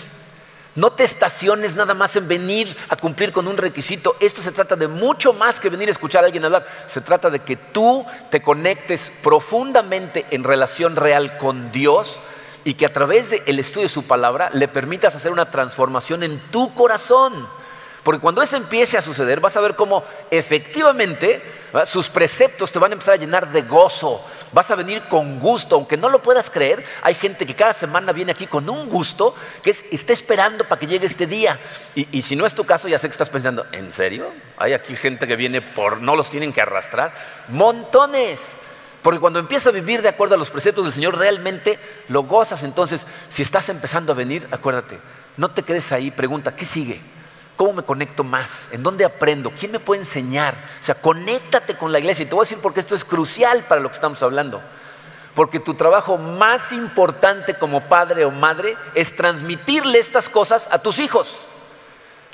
No 0.75 0.91
te 0.91 1.05
estaciones 1.05 1.75
nada 1.75 1.93
más 1.93 2.17
en 2.17 2.27
venir 2.27 2.75
a 2.89 2.97
cumplir 2.97 3.31
con 3.31 3.47
un 3.47 3.59
requisito. 3.59 4.17
Esto 4.21 4.41
se 4.41 4.53
trata 4.53 4.75
de 4.75 4.89
mucho 4.89 5.35
más 5.35 5.61
que 5.61 5.69
venir 5.69 5.89
a 5.89 5.93
escuchar 5.93 6.25
a 6.25 6.27
alguien 6.27 6.45
hablar. 6.45 6.67
Se 6.87 7.03
trata 7.03 7.29
de 7.29 7.41
que 7.41 7.57
tú 7.57 8.07
te 8.31 8.41
conectes 8.41 9.13
profundamente 9.23 10.25
en 10.31 10.45
relación 10.45 10.97
real 10.97 11.37
con 11.37 11.71
Dios 11.73 12.23
y 12.65 12.75
que 12.75 12.87
a 12.87 12.93
través 12.93 13.29
del 13.29 13.59
estudio 13.59 13.83
de 13.83 13.89
su 13.91 14.05
palabra 14.05 14.49
le 14.55 14.67
permitas 14.67 15.15
hacer 15.15 15.31
una 15.31 15.51
transformación 15.51 16.23
en 16.23 16.41
tu 16.51 16.73
corazón. 16.75 17.47
Porque 18.03 18.21
cuando 18.21 18.43
eso 18.43 18.57
empiece 18.57 18.97
a 18.97 19.03
suceder, 19.03 19.41
vas 19.41 19.57
a 19.57 19.61
ver 19.61 19.77
cómo 19.77 20.05
efectivamente 20.31 21.43
sus 21.85 22.09
preceptos 22.09 22.73
te 22.73 22.79
van 22.79 22.93
a 22.93 22.95
empezar 22.95 23.15
a 23.15 23.19
llenar 23.19 23.53
de 23.53 23.63
gozo, 23.63 24.25
Vas 24.53 24.71
a 24.71 24.75
venir 24.75 25.03
con 25.09 25.41
gusto, 25.41 25.77
aunque 25.77 25.97
no 25.97 26.11
lo 26.11 26.23
puedas 26.23 26.51
creer. 26.51 26.85
Hay 27.03 27.15
gente 27.15 27.47
que 27.47 27.55
cada 27.55 27.73
semana 27.73 28.12
viene 28.12 28.33
aquí 28.33 28.47
con 28.47 28.69
un 28.69 28.88
gusto 28.88 29.35
que 29.62 29.71
está 29.71 30.12
esperando 30.12 30.69
para 30.69 30.79
que 30.79 30.87
llegue 30.87 31.07
este 31.07 31.27
día. 31.27 31.59
Y, 31.95 32.23
si 32.23 32.37
no 32.37 32.45
es 32.45 32.55
tu 32.55 32.65
caso, 32.65 32.87
ya 32.87 32.99
sé 32.99 33.09
que 33.09 33.12
estás 33.12 33.31
pensando, 33.31 33.67
¿en 33.73 33.91
serio? 33.93 34.31
Hay 34.59 34.75
aquí 34.75 34.95
gente 34.95 35.27
que 35.27 35.37
viene 35.37 35.62
por, 35.62 36.03
no 36.03 36.17
los 36.17 36.31
tienen 36.31 36.53
que 36.53 36.61
arrastrar. 36.61 37.12
Montones. 37.49 38.53
Porque 39.03 39.19
cuando 39.19 39.38
empiezas 39.38 39.69
a 39.69 39.71
vivir 39.73 40.03
de 40.03 40.11
acuerdo 40.11 40.35
a 40.35 40.38
los 40.38 40.51
preceptos 40.51 40.85
del 40.85 40.93
Señor, 40.93 41.17
realmente 41.17 41.79
lo 42.09 42.23
gozas. 42.25 42.62
Entonces, 42.62 43.07
si 43.31 43.43
estás 43.43 43.69
empezando 43.71 44.12
a 44.12 44.15
venir, 44.15 44.47
acuérdate, 44.51 45.01
no 45.38 45.51
te 45.51 45.62
quedes 45.62 45.91
ahí, 45.93 46.11
pregunta, 46.11 46.55
¿qué 46.55 46.67
sigue? 46.67 47.01
¿Cómo 47.57 47.75
me 47.75 47.83
conecto 47.83 48.25
más? 48.25 48.69
¿En 48.73 48.83
dónde 48.83 49.05
aprendo? 49.05 49.53
¿Quién 49.59 49.73
me 49.73 49.81
puede 49.81 50.01
enseñar? 50.01 50.55
O 50.81 50.85
sea, 50.85 50.95
conéctate 50.95 51.77
con 51.77 51.93
la 51.93 51.99
iglesia. 51.99 52.25
Y 52.25 52.27
te 52.27 52.35
voy 52.35 52.43
a 52.43 52.49
decir 52.49 52.59
porque 52.61 52.81
esto 52.81 52.95
es 52.95 53.05
crucial 53.05 53.65
para 53.65 53.81
lo 53.81 53.88
que 53.88 53.95
estamos 53.95 54.23
hablando. 54.23 54.61
Porque 55.35 55.61
tu 55.61 55.75
trabajo 55.75 56.19
más 56.19 56.73
importante 56.73 57.55
como 57.55 57.88
padre 57.88 58.25
o 58.25 58.31
madre 58.31 58.77
es 58.95 59.15
transmitirle 59.15 59.99
estas 59.99 60.29
cosas 60.29 60.69
a 60.71 60.79
tus 60.79 60.99
hijos 60.99 61.45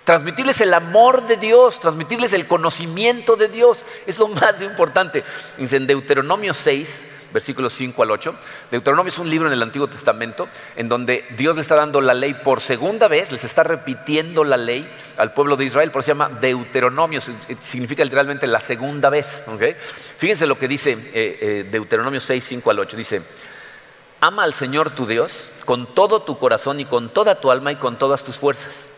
transmitirles 0.09 0.63
el 0.63 0.73
amor 0.73 1.27
de 1.27 1.37
Dios, 1.37 1.81
transmitirles 1.81 2.33
el 2.33 2.47
conocimiento 2.47 3.37
de 3.37 3.49
Dios. 3.49 3.85
Es 4.07 4.19
lo 4.19 4.27
más 4.29 4.63
importante. 4.63 5.23
Dice 5.59 5.77
en 5.77 5.87
Deuteronomio 5.87 6.55
6, 6.55 7.05
versículos 7.33 7.73
5 7.75 8.03
al 8.03 8.11
8. 8.11 8.35
Deuteronomio 8.71 9.09
es 9.09 9.19
un 9.19 9.31
libro 9.31 9.49
en 9.49 9.53
el 9.53 9.63
Antiguo 9.63 9.89
Testamento 9.89 10.49
en 10.77 10.89
donde 10.89 11.25
Dios 11.37 11.57
le 11.57 11.63
está 11.63 11.75
dando 11.75 12.01
la 12.01 12.15
ley 12.15 12.35
por 12.35 12.61
segunda 12.61 13.09
vez, 13.09 13.33
les 13.33 13.45
está 13.45 13.63
repitiendo 13.63 14.45
la 14.45 14.57
ley 14.57 14.91
al 15.17 15.33
pueblo 15.33 15.57
de 15.57 15.65
Israel, 15.65 15.91
por 15.91 16.01
eso 16.01 16.07
se 16.07 16.11
llama 16.13 16.29
Deuteronomio, 16.29 17.21
significa 17.61 18.05
literalmente 18.05 18.47
la 18.47 18.61
segunda 18.61 19.11
vez. 19.11 19.45
Fíjense 20.17 20.47
lo 20.47 20.59
que 20.59 20.69
dice 20.69 20.93
eh, 20.93 21.39
eh, 21.41 21.69
Deuteronomio 21.71 22.21
6, 22.21 22.45
5 22.45 22.71
al 22.71 22.79
8. 22.79 22.97
Dice, 22.97 23.23
ama 24.21 24.45
al 24.45 24.55
Señor 24.55 24.91
tu 24.91 25.07
Dios 25.07 25.51
con 25.65 25.95
todo 25.95 26.23
tu 26.23 26.39
corazón 26.39 26.81
y 26.81 26.85
con 26.85 27.11
toda 27.11 27.41
tu 27.41 27.51
alma 27.51 27.73
y 27.73 27.77
con 27.77 27.99
todas 27.99 28.25
tus 28.25 28.39
fuerzas. 28.39 28.91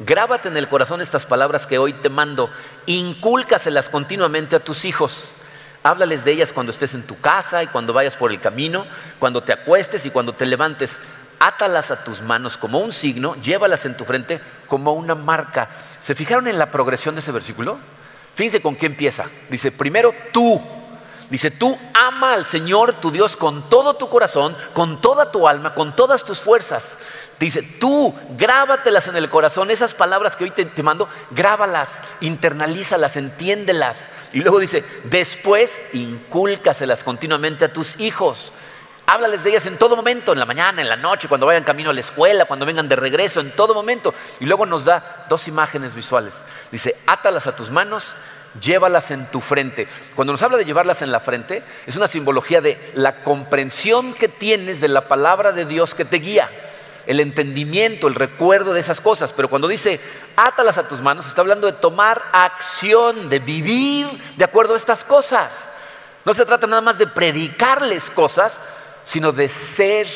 Grábate 0.00 0.48
en 0.48 0.56
el 0.56 0.68
corazón 0.68 1.02
estas 1.02 1.26
palabras 1.26 1.66
que 1.66 1.78
hoy 1.78 1.92
te 1.92 2.08
mando, 2.08 2.50
incúlcaselas 2.86 3.90
continuamente 3.90 4.56
a 4.56 4.64
tus 4.64 4.86
hijos. 4.86 5.32
Háblales 5.82 6.24
de 6.24 6.32
ellas 6.32 6.52
cuando 6.52 6.72
estés 6.72 6.94
en 6.94 7.02
tu 7.02 7.18
casa 7.20 7.62
y 7.62 7.66
cuando 7.68 7.92
vayas 7.92 8.16
por 8.16 8.30
el 8.30 8.40
camino, 8.40 8.86
cuando 9.18 9.42
te 9.42 9.52
acuestes 9.52 10.04
y 10.04 10.10
cuando 10.10 10.34
te 10.34 10.46
levantes. 10.46 10.98
Átalas 11.38 11.90
a 11.90 12.04
tus 12.04 12.20
manos 12.20 12.58
como 12.58 12.80
un 12.80 12.92
signo, 12.92 13.34
llévalas 13.36 13.86
en 13.86 13.96
tu 13.96 14.04
frente 14.04 14.40
como 14.66 14.92
una 14.92 15.14
marca. 15.14 15.70
¿Se 16.00 16.14
fijaron 16.14 16.48
en 16.48 16.58
la 16.58 16.70
progresión 16.70 17.14
de 17.14 17.20
ese 17.20 17.32
versículo? 17.32 17.78
Fíjense 18.34 18.60
con 18.60 18.76
qué 18.76 18.86
empieza. 18.86 19.24
Dice, 19.48 19.72
primero 19.72 20.14
tú. 20.32 20.79
Dice, 21.30 21.52
tú 21.52 21.78
ama 21.94 22.34
al 22.34 22.44
Señor 22.44 22.94
tu 22.94 23.12
Dios 23.12 23.36
con 23.36 23.70
todo 23.70 23.94
tu 23.94 24.08
corazón, 24.08 24.56
con 24.74 25.00
toda 25.00 25.30
tu 25.30 25.46
alma, 25.46 25.74
con 25.74 25.94
todas 25.94 26.24
tus 26.24 26.40
fuerzas. 26.40 26.96
Dice, 27.38 27.62
tú 27.62 28.14
grábatelas 28.36 29.06
en 29.06 29.16
el 29.16 29.30
corazón, 29.30 29.70
esas 29.70 29.94
palabras 29.94 30.34
que 30.34 30.44
hoy 30.44 30.50
te, 30.50 30.82
mando, 30.82 31.08
grábalas, 31.30 32.00
internalízalas, 32.20 33.16
entiéndelas. 33.16 34.08
Y 34.32 34.40
luego 34.40 34.58
dice, 34.58 34.84
después 35.04 35.80
incúlcaselas 35.92 37.04
continuamente 37.04 37.64
a 37.64 37.72
tus 37.72 37.98
hijos. 38.00 38.52
Háblales 39.06 39.44
de 39.44 39.50
ellas 39.50 39.66
en 39.66 39.78
todo 39.78 39.96
momento, 39.96 40.32
en 40.32 40.38
la 40.40 40.46
mañana, 40.46 40.82
en 40.82 40.88
la 40.88 40.96
noche, 40.96 41.28
cuando 41.28 41.46
vayan 41.46 41.64
camino 41.64 41.90
a 41.90 41.94
la 41.94 42.00
escuela, 42.00 42.44
cuando 42.44 42.66
vengan 42.66 42.88
de 42.88 42.96
regreso, 42.96 43.40
en 43.40 43.52
todo 43.52 43.72
momento. 43.72 44.12
Y 44.40 44.46
luego 44.46 44.66
nos 44.66 44.84
da 44.84 45.26
dos 45.28 45.46
imágenes 45.46 45.94
visuales. 45.94 46.42
Dice, 46.72 46.96
átalas 47.06 47.46
a 47.46 47.56
tus 47.56 47.70
manos, 47.70 48.16
llévalas 48.60 49.10
en 49.10 49.26
tu 49.30 49.40
frente. 49.40 49.86
Cuando 50.14 50.32
nos 50.32 50.42
habla 50.42 50.58
de 50.58 50.64
llevarlas 50.64 51.02
en 51.02 51.12
la 51.12 51.20
frente, 51.20 51.62
es 51.86 51.96
una 51.96 52.08
simbología 52.08 52.60
de 52.60 52.92
la 52.94 53.22
comprensión 53.22 54.14
que 54.14 54.28
tienes 54.28 54.80
de 54.80 54.88
la 54.88 55.08
palabra 55.08 55.52
de 55.52 55.66
Dios 55.66 55.94
que 55.94 56.04
te 56.04 56.16
guía 56.16 56.48
el 57.06 57.20
entendimiento, 57.20 58.06
el 58.06 58.14
recuerdo 58.14 58.72
de 58.72 58.80
esas 58.80 59.00
cosas. 59.00 59.32
Pero 59.32 59.48
cuando 59.48 59.68
dice, 59.68 60.00
átalas 60.36 60.78
a 60.78 60.86
tus 60.86 61.00
manos, 61.00 61.26
está 61.26 61.40
hablando 61.40 61.66
de 61.66 61.72
tomar 61.72 62.22
acción, 62.32 63.28
de 63.28 63.38
vivir 63.40 64.06
de 64.36 64.44
acuerdo 64.44 64.74
a 64.74 64.76
estas 64.76 65.04
cosas. 65.04 65.52
No 66.24 66.34
se 66.34 66.44
trata 66.44 66.66
nada 66.66 66.82
más 66.82 66.98
de 66.98 67.06
predicarles 67.06 68.10
cosas, 68.10 68.60
sino 69.04 69.32
de 69.32 69.48
ser 69.48 70.06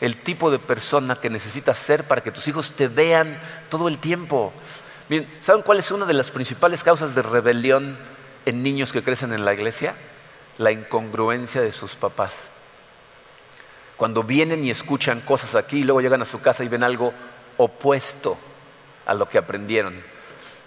el 0.00 0.22
tipo 0.22 0.50
de 0.50 0.58
persona 0.58 1.16
que 1.16 1.30
necesitas 1.30 1.78
ser 1.78 2.04
para 2.04 2.22
que 2.22 2.30
tus 2.30 2.46
hijos 2.46 2.74
te 2.74 2.88
vean 2.88 3.40
todo 3.68 3.88
el 3.88 3.98
tiempo. 3.98 4.52
¿Saben 5.40 5.62
cuál 5.62 5.78
es 5.78 5.90
una 5.90 6.06
de 6.06 6.14
las 6.14 6.30
principales 6.30 6.82
causas 6.82 7.14
de 7.14 7.22
rebelión 7.22 7.98
en 8.46 8.62
niños 8.62 8.92
que 8.92 9.02
crecen 9.02 9.32
en 9.32 9.44
la 9.44 9.54
iglesia? 9.54 9.94
La 10.58 10.72
incongruencia 10.72 11.60
de 11.60 11.72
sus 11.72 11.94
papás 11.94 12.34
cuando 13.96 14.22
vienen 14.22 14.64
y 14.64 14.70
escuchan 14.70 15.20
cosas 15.20 15.54
aquí 15.54 15.78
y 15.78 15.84
luego 15.84 16.00
llegan 16.00 16.22
a 16.22 16.24
su 16.24 16.40
casa 16.40 16.64
y 16.64 16.68
ven 16.68 16.82
algo 16.82 17.12
opuesto 17.56 18.36
a 19.06 19.14
lo 19.14 19.28
que 19.28 19.38
aprendieron. 19.38 20.02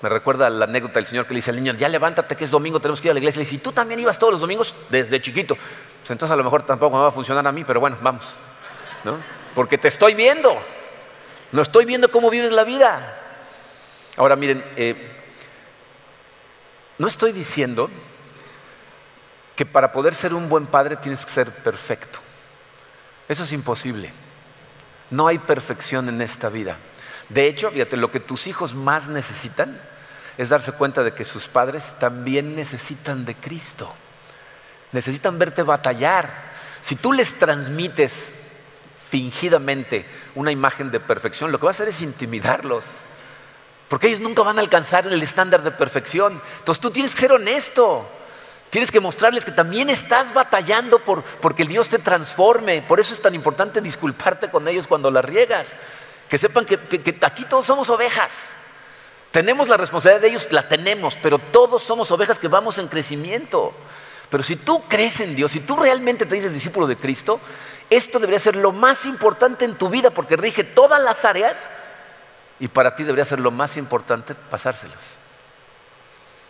Me 0.02 0.10
recuerda 0.10 0.50
la 0.50 0.66
anécdota 0.66 0.96
del 0.96 1.08
Señor 1.08 1.26
que 1.26 1.34
le 1.34 1.40
dice 1.40 1.50
al 1.50 1.58
niño, 1.58 1.74
ya 1.74 1.90
levántate 1.90 2.36
que 2.36 2.44
es 2.44 2.52
domingo, 2.52 2.80
tenemos 2.80 3.02
que 3.02 3.08
ir 3.08 3.12
a 3.12 3.14
la 3.14 3.20
iglesia. 3.20 3.42
Y 3.42 3.46
le 3.46 3.50
dice, 3.50 3.64
tú 3.64 3.72
también 3.72 4.00
ibas 4.00 4.20
todos 4.20 4.32
los 4.32 4.42
domingos 4.42 4.76
desde 4.90 5.20
chiquito. 5.22 5.56
Pues 5.56 6.12
entonces 6.12 6.32
a 6.32 6.36
lo 6.36 6.44
mejor 6.44 6.64
tampoco 6.64 6.96
me 6.96 7.02
va 7.02 7.10
a 7.10 7.12
funcionar 7.12 7.46
a 7.46 7.52
mí, 7.52 7.64
pero 7.64 7.80
bueno, 7.80 7.98
vamos. 8.02 8.36
¿no? 9.04 9.18
Porque 9.56 9.78
te 9.78 9.88
estoy 9.88 10.14
viendo. 10.14 10.56
No 11.52 11.62
estoy 11.62 11.86
viendo 11.86 12.12
cómo 12.12 12.30
vives 12.30 12.52
la 12.52 12.64
vida. 12.64 13.27
Ahora 14.18 14.36
miren, 14.36 14.66
eh, 14.76 14.96
no 16.98 17.08
estoy 17.08 17.32
diciendo 17.32 17.90
que 19.56 19.66
para 19.66 19.92
poder 19.92 20.16
ser 20.16 20.34
un 20.34 20.50
buen 20.50 20.66
padre 20.66 20.96
tienes 20.96 21.26
que 21.26 21.32
ser 21.32 21.52
perfecto. 21.52 22.20
Eso 23.30 23.44
es 23.44 23.52
imposible. 23.52 24.12
No 25.12 25.28
hay 25.28 25.38
perfección 25.38 26.10
en 26.10 26.22
esta 26.22 26.50
vida. 26.50 26.78
De 27.30 27.48
hecho, 27.48 27.72
fíjate, 27.72 27.98
lo 27.98 28.12
que 28.12 28.20
tus 28.20 28.48
hijos 28.48 28.74
más 28.74 29.08
necesitan 29.08 29.80
es 30.38 30.50
darse 30.50 30.72
cuenta 30.72 31.04
de 31.04 31.14
que 31.14 31.26
sus 31.26 31.48
padres 31.48 31.96
también 32.00 32.56
necesitan 32.56 33.26
de 33.26 33.36
Cristo. 33.36 33.94
Necesitan 34.92 35.38
verte 35.38 35.64
batallar. 35.64 36.30
Si 36.82 36.96
tú 36.96 37.14
les 37.14 37.38
transmites 37.38 38.30
fingidamente 39.10 40.06
una 40.36 40.52
imagen 40.52 40.92
de 40.92 41.00
perfección, 41.00 41.52
lo 41.52 41.60
que 41.60 41.66
va 41.66 41.70
a 41.70 41.72
hacer 41.72 41.90
es 41.90 42.02
intimidarlos. 42.02 42.86
Porque 43.88 44.08
ellos 44.08 44.20
nunca 44.20 44.42
van 44.42 44.58
a 44.58 44.62
alcanzar 44.62 45.08
el 45.08 45.22
estándar 45.22 45.62
de 45.62 45.72
perfección. 45.72 46.42
Entonces 46.60 46.82
tú 46.82 46.92
tienes 46.92 47.14
que 47.16 47.22
ser 47.22 47.32
honesto. 47.32 48.08
Tienes 48.70 48.92
que 48.92 49.00
mostrarles 49.00 49.46
que 49.46 49.52
también 49.52 49.90
estás 49.90 50.34
batallando 50.34 51.00
por 51.00 51.24
porque 51.24 51.64
el 51.64 51.70
Dios 51.70 51.88
te 51.88 52.00
transforme. 52.00 52.82
Por 52.82 53.00
eso 53.00 53.14
es 53.14 53.22
tan 53.22 53.34
importante 53.34 53.80
disculparte 53.80 54.50
con 54.50 54.68
ellos 54.68 54.88
cuando 54.88 55.10
la 55.10 55.22
riegas. 55.22 55.70
Que 56.28 56.38
sepan 56.38 56.66
que, 56.66 56.78
que 56.78 57.18
aquí 57.22 57.46
todos 57.46 57.66
somos 57.66 57.90
ovejas. 57.90 58.50
Tenemos 59.32 59.70
la 59.70 59.78
responsabilidad 59.78 60.22
de 60.22 60.30
ellos, 60.30 60.52
la 60.52 60.68
tenemos, 60.68 61.18
pero 61.22 61.40
todos 61.40 61.84
somos 61.84 62.12
ovejas 62.12 62.40
que 62.40 62.48
vamos 62.48 62.78
en 62.78 62.88
crecimiento. 62.88 63.74
Pero 64.30 64.44
si 64.44 64.58
tú 64.58 64.84
crees 64.88 65.20
en 65.22 65.36
Dios, 65.36 65.52
si 65.52 65.62
tú 65.62 65.78
realmente 65.78 66.26
te 66.26 66.36
dices 66.36 66.54
discípulo 66.54 66.88
de 66.88 66.98
Cristo, 66.98 67.40
esto 67.90 68.20
debería 68.20 68.40
ser 68.40 68.56
lo 68.56 68.72
más 68.72 69.06
importante 69.06 69.64
en 69.64 69.76
tu 69.76 69.90
vida 69.90 70.10
porque 70.10 70.36
rige 70.36 70.64
todas 70.64 71.02
las 71.02 71.24
áreas 71.24 71.56
y 72.60 72.68
para 72.68 72.96
ti 72.96 73.04
debería 73.04 73.26
ser 73.26 73.40
lo 73.40 73.52
más 73.52 73.78
importante 73.78 74.36
pasárselos. 74.36 74.98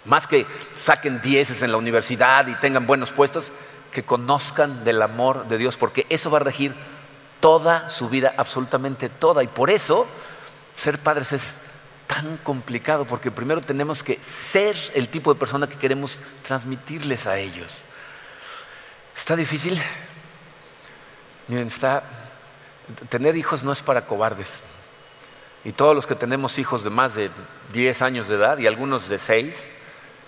Más 0.05 0.25
que 0.25 0.45
saquen 0.75 1.21
dieces 1.21 1.61
en 1.61 1.71
la 1.71 1.77
universidad 1.77 2.47
y 2.47 2.55
tengan 2.55 2.87
buenos 2.87 3.11
puestos, 3.11 3.51
que 3.91 4.03
conozcan 4.03 4.83
del 4.83 5.01
amor 5.01 5.47
de 5.47 5.57
Dios, 5.57 5.75
porque 5.75 6.05
eso 6.09 6.29
va 6.29 6.37
a 6.37 6.43
regir 6.43 6.73
toda 7.39 7.89
su 7.89 8.09
vida, 8.09 8.33
absolutamente 8.37 9.09
toda. 9.09 9.43
Y 9.43 9.47
por 9.47 9.69
eso 9.69 10.07
ser 10.75 10.99
padres 10.99 11.33
es 11.33 11.55
tan 12.05 12.37
complicado, 12.37 13.05
porque 13.05 13.31
primero 13.31 13.59
tenemos 13.59 14.03
que 14.03 14.17
ser 14.17 14.77
el 14.93 15.09
tipo 15.09 15.33
de 15.33 15.39
persona 15.39 15.67
que 15.67 15.77
queremos 15.77 16.21
transmitirles 16.45 17.27
a 17.27 17.37
ellos. 17.37 17.83
¿Está 19.15 19.35
difícil? 19.35 19.81
Miren, 21.47 21.67
está... 21.67 22.03
Tener 23.09 23.35
hijos 23.35 23.65
no 23.65 23.73
es 23.73 23.81
para 23.81 24.05
cobardes. 24.05 24.63
Y 25.67 25.73
todos 25.73 25.93
los 25.93 26.07
que 26.07 26.15
tenemos 26.15 26.59
hijos 26.59 26.85
de 26.85 26.89
más 26.89 27.13
de 27.13 27.29
10 27.73 28.01
años 28.01 28.29
de 28.29 28.35
edad 28.35 28.57
y 28.57 28.67
algunos 28.67 29.09
de 29.09 29.19
6, 29.19 29.53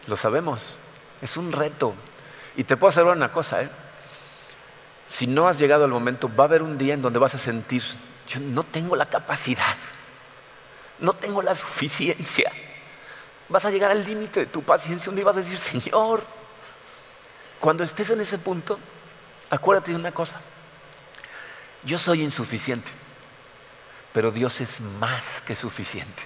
lo 0.05 0.17
sabemos. 0.17 0.75
Es 1.21 1.37
un 1.37 1.53
reto. 1.53 1.95
Y 2.57 2.65
te 2.65 2.75
puedo 2.75 2.89
asegurar 2.89 3.15
una 3.15 3.31
cosa, 3.31 3.61
¿eh? 3.61 3.69
Si 5.07 5.27
no 5.27 5.47
has 5.47 5.57
llegado 5.57 5.85
al 5.85 5.91
momento, 5.91 6.29
va 6.35 6.43
a 6.43 6.47
haber 6.47 6.61
un 6.61 6.77
día 6.77 6.93
en 6.93 7.01
donde 7.01 7.19
vas 7.19 7.35
a 7.35 7.37
sentir, 7.37 7.81
yo 8.27 8.41
no 8.41 8.63
tengo 8.63 8.97
la 8.97 9.05
capacidad, 9.05 9.77
no 10.99 11.13
tengo 11.13 11.41
la 11.41 11.55
suficiencia. 11.55 12.51
Vas 13.47 13.63
a 13.63 13.71
llegar 13.71 13.91
al 13.91 14.03
límite 14.03 14.41
de 14.41 14.45
tu 14.45 14.61
paciencia 14.61 15.09
un 15.09 15.15
día 15.15 15.23
vas 15.23 15.37
a 15.37 15.39
decir, 15.39 15.57
Señor, 15.57 16.21
cuando 17.61 17.85
estés 17.85 18.09
en 18.09 18.19
ese 18.19 18.39
punto, 18.39 18.77
acuérdate 19.49 19.91
de 19.91 19.97
una 19.97 20.11
cosa, 20.11 20.41
yo 21.85 21.97
soy 21.97 22.23
insuficiente, 22.23 22.91
pero 24.13 24.31
Dios 24.31 24.61
es 24.61 24.79
más 24.79 25.41
que 25.45 25.55
suficiente. 25.55 26.23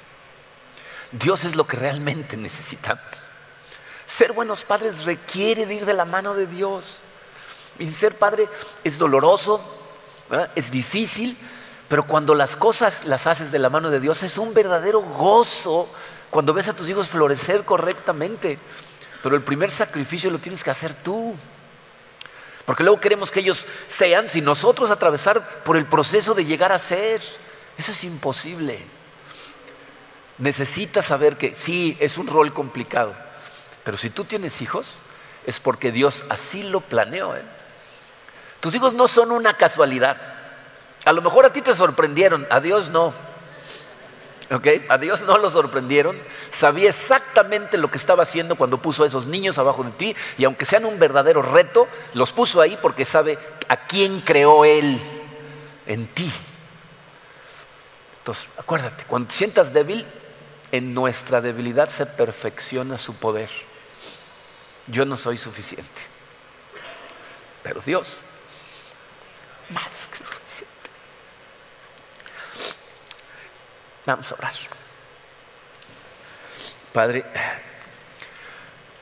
Dios 1.12 1.44
es 1.44 1.56
lo 1.56 1.68
que 1.68 1.78
realmente 1.78 2.38
necesitamos. 2.38 3.04
Ser 4.08 4.34
buenos 4.34 4.64
padres 4.64 5.06
requiere 5.06 5.66
de 5.66 5.76
ir 5.76 5.86
de 5.86 5.94
la 5.94 6.06
mano 6.06 6.34
de 6.34 6.48
Dios. 6.48 7.02
Y 7.80 7.92
ser 7.94 8.18
padre 8.18 8.48
es 8.84 8.98
doloroso, 8.98 9.62
es 10.56 10.72
difícil, 10.72 11.38
pero 11.88 12.06
cuando 12.06 12.36
las 12.36 12.56
cosas 12.56 13.06
las 13.06 13.28
haces 13.28 13.52
de 13.52 13.60
la 13.60 13.70
mano 13.70 13.90
de 13.90 14.00
Dios 14.00 14.24
es 14.24 14.38
un 14.38 14.54
verdadero 14.54 15.02
gozo 15.02 15.90
cuando 16.30 16.54
ves 16.54 16.68
a 16.68 16.76
tus 16.76 16.90
hijos 16.90 17.08
florecer 17.08 17.64
correctamente. 17.64 18.58
Pero 19.22 19.36
el 19.36 19.44
primer 19.44 19.72
sacrificio 19.72 20.32
lo 20.32 20.40
tienes 20.40 20.64
que 20.64 20.72
hacer 20.72 20.94
tú. 20.94 21.36
Porque 22.66 22.84
luego 22.84 23.00
queremos 23.00 23.32
que 23.32 23.42
ellos 23.42 23.68
sean 23.88 24.28
sin 24.28 24.46
nosotros 24.46 24.90
atravesar 24.90 25.64
por 25.64 25.78
el 25.78 25.86
proceso 25.86 26.34
de 26.34 26.46
llegar 26.46 26.72
a 26.72 26.80
ser. 26.80 27.22
Eso 27.78 27.92
es 27.92 28.04
imposible. 28.04 28.80
Necesitas 30.38 31.06
saber 31.06 31.38
que 31.38 31.56
sí, 31.56 31.98
es 32.00 32.18
un 32.18 32.28
rol 32.28 32.54
complicado. 32.54 33.14
Pero 33.84 33.98
si 33.98 34.10
tú 34.10 34.26
tienes 34.26 34.62
hijos, 34.62 35.00
es 35.46 35.60
porque 35.60 35.92
Dios 35.92 36.24
así 36.30 36.64
lo 36.64 36.82
planeó. 36.82 37.36
¿eh? 37.36 37.44
Tus 38.60 38.74
hijos 38.76 38.94
no 38.94 39.08
son 39.08 39.32
una 39.32 39.58
casualidad. 39.58 40.18
A 41.06 41.12
lo 41.12 41.22
mejor 41.22 41.46
a 41.46 41.54
ti 41.54 41.62
te 41.62 41.76
sorprendieron, 41.76 42.48
a 42.50 42.60
Dios 42.60 42.90
no. 42.90 43.14
¿Ok? 44.52 44.68
A 44.90 44.98
Dios 44.98 45.22
no 45.24 45.38
lo 45.38 45.50
sorprendieron. 45.50 46.18
Sabía 46.52 46.90
exactamente 46.90 47.78
lo 47.78 47.90
que 47.90 47.98
estaba 47.98 48.24
haciendo 48.24 48.56
cuando 48.56 48.78
puso 48.78 49.04
a 49.04 49.08
esos 49.08 49.28
niños 49.28 49.58
abajo 49.58 49.84
de 49.84 49.92
ti. 49.92 50.16
Y 50.38 50.46
aunque 50.46 50.66
sean 50.66 50.86
un 50.86 51.00
verdadero 51.00 51.42
reto, 51.42 51.88
los 52.14 52.32
puso 52.32 52.62
ahí 52.62 52.78
porque 52.82 53.06
sabe 53.06 53.38
a 53.68 53.86
quién 53.88 54.22
creó 54.22 54.64
Él 54.66 55.00
en 55.86 56.08
ti. 56.08 56.32
Entonces, 58.24 58.48
acuérdate, 58.58 59.04
cuando 59.04 59.28
te 59.28 59.36
sientas 59.36 59.74
débil, 59.74 60.08
en 60.72 60.94
nuestra 60.94 61.42
debilidad 61.42 61.90
se 61.90 62.06
perfecciona 62.06 62.98
su 62.98 63.16
poder. 63.16 63.50
Yo 64.88 65.04
no 65.04 65.18
soy 65.18 65.38
suficiente. 65.38 66.02
Pero 67.64 67.82
Dios, 67.82 68.22
más 69.72 70.08
que 70.10 70.20
suficiente. 70.20 70.90
Vamos 74.06 74.32
a 74.32 74.36
orar. 74.36 74.54
Padre, 76.94 77.26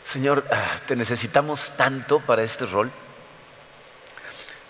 Señor, 0.04 0.44
te 0.88 0.96
necesitamos 0.96 1.74
tanto 1.78 2.22
para 2.22 2.42
este 2.42 2.66
rol. 2.66 2.92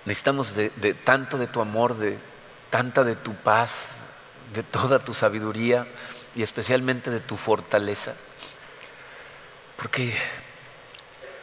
Necesitamos 0.03 0.55
de, 0.55 0.71
de, 0.75 0.93
tanto 0.93 1.37
de 1.37 1.47
tu 1.47 1.61
amor, 1.61 1.95
de 1.95 2.19
tanta 2.69 3.05
de 3.05 3.15
tu 3.15 3.33
paz, 3.33 4.00
de 4.53 4.63
toda 4.63 4.99
tu 4.99 5.13
sabiduría 5.13 5.87
y 6.35 6.43
especialmente 6.43 7.09
de 7.09 7.19
tu 7.19 7.37
fortaleza. 7.37 8.13
Porque 9.77 10.13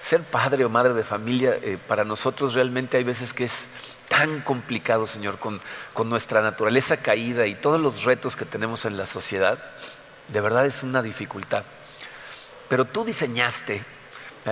ser 0.01 0.23
padre 0.23 0.65
o 0.65 0.69
madre 0.69 0.95
de 0.95 1.05
familia 1.05 1.59
eh, 1.63 1.77
para 1.77 2.05
nosotros 2.05 2.55
realmente 2.55 2.97
hay 2.97 3.05
veces 3.05 3.35
que 3.35 3.45
es 3.45 3.67
tan 4.09 4.41
complicado, 4.41 5.07
Señor, 5.07 5.39
con, 5.39 5.61
con 5.93 6.09
nuestra 6.09 6.41
naturaleza 6.41 6.99
caída 6.99 7.47
y 7.47 7.55
todos 7.55 7.81
los 7.81 8.05
retos 8.05 8.37
que 8.37 8.45
tenemos 8.45 8.85
en 8.85 8.97
la 8.97 9.07
sociedad. 9.07 9.59
De 10.29 10.41
verdad 10.41 10.67
es 10.67 10.83
una 10.83 11.03
dificultad. 11.03 11.65
Pero 12.69 12.85
tú 12.85 13.05
diseñaste 13.05 13.83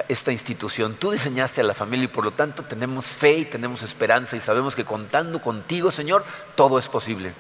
esta 0.09 0.33
institución, 0.33 0.95
tú 0.95 1.11
diseñaste 1.11 1.61
a 1.61 1.65
la 1.65 1.75
familia 1.75 2.05
y 2.05 2.09
por 2.09 2.25
lo 2.25 2.33
tanto 2.33 2.65
tenemos 2.65 3.07
fe 3.07 3.39
y 3.39 3.45
tenemos 3.45 3.83
esperanza 3.83 4.37
y 4.37 4.41
sabemos 4.41 4.75
que 4.75 4.85
contando 4.85 5.41
contigo, 5.41 5.91
Señor, 5.91 6.25
todo 6.55 6.79
es 6.79 6.89
posible. 6.89 7.33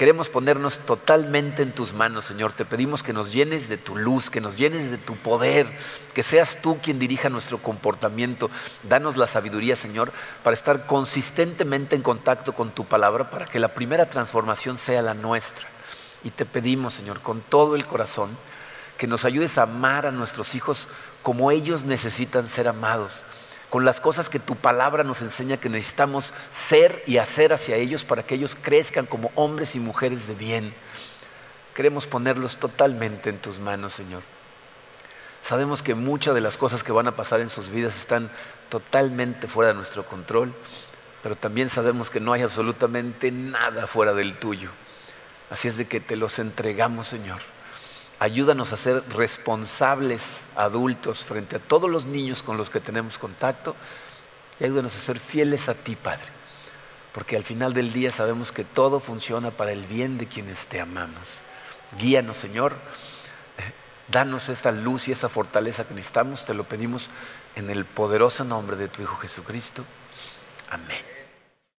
Queremos 0.00 0.30
ponernos 0.30 0.78
totalmente 0.78 1.62
en 1.62 1.72
tus 1.72 1.92
manos, 1.92 2.24
Señor. 2.24 2.54
Te 2.54 2.64
pedimos 2.64 3.02
que 3.02 3.12
nos 3.12 3.34
llenes 3.34 3.68
de 3.68 3.76
tu 3.76 3.96
luz, 3.96 4.30
que 4.30 4.40
nos 4.40 4.56
llenes 4.56 4.90
de 4.90 4.96
tu 4.96 5.14
poder, 5.14 5.70
que 6.14 6.22
seas 6.22 6.62
tú 6.62 6.78
quien 6.82 6.98
dirija 6.98 7.28
nuestro 7.28 7.58
comportamiento. 7.58 8.50
Danos 8.88 9.18
la 9.18 9.26
sabiduría, 9.26 9.76
Señor, 9.76 10.10
para 10.42 10.54
estar 10.54 10.86
consistentemente 10.86 11.96
en 11.96 12.02
contacto 12.02 12.54
con 12.54 12.70
tu 12.70 12.86
palabra, 12.86 13.28
para 13.28 13.44
que 13.44 13.58
la 13.58 13.74
primera 13.74 14.08
transformación 14.08 14.78
sea 14.78 15.02
la 15.02 15.12
nuestra. 15.12 15.68
Y 16.24 16.30
te 16.30 16.46
pedimos, 16.46 16.94
Señor, 16.94 17.20
con 17.20 17.42
todo 17.42 17.76
el 17.76 17.84
corazón, 17.84 18.30
que 18.96 19.06
nos 19.06 19.26
ayudes 19.26 19.58
a 19.58 19.64
amar 19.64 20.06
a 20.06 20.12
nuestros 20.12 20.54
hijos 20.54 20.88
como 21.22 21.50
ellos 21.50 21.84
necesitan 21.84 22.48
ser 22.48 22.68
amados 22.68 23.22
con 23.70 23.84
las 23.84 24.00
cosas 24.00 24.28
que 24.28 24.40
tu 24.40 24.56
palabra 24.56 25.04
nos 25.04 25.22
enseña 25.22 25.56
que 25.56 25.68
necesitamos 25.68 26.34
ser 26.52 27.02
y 27.06 27.18
hacer 27.18 27.52
hacia 27.52 27.76
ellos 27.76 28.04
para 28.04 28.24
que 28.24 28.34
ellos 28.34 28.56
crezcan 28.60 29.06
como 29.06 29.30
hombres 29.36 29.76
y 29.76 29.80
mujeres 29.80 30.26
de 30.26 30.34
bien. 30.34 30.74
Queremos 31.74 32.06
ponerlos 32.06 32.58
totalmente 32.58 33.30
en 33.30 33.38
tus 33.38 33.60
manos, 33.60 33.92
Señor. 33.92 34.22
Sabemos 35.42 35.82
que 35.82 35.94
muchas 35.94 36.34
de 36.34 36.40
las 36.40 36.56
cosas 36.56 36.82
que 36.82 36.92
van 36.92 37.06
a 37.06 37.16
pasar 37.16 37.40
en 37.40 37.48
sus 37.48 37.70
vidas 37.70 37.96
están 37.96 38.28
totalmente 38.68 39.46
fuera 39.46 39.68
de 39.68 39.76
nuestro 39.76 40.04
control, 40.04 40.52
pero 41.22 41.36
también 41.36 41.68
sabemos 41.68 42.10
que 42.10 42.20
no 42.20 42.32
hay 42.32 42.42
absolutamente 42.42 43.30
nada 43.30 43.86
fuera 43.86 44.12
del 44.12 44.38
tuyo. 44.38 44.70
Así 45.48 45.68
es 45.68 45.76
de 45.76 45.86
que 45.86 46.00
te 46.00 46.16
los 46.16 46.40
entregamos, 46.40 47.06
Señor. 47.06 47.40
Ayúdanos 48.20 48.74
a 48.74 48.76
ser 48.76 49.02
responsables 49.08 50.42
adultos 50.54 51.24
frente 51.24 51.56
a 51.56 51.58
todos 51.58 51.88
los 51.88 52.04
niños 52.04 52.42
con 52.42 52.58
los 52.58 52.68
que 52.68 52.78
tenemos 52.78 53.18
contacto 53.18 53.74
y 54.60 54.64
ayúdanos 54.64 54.94
a 54.94 55.00
ser 55.00 55.18
fieles 55.18 55.70
a 55.70 55.74
ti, 55.74 55.96
Padre. 55.96 56.26
Porque 57.14 57.36
al 57.36 57.44
final 57.44 57.72
del 57.72 57.94
día 57.94 58.12
sabemos 58.12 58.52
que 58.52 58.62
todo 58.62 59.00
funciona 59.00 59.50
para 59.50 59.72
el 59.72 59.86
bien 59.86 60.18
de 60.18 60.26
quienes 60.26 60.66
te 60.68 60.80
amamos. 60.80 61.38
Guíanos, 61.98 62.36
Señor. 62.36 62.74
Danos 64.08 64.50
esta 64.50 64.70
luz 64.70 65.08
y 65.08 65.12
esa 65.12 65.30
fortaleza 65.30 65.84
que 65.84 65.94
necesitamos. 65.94 66.44
Te 66.44 66.52
lo 66.52 66.64
pedimos 66.64 67.10
en 67.56 67.70
el 67.70 67.86
poderoso 67.86 68.44
nombre 68.44 68.76
de 68.76 68.88
tu 68.88 69.00
Hijo 69.00 69.16
Jesucristo. 69.16 69.82
Amén. 70.68 71.19